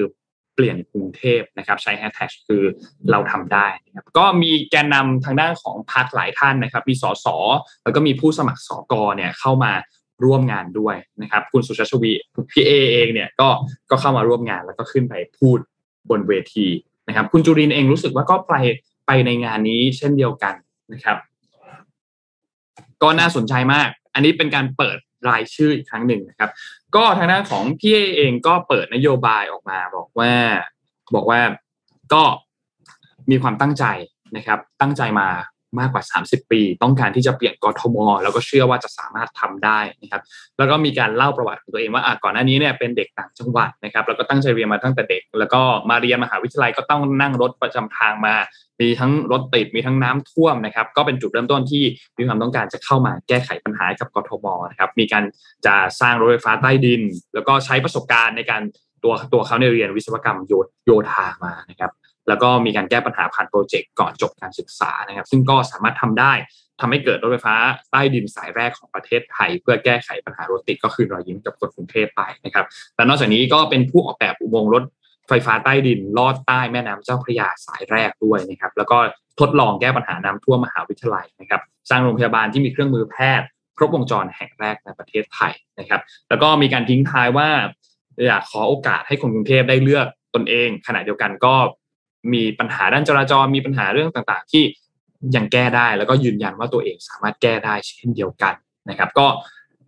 [0.54, 2.62] เปลี่ยนกรุงเทพนะครับใช้แฮชแท็กคือ
[3.10, 7.26] เราทำได้นะครับก็มีแกนนำทางด้านของพรรคหลายท่านนะครับ มีสส
[7.84, 9.72] แล้วก็มีผู้สมัครสกเนี่ยเข้ามา
[10.24, 12.12] ร่วมงานด้วยนะครับ คุณสุชาชวี
[12.52, 13.48] พี่เอเองเนี่ยก็
[13.90, 15.58] ก็เข้ามาร่วมงานแล้วก็ขึ้นไปพูด
[16.10, 16.66] บนเวที
[17.08, 18.54] นะครับ คุณจุรินเองรู้สึกว่าก็ไป
[19.06, 20.54] ไปในงานนี้เช่นเดียวกัน
[20.92, 21.16] นะครับ
[23.02, 26.50] ก็น่าสนใจมาก อันนี้เป็นการเปิดรายชื่ออีกครั้งหนึ่งนะครับ
[26.96, 30.32] ก็ทางด้านของพี่เอเองก็เปิดนโยบายออกมา บอกว่า
[31.14, 31.40] บอกว่า
[32.14, 32.22] ก็
[33.30, 33.84] มีความตั้งใจ
[34.36, 35.28] นะครับ ตั้งใจมา
[35.78, 40.22] มากกว่า 30 ปี ต้องการที่จะเปลี่ยนกทม แล้วก็เชื่อว่าจะสามารถทำได้นะครับ
[40.58, 45.60] แล้วก็มีการเล่าประวัติของตัวเองว่าอะก่อนหน้านี้เนี่ยเป็นเด็กต่างจังหวัดนะครับ แล้วก็ตั้งใจเรียนมาตั้งแต่เด็ก แล้วก็
[45.90, 48.34] มาเรียนมหาวิทยาลัยก็ต้องนั่งรถประจำทางมา
[48.80, 51.84] มีทั้งรถติดมีทั้งน้ำท่วมนะครับ ก็เป็นจุดเริ่มต้นที่
[52.18, 55.24] มีความต้องการจะเข้ามาแก้ไขปัญหากับกทมนะครับ มีการ
[55.66, 57.02] จะสร้างรถไฟฟ้าใต้ดิน
[57.34, 58.62] แล้วก็ใช้ประสบการณ์ในการ
[59.04, 60.52] ตัวตัวเขาในเรียนวิศวกรรมโย
[60.84, 61.90] โยธามานะครับ
[62.28, 66.32] แล้วก็มีการแก้ปัญหาผ่านโปรเจกต์ก่อนจบการศึกษานะครับ ซึ่งก็สามารถทำได้
[66.80, 67.56] ทำให้เกิดรถไฟฟ้า
[67.90, 72.64] ใต้ดินสายแรกของประเทศไทย เพื่อแก้ไขปัญหารถติดก็คือรอยยิ้มกับคนกรุงเทพไปนะครับ
[72.96, 74.84] และนอกจากนี้ก็เป็นผู้ออกแบบอุโมงค์รถ
[75.28, 78.98] ไฟฟ้าใต้ดินลอดใต้แม่น้ำเจ้าพระยาสายแรกด้วยนะครับ แล้วก็
[79.40, 81.60] ทดลองแก้ปัญหาน้ำท่วมมหาวิทยาลัยนะครับ
[81.90, 87.48] สร้างโรงพยาบาลที่มีเครื่องมือแพทย์ ครบวงจรแห่งแรกในประเทศไทยนะครับ แล้วก็มีการทิ้งท้ายว่า
[88.26, 91.54] อยากขอโอกาสให้คนกรุงเทพได้เลือกตนเอง ขณะเดียวกันก็
[92.32, 94.64] มีปัญหาด้านจราจรมีปัญหาเรื่องต่างๆ ที่
[95.36, 98.54] ยังแก้ได้แล้วก็ยืนยันว่าตัวเองสามารถแก้ได้เช่นเดียวกัน
[98.90, 99.26] นะครับ ก็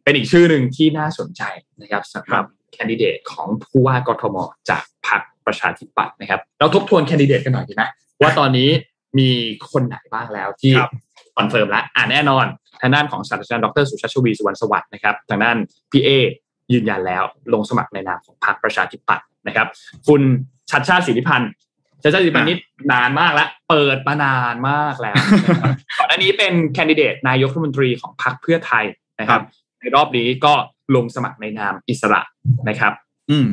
[0.05, 1.43] เป็นอีกชื่อหนึ่งที่น่าสนใจ
[1.83, 4.37] นะครับสำหรับแคนดิเดตของผู้ว่ากทม
[4.71, 7.85] จากพรรคประชาธิปัตย์นะครับ เราทบทวนแคนดิเดตกันหน่อยดีไหม
[8.21, 8.71] ว่าตอนนี้
[9.19, 9.31] มี
[9.73, 10.75] คนไหนบ้างแล้วที่
[11.37, 12.47] confirm แล้วอ่าแน่นอน
[12.81, 15.57] ทางด้านของศาสตราจารย์ดรสุชัชวีร์ สุวรรณสวัสดิ์นะครับทางด้าน
[15.91, 16.09] พี่เอ้
[16.73, 19.67] ยืนยันแล้วลงสมัครในนามของพรรคประชาธิปัตย์นะครับ
[20.09, 20.23] คุณ
[20.71, 21.51] ชัดชาติสิทธิพันธ์
[22.03, 22.57] ชัดชาติสิทธิพันธ์นี่
[22.93, 25.17] นานมากแล้ว เปิดมานานมากแล้ว
[25.99, 28.85] ก่อนหน้านี้เป็นแคนดิเดตนายกรัฐมนตรีของพรรคเพื่อไทย
[29.21, 29.43] นะครับ
[29.81, 30.55] ในรอบนี้ก็
[30.97, 32.21] ลงสมัครในนามอิสระ
[32.69, 32.93] นะครับ
[33.31, 33.47] อืม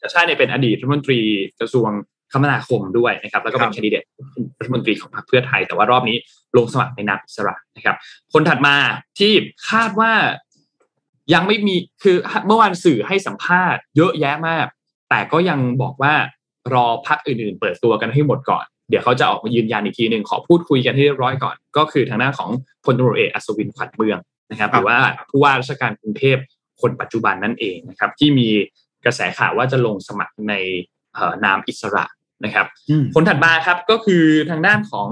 [0.00, 1.20] ชัดชาติเนี่ยเป็นอดีตรัฐมนตรี
[1.60, 1.90] กระทรวง
[2.32, 4.04] คมนาคมด้วยนะครับ แล้วก็เป็นแคนดิเดต
[4.58, 6.16] รัฐมนตรีของพรรคเพื่อไทย แต่ว่ารอบนี้
[6.56, 7.96] ลงสมัครในนามอิสระนะครับ
[8.32, 8.76] คนถัดมา
[9.18, 9.32] ที่
[9.70, 10.12] คาดว่า
[11.34, 14.66] ยังไม่มีคือเมื่อวานสื่อให้สัมภาษณ์เยอะแยะมาก
[15.10, 16.14] แต่ก็ยังบอกว่า
[16.74, 22.50] รอพักอื่นๆ เปิดตัวกันให้หมดก่อน เดี๋ยวเขาจะออกมายืนยันอีกทีหนึ่งขอพูดคุยกันให้เรียบร้อยก่อน ก็คือทางหน้าของ
[22.84, 24.18] พลตำรวจเอกอัศวินขวัญเมือง
[24.50, 24.98] นะครับหรือว่า
[25.30, 26.36] ผู้ว่าราชการกรุงเทพ
[26.80, 28.48] คนปัจจุบันนั่นเองนะครับ ที่มี
[29.04, 30.54] กระแสข่าวว่าจะลงสมัครใน
[31.44, 32.04] นามอิสระ
[32.44, 32.66] นะครับ
[33.14, 35.08] คนถัดมาครับก็คือทางด้านของ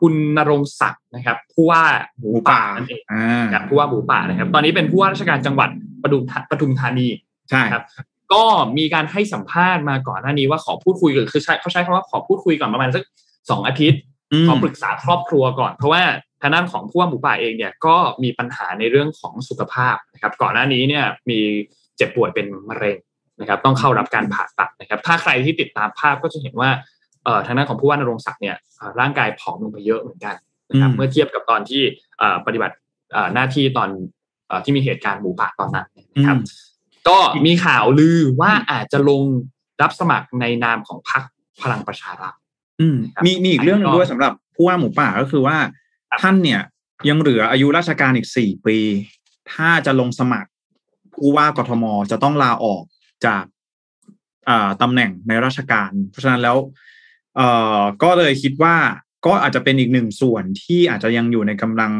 [0.00, 1.82] คุณนรงศักดิ์นะครับผู้ว่า
[2.18, 3.02] หมูป่านั่นเอง
[3.52, 5.68] ครับผู้ว่าหมูป่านะครับ ตอนนี้เป็นผู้ว่าราชการจังหวัด
[6.02, 7.06] ปทุมปทุมธานี
[7.50, 7.82] ใช่ครับ
[8.32, 8.42] ก็
[8.78, 13.02] มีการให้สัมภาษณ์มาก่อนหน้านี้ว่าขอพูดคุยกันคือใช้เขาใช้คำว่าขอพูดคุยก่อนประมาณสัก
[13.50, 14.00] สองอาทิตย์
[14.48, 16.02] ขอปรึกษาครอบครัวก่อน เพราะว่า
[16.40, 21.40] ทางด้านของผู้ว่าหมูป่าเองเนี่ยก็มีปัญหาในเรื่องของสุขภาพนะครับ ก่อนหน้านี้เนี่ยมี
[21.96, 22.96] เจ็บป่วยเป็นมะเร็ง
[23.40, 26.70] นะครับ ต้องเข้ารับการผ่าตัดนะครับ ถ้าใครที่ติดตามภาพก็จะเห็นว่า
[27.24, 28.56] เอ่อทางด้านของผู้ว่านรงศักดิ์เนี่ย
[29.00, 30.34] ร่างกายผอมลงไปเยอะเหมือนกัน
[30.70, 31.82] นะครับเมื่อเทียบกับตอนที่
[32.46, 32.74] ปฏิบัติ
[33.34, 33.88] หน้าที่ตอน
[34.64, 36.36] ที่มีเหตุการณ์หมูป่าตอนนั้นนะครับ
[37.08, 39.22] ก็มีข่าวลือว่าอาจจะลง
[39.82, 41.22] รับสมัครในนามของพรรค
[41.62, 42.34] พลังประชารัฐ
[42.80, 45.56] อืมมีมีอีกเรื่องหนึงด้วยสำหรับผู้ว่าหมูป่าก็คือว่า
[46.22, 46.60] ท่านเนี่ย
[47.08, 48.78] ยังเหลืออายุราชการอีกสี่ปี
[49.52, 50.50] ถ้าจะลงสมัคร
[51.14, 52.82] ผู้ว่ากทมจะต้องลาออก
[53.26, 53.44] จาก
[54.82, 56.56] ตำแหน่งในราชการ เพราะฉะนั้นแล้ว
[57.36, 57.48] เอ่
[57.78, 58.76] อก็เลยคิดว่า
[59.26, 61.92] ก็อาจจะเป็นอีกหนึ่งส่วนที่อาจจะยังอยู่ในกำลัง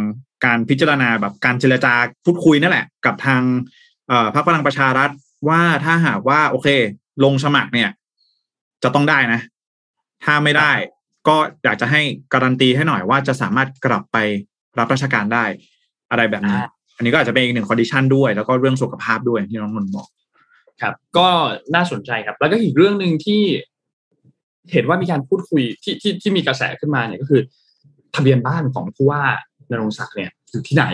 [0.45, 1.95] การพิจารณาแบบการเจรจา
[2.25, 3.86] พูดคุยนั่นแหละ กับทางเอ่อ
[4.35, 5.11] พรรคพลังประชารัฐ
[5.49, 6.69] ว่าถ้าหากว่า โอเค
[7.25, 7.91] ลงสมัครเนี่ย
[8.83, 9.41] จะต้องได้นะ
[10.25, 10.73] ถ้าไม่ได้
[11.29, 12.01] ก็อยากจะให้
[12.33, 14.17] การันตีให้หน่อยว่าจะสามารถกลับไป
[14.79, 15.45] รับราชการได้
[16.11, 16.61] อะไรแบบนี้
[16.97, 20.09] อันนี้ก็อาจจะเป็นอีกหนึ่ง condition ด้วย แล้วก็เรื่องสุขภาพด้วยที่น้องนนท์บอก
[20.83, 21.29] ครับ ก็
[21.75, 23.43] น่าสนใจครับ แล้วก็อีกเรื่องหนึ่งที่
[24.73, 27.41] เห็นว่ามีการพูดคุยที่ที่ที่มีกระแสขึ้นมาเนี่ยก็คือ
[28.15, 29.23] ทะเบียนบ้านของผู้ว่า
[29.71, 30.85] ณรงค์ศักดิ์เนี่ยอยู่ที่ไหน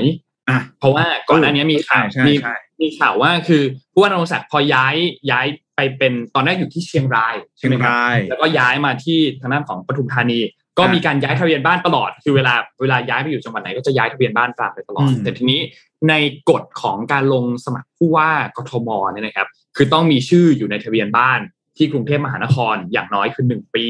[0.52, 4.96] อะเพราะว่าก่อนหน้านี้มีข่าวใช่มีใช่มีข่าวว่าคือผู้ว่าณรงค์ศักดิ์พอย้าย
[5.30, 5.46] ย้าย
[5.76, 10.40] ไปเป็นตอนแรกอยู่ที่เชียงรายเชียงใช่ไหมครับราย แล้วก็ย้ายมาที่ทางด้านของปทุมธานี
[10.78, 15.60] ก็อ่ามีมีการย้ายทะเบียนบ้านตลอด คือเวลาเวลาย้ายไปอยู่จังหวัดไหนก็จะย้ายทะเบียนบ้านตามไปตลอดอืมแต่ทีนี้
[16.08, 16.14] ใน
[16.50, 21.40] กฎของการลงสมัครผู้ว่ากทมเนี่ยนะครับ คือต้องมีชื่ออยู่ในทะเบียนบ้าน
[21.76, 23.84] ที่กรุงเทพมหานครอย่างน้อยคือหนึ่งปี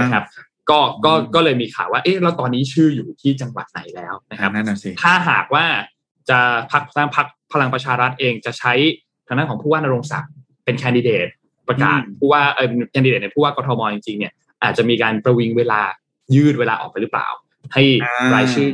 [0.00, 0.24] นะครับ
[0.72, 5.64] ก็ก็ก็เลยมีข่าวว่าเอ๊ะแล้วตอนนี้ชื่ออยู่ที่จังหวัดไหนแล้วนะครับนั่นน่ะสิถ้าหากว่า
[6.30, 6.38] จะ
[6.72, 8.72] พักทางพักพลังประชารัฐเองจะใช้
[9.26, 10.32] ทางด้านของผู้ว่านรงศักดิ์
[10.64, 11.26] เป็นแคนดิเดต
[11.68, 15.80] ประกาศผู้ว่าเออแคนดิเดตในผู้ว่ากทมจริงๆเนี่ยอาจจะมีการประวิงเวลา
[16.34, 17.28] ยืดเวลาออกไปหรือเปล่า
[17.74, 17.82] ให้
[18.34, 18.68] รายชื่อ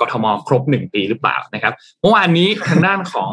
[0.00, 3.32] กทมครบหนึ่งปีหรือเปล่านะครับเมื่อวานนี้ทางด้านของ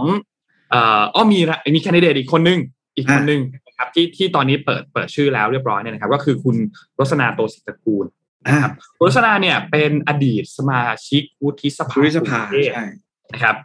[0.71, 1.39] เอ่ออ้อมี
[1.75, 2.59] มีแคนดิเดตอีกคนนึง
[2.95, 6.55] อีกคนนึงนะ ครับที่ที่ตอนนี้เปิดเปิดชื่อแล้วเรียบร้อยเนี่ยนะครับ ก็คือคุณ
[6.99, 8.05] รสนาโตศิตระกูล
[8.47, 8.59] อ่า
[8.97, 12.87] คุณรสนาเนี่ยเป็นอดีตสมาชิกวุฒิสภาภูริสภากรุงเทพใช่
[13.33, 13.55] นะครับ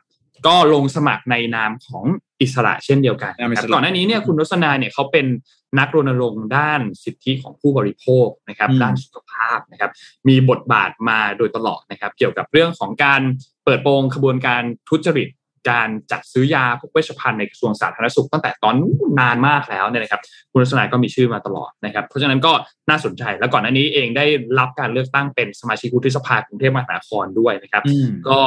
[0.47, 2.05] ก็ลงสมัครในนามของ
[2.41, 5.27] อิสระเช่นเดียวกันนามอินะคสรับระก่อนหน้านี้เนี่ยคุณรสนาเนี่ยเขาเป็น
[5.79, 9.91] นักรณรงค์ด้านสิทธิของผู้บริโภคนะครับ ด้านสุขภาพนะครับ
[10.29, 13.21] มีบทบาทมาโดยตลอดนะครับ เกี่ยวกับเรื่องของการ
[13.65, 15.29] เปิดโปงขบวนการทุจริต
[15.71, 22.53] การจัดซื้อยาพวกเวชภัณฑ์ในกระทรวงสาธารณสุขตั้งแต่ตอนนู้นนานมากแล้วเนี่ยนะครับ คุณลักษณะก็มีชื่อมาตลอดนะครับ เพราะฉะนั้นก็
[22.91, 24.27] น่าสนใจแล้วก่อนหน้านี้เองได้
[24.59, 28.41] รับการเลือกตั้งเป็นสมาชิกวุฒิสภากรุงเทพมหานครด้วยนะครับอืมก็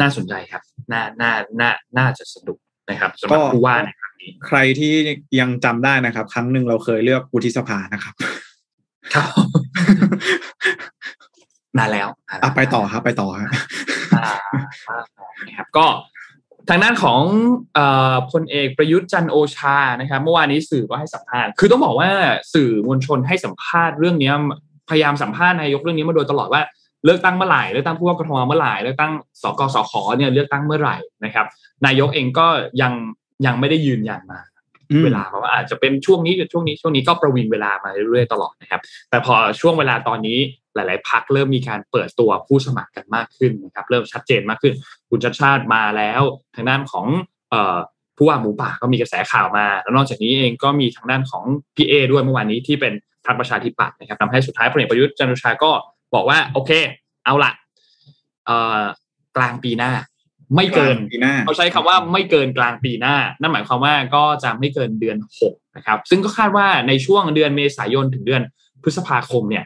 [0.00, 0.62] น่าสนใจครับ
[0.92, 2.58] น่า น่า น่า น่าจะสนุก
[2.90, 4.92] นะครับสำหรับก็ผู้ว่าในครั้งนี้ ใครที่
[5.40, 8.14] ยังจำได้นะครับ ครั้งหนึ่งเราเคยเลือกวุฒิสภานะครับ
[9.14, 9.28] ครับ
[11.78, 13.50] นานแล้วนานแล้วอะไปต่อครับไปต่อครับ
[14.14, 14.32] อ่า
[15.46, 15.86] นะครับก็
[16.68, 17.20] ทางด้านของ
[17.74, 22.08] เอ่อพลเอกประยุทธ์จันทร์โอชานะครับ เมื่อวานนี้สื่อก็ให้สัมภาษณ์ คือต้องบอกว่า
[22.54, 24.34] สื่อมวลชนให้สัมภาษณ์เรื่องเนี้ย
[24.88, 26.62] พยายามสัมภาษณ์นายกเรื่องนี้มาโดยตลอดว่า
[27.04, 29.12] เลือกตั้งเมื่อไหร่เลือกตั้งผู้ว่ากทมเมื่อไหร่เลือกตั้ง
[29.42, 31.46] สกสขเนี่ยเลือกตั้งเมื่อไหร่นะครับ
[31.86, 32.46] นายกเองก็
[32.82, 32.92] ยัง
[33.46, 34.40] ยังไม่ได้ยืนยันมา
[34.90, 40.38] อืมเวลาเพราะว่าอาจจะเป็นช่วงนี้หรือช่วงนี้ช่วงนี้ก็ประวิงเวลามาเรื่อยๆตลอดนะครับ แต่พอช่วงเวลาตอนนี้
[40.74, 44.74] หลาย ๆ พักเริ่มมีการเปิดตัวผู้สมัครกันมากขึ้นนะครับเริ่มชัดเจนมากขึ้น
[45.10, 46.22] คุณชัดชาติมาแล้ว
[46.54, 47.06] ทางด้านของ
[47.50, 47.76] เอ่อ
[48.16, 51.44] ผู้ว่าหมูป่าก็มีกระแสข่าวมา แล้วนอกจากนี้เองก็มีทางด้านของ
[51.76, 52.92] พี่เอด้วยเมื่อวานนี้ที่เป็น
[53.26, 55.70] พรรคประชาธิปัตย์นะครับทำให้สุดท้ายพลเอกประยุทธ์จันทร์โอชาก็
[56.14, 56.70] บอกว่าโอเค
[57.24, 57.52] เอาละ
[58.46, 58.82] เอ่อ
[59.36, 59.92] กลางปีหน้า
[60.56, 68.42] ไม่เกินปีหน้าเขาใช้คำว่าไม่เกินกลางปีหน้า นั่นหมายความว่าก็จะไม่เกินเดือนหกนะครับ ซึ่งก็คาดว่าในช่วงเดือนเมษายนถึงเดือน
[68.82, 69.64] พฤษภาคมเนี่ย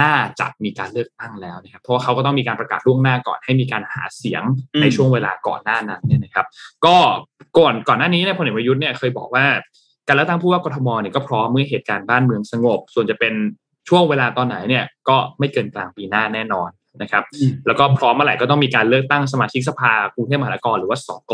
[0.00, 4.42] น่าจะมีการเลือกตั้งแล้วนะครับเพราะว่าเขาก็ต้องมีการประกาศล่วงหน้าก่อนให้มีการหาเสียง
[4.74, 6.46] อืมในช่วงเวลาก่อนหน้านั้นเนี่ยนะครับ
[6.86, 6.96] ก็
[7.58, 9.44] ก่อนก่อนหน้านี้เนี่ยพลเอกประยุทธ์เนี่ยเคยบอกว่า
[10.06, 13.34] การเลือกตั้งผู้ว่ากทมเนี่ยก็พร้อมเมื่อเหตุการณ์บ้านเมืองสงบ ส่วนจะเป็น
[13.88, 16.70] ช่วงเวลาตอนไหนเนี่ยก็ไม่เกินกลางปีหน้าแน่นอน
[17.02, 21.32] นะครับอืมแล้วก็พร้อมเมื่อไหร่ก็ต้องมีการเลือกตั้งสมาชิกสภากรุงเทพมหานครหรือว่าสก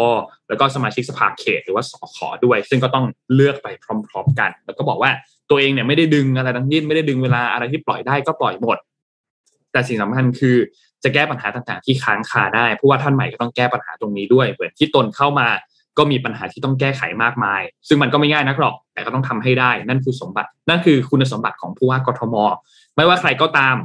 [0.48, 3.04] แล้วก็สมาชิกสภาเขต หรือว่าสขด้วย ซึ่งก็ต้อง
[3.34, 3.68] เลือกไป
[4.08, 5.10] พร้อม ๆ กัน แล้วก็บอกว่า
[5.50, 8.78] ตัวเองเนี่ยไม่ได้ดึงอะไรทั้งสิ้นไม่ได้ดึงเวลาอะไรที่ปล่อยได้ก็ปล่อยหมด
[9.72, 10.56] แต่สิ่งสำคัญคือ
[11.04, 15.48] จะแก้ปัญหาต่างๆที่ค้างคาได้เพราะว่าท่านใหม่ก็ต้องแก้ปัญหาตรงนี้ด้วยเหมือนที่ตนเข้ามา
[15.98, 22.34] ก็มีปัญหาที่ต้องแก้ไขมากมาย ซึ่งมันก็ไม่ง่ายนักหรอก แต่ก็ต้องทำให้ได้ นั่นคือสมบัติ นั่นคือคุณสมบัติของผู้ว่ากทม
[22.96, 23.76] ไม่ว่าใครก็ตาม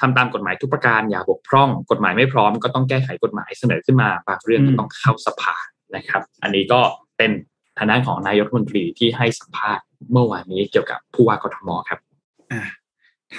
[0.00, 5.54] ทำตามกฎหมายทุกประการอย่าบกพร่อง กฎหมายไม่พร้อมก็ต้องแก้ไขกฎหมายเสนอขึ้นมาบางเรื่องก็ต้องเข้าสภา
[5.96, 6.80] นะครับ อันนี้ก็
[7.16, 7.30] เป็น
[7.78, 11.98] ทางด้านของนายกรัฐมนตรีที่ให้สัมภาษณ์ เมื่อวานนี้เกี่ยวกับผู้ว่ากทมครับ
[12.52, 12.62] อะ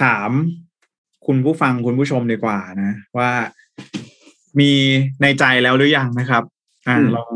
[0.01, 0.29] ถาม
[1.25, 3.29] คุณผู้ฟังคุณผู้ชมดีกว่านะว่า
[4.59, 4.71] มี
[5.21, 6.43] ในใจแล้วหรือยังนะครับ
[6.87, 7.31] อ่าอืมลอง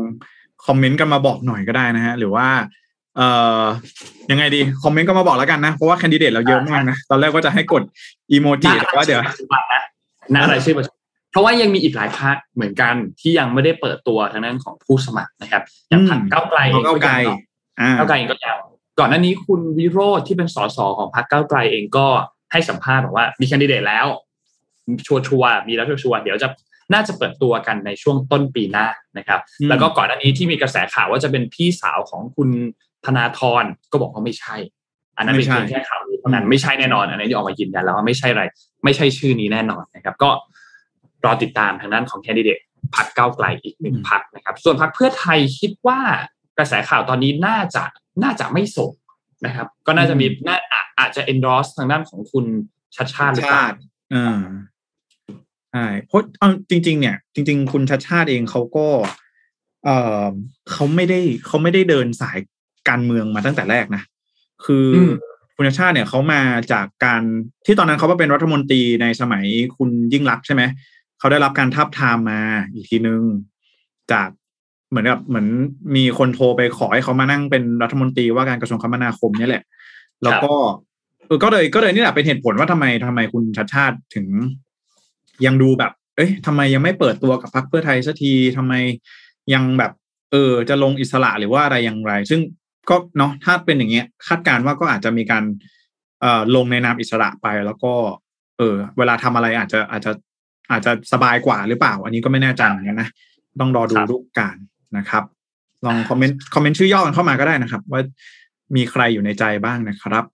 [0.66, 2.46] คอมเมนต์กันมาบอกหน่อยก็ได้นะฮะหรือว่า
[3.16, 3.28] เอ่
[3.60, 3.62] อ
[4.30, 7.82] ยังไงดีคอมเมนต์ก็มาบอกแล้วกันนะเพราะว่าแคนดิเดตเราเยอะมากนะตอนแรกว่าจะให้กด
[8.32, 9.82] อีโมจิแต่ว่าเดี๋ยวปัจจุบันนะ
[10.34, 11.00] ณรายชื่อปัจจุบัน
[11.30, 17.40] เพราะว่ายังมีอีกหลายพรรคเหมือนกันที่ยังไม่ได้เปิดตัวทางด้านของผู้สมัครนะครับอย่างพรรคอืมก้าวไกลเองก้าวไกลยัง
[17.80, 18.58] อ่าก้าวไกลเองก็ยัง
[18.98, 22.06] ก่อนหน้านี้คุณวิโรธที่เป็นสสของพรรคก้าวไกลเองก็
[22.52, 24.06] ให้สัมภาษณ์บอกว่ามีแคนดิเดตแล้ว
[25.06, 26.48] ชัวร์ชัวร์ๆมีแล้วชัวร์ๆเดี๋ยวจะ
[26.92, 28.86] น่าจะเปิดตัวกันในช่วงต้นปีหน้า
[29.18, 32.50] นะครับอืมแล้วก็ก่อนหน้านี้ที่มีกระแสข่าวว่าจะเป็นพี่สาวของคุณ
[33.06, 34.56] ธนาธรก็บอกว่าไม่ใช่
[35.16, 38.44] อันนั้นเป็นเพียงแค่ข่าวลือเท่านั้นไม่ใช่แน่นอน อันนี้ที่ออกมายืนยันแล้วว่าไม่ใช่อะไร
[38.84, 40.30] ไม่ใช่ชื่อนี้แน่นอนนะครับ ก็
[41.24, 42.58] รอติดตามทางด้านของแคนดิเดต
[42.96, 46.00] พักเก้าวไกลอีกหนึ่งพักนะครับ ส่วนพักเพื่อไทยคิดว่า
[46.58, 47.84] กระแสข่าวตอนนี้น่าจะ
[48.22, 48.92] น่าจะไม่ส่ง
[49.46, 52.46] นะครับ ก็น่าจะมีน่าอาอาจจะ endorse ทางด้านของคุณ
[52.96, 53.78] ชัดชาติหรือเปล่าชาติ
[54.14, 54.38] อ่า
[55.72, 58.86] ใช่เพราะเอาจริง ๆ เนี่ย จริง ๆ คุณชัดชาติเองเขาก็
[59.84, 59.88] เอ
[60.26, 60.30] อ
[60.70, 62.38] เขาไม่ได้เขาไม่ได้เดินสาย
[62.88, 64.02] การเมืองมาตั้งแต่แรกนะ
[64.64, 65.12] คืออม
[65.56, 66.42] คุณชัดชาติเนี่ยเขามา
[66.72, 67.22] จากการ
[67.66, 69.44] ที่ตอนนั้นเขามาเป็นรัฐมนตรีในสมัย
[69.76, 70.62] คุณยิ่งรักษณ์ใช่ไหม
[71.18, 72.40] เขาได้รับการทับทามมา
[72.72, 73.22] อีกทีนึง
[74.12, 74.28] จาก
[74.92, 75.46] เหมือนกับเหมือน
[75.96, 79.62] มีคนโทรไปขอให้เขามานั่งเป็นรัฐมนตรีว่าการกระทรวงคมนาคมเนี่ยแหละ
[80.22, 80.52] แล้วก็
[81.26, 84.26] เออก็เลยก็เลยนี่แหละเป็นเหตุผลว่าทำไมทำไมคุณชัดชาติถึง
[85.46, 88.74] ยังดูแบบ เอ้ยทำไมยังไม่เปิดตัวกับพรรคเพื่อไทยสักทีทำไม
[89.54, 89.92] ยังแบบ
[90.30, 92.40] เออ จะลงอิสระหรือว่าอะไรอย่างไร ซึ่ง
[92.90, 95.44] ก็เนาะถ้าเป็นอย่างเงี้ย คาดการณ์ว่าก็อาจจะมีการ
[96.20, 97.92] เอ่อลงในนามอิสระไปแล้วก็
[98.58, 100.12] เออ เวลาทำอะไรอาจจะอาจจะ
[100.70, 103.08] อาจจะสบายกว่าหรือเปล่า อันนี้ก็ไม่แน่ใจเหมือนกันนะ
[103.60, 104.56] ต้องรอดูรูปการ
[104.96, 105.24] นะครับ
[105.86, 108.02] ลองคอมเมนต์คอมเมนต์ชื่อย่อกันเข้ามาก็ได้นะครับ ว่า
[108.76, 110.24] มีใครอยู่ในใจบ้างนะครับ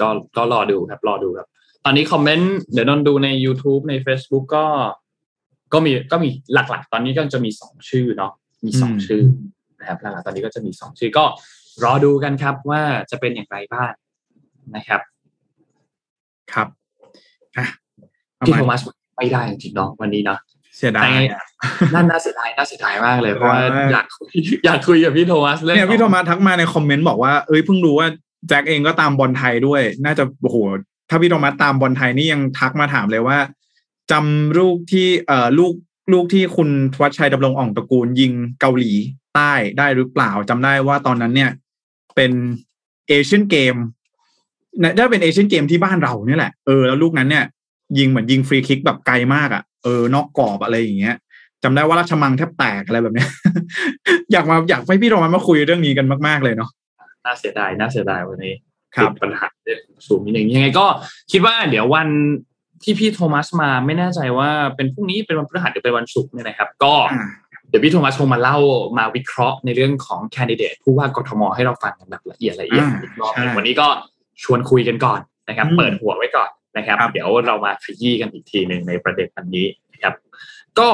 [0.00, 1.46] ก็ก็รอดูครับ รอดูครับ
[1.84, 4.66] ตอนนี้คอมเมนต์เดี๋ยวนนดูใน YouTube ใน Facebook ก็
[5.72, 8.32] ก็มีก็มีหลักๆ ตอนนี้ก็จะมีสองชื่อเนาะ
[8.64, 9.22] มีสองอืมชื่อ
[9.80, 11.24] นะครับหลักๆตอนนี้ก็จะมีสองชื่อก็
[11.84, 13.92] รอดูกันครับว่าจะเป็นอย่างไรบ้าง
[14.76, 15.00] นะครับ
[16.52, 16.68] ครับ
[17.56, 17.66] อะ
[18.38, 18.80] ประพี่มาณโทมัส
[19.16, 20.38] ไม่ได้จริงๆเนาะวันนี้เนาะ
[20.76, 21.10] เสียดาย
[21.78, 24.28] แต่น่าน่าเสียดายน่าเสียดายมากเลยเพราะว่าเสียดายมากอยากคุย
[24.64, 28.08] อยากคุยกับพี่โทมัสเรื่องเนี่ยพี่โทของมัสทักมาในคอมเมนต์บอกว่าเอ้ยเพิ่งรู้ว่า
[28.48, 30.56] แจ็คเองก็ตามบอลไทยด้วย น่าจะโอ้โห
[31.10, 33.38] ถ้าพี่โทมัสตามบอลไทยนี่ยังทักมาถามเลยว่า
[34.10, 35.72] จำลูกที่เอ่อลูก
[36.12, 38.92] ลูกที่คุณทวัชชัยดำรงอ่องตระกูลยิงเกาหลี
[39.34, 41.50] ใต้ได้หรือเปล่าจำได้ว่าตอนนั้นเนี่ย
[42.16, 42.32] เป็น
[43.08, 43.76] เอเชียนเกม
[44.82, 47.44] น่าจะเป็นเอเชียนเกมที่บ้านเราเนี่ยแหละเออแล้วลูกนั้นเนี่ย
[47.98, 51.16] ยิงเหมือนยิงฟรีคิกแบบไกลมากอะ่ะ เออนอกกรอบอะไรอย่างเงี้ย
[51.62, 53.28] จำได้ว่าราชมังแทบแตกอะไรแบบเนี้ย
[54.32, 56.70] อยากมาอยากให้พี่โรมันมาคุยเรื่องนี้กันมาก ๆเลยเนาะ
[57.24, 58.54] น่าเสียดายน่าเสียดายวันนี้
[58.96, 60.86] ครับติดปัญหาเรื่องสูงนิดนึงยังไงก็
[61.32, 62.08] คิดว่าเดี๋ยววัน
[62.82, 67.26] ที่พี่โทมัสมาไม่แน่ใจว่าเป็นพรุ่งนี้เป็นวันพฤหัสหรือเป็นวันศุกร์เนี่ยนะครับ ก็อ่า
[67.68, 68.56] เดี๋ยวพี่โทมัสคงมาเล่า
[68.98, 73.86] มาวิเคราะห์ในเรื่องของแคนดิเดตผู้ว่ากทมให้เราฟังกันแบบละเอียดละเอียดอ่าอีกรอบหใช่นึ่งวันนี้ก็
[74.42, 80.14] ชวนคุยกันก่อนนะครับอืมเปิดหัวไว้ก่อน นะครับครับเดี๋ยวเรามาขยี้กันอีกทีหนึ่งในประเด็นอันนี้นะครับ
[80.78, 80.88] ก็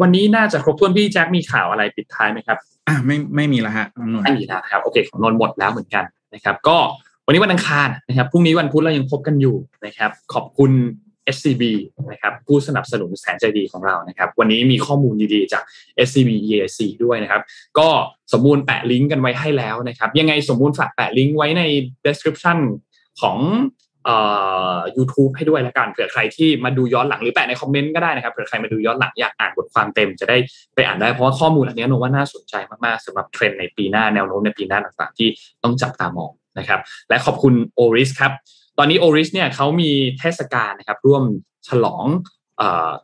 [0.00, 2.58] วันนี้น่าจะครบถ้วนพี่แจ็คมีข่าวอะไรปิดท้ายไหมครับ
[2.88, 6.04] อ่าไม่ไม่มีแล้วฮะน้องหน่วยไม่มีแล้วนะครับโอเคของนนท์หมดแล้วเหมือนกัน
[6.34, 6.76] นะครับ ก็
[7.26, 9.56] วันนี้วันอังคารนะครับพรุ่งนี้วันพุธเรายังพบกันอยู่
[9.86, 10.70] นะครับ ขอบคุณ
[11.36, 11.62] SCB
[12.10, 15.62] นะครับผู้สนับสนุนแสนใจดีของเรานะครับ วันนี้มีข้อมูลดีๆจาก
[16.06, 17.42] SCB EAC ด้วยนะครับ
[17.78, 17.88] ก็
[18.32, 21.62] สมมูลแปะลิงก์กันไว้ให้แล้วนะครับ ยังไงสมมูลฝากแปะลิงก์ไว้ใน
[22.06, 22.58] description
[23.20, 23.36] ของ
[24.04, 24.16] เอ่
[24.74, 30.36] อ YouTube ให้ด้วยละกันเผื่อใครที่มาดูย้อนหลังหรือแปะในคอมเมนต์ก็ได้นะครับเผื่อใครมาดูย้อนหลังอยากอ่านบทความเต็มจะได้
[30.74, 35.28] ไปอ่านได้เพราะว่าข้อมูลอันนี้หนูว่าน่าสนใจมากๆสำหรับเทรนด์ในปีหน้าแนวโน้มในปีหน้าต่างๆ ที่
[35.62, 38.32] ต้องจับตามองนะครับ และขอบคุณ Oris ครับ
[38.78, 41.22] ตอนนี้ Oris เนี่ยเขามีเทศกาลนะครับร่วม
[41.68, 42.06] ฉลอง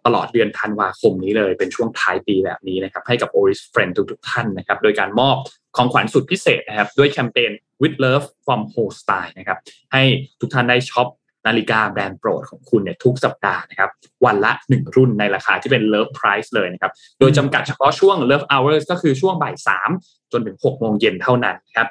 [0.07, 5.37] ตลอดเดือนธันวาคมนี้เลยเป็นช่วงท้ายปีแบบนี้นะครับให้กับ Oris Friend ทุกๆท่านนะครับโดยการมอบ
[5.77, 7.51] ของขวัญสุดพิเศษนะครับ ด้วยแคมเปญ
[7.83, 9.59] with love from whole style นะครับ
[9.93, 10.03] ให้
[10.41, 11.09] ทุกท่านได้ช็อป
[11.47, 13.91] นาฬิกาแบรนด์โปรดของคุณเนี่ยทุกสัปดาห์นะครับ
[14.25, 19.55] วันละ 1 รุ่นในราคาที่เป็น love price เลยนะครับ โดยจำกัดเฉพาะช่วง love hours ก็คือช่วงบ่าย
[19.93, 21.89] 3 จนถึง 6 โมงเย็นเท่านั้นนะครับ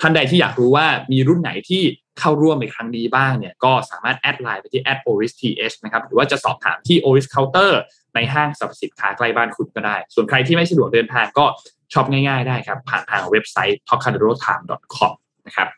[0.00, 1.82] ท่านใดที่อยากรู้ว่ามีรุ่นไหนที่
[2.18, 7.70] เข้าร่วมในครั้งนี้บ้างเนี่ยก็สามารถ add ไลน์ไปที่ @oristh นะครับหรือว่าจะสอบถามที่ oris counter
[8.14, 11.44] ในห้างสรรพสินค้าใกล้บ้านคุณก็ได้ ส่วนใครที่ไม่สะดวกเดินทางก็
[11.92, 14.62] shop ง่ายๆได้ครับ ผ่านทางเว็บไซต์ t o k a d o t i m e
[14.94, 15.12] c o m
[15.46, 15.68] นะครับ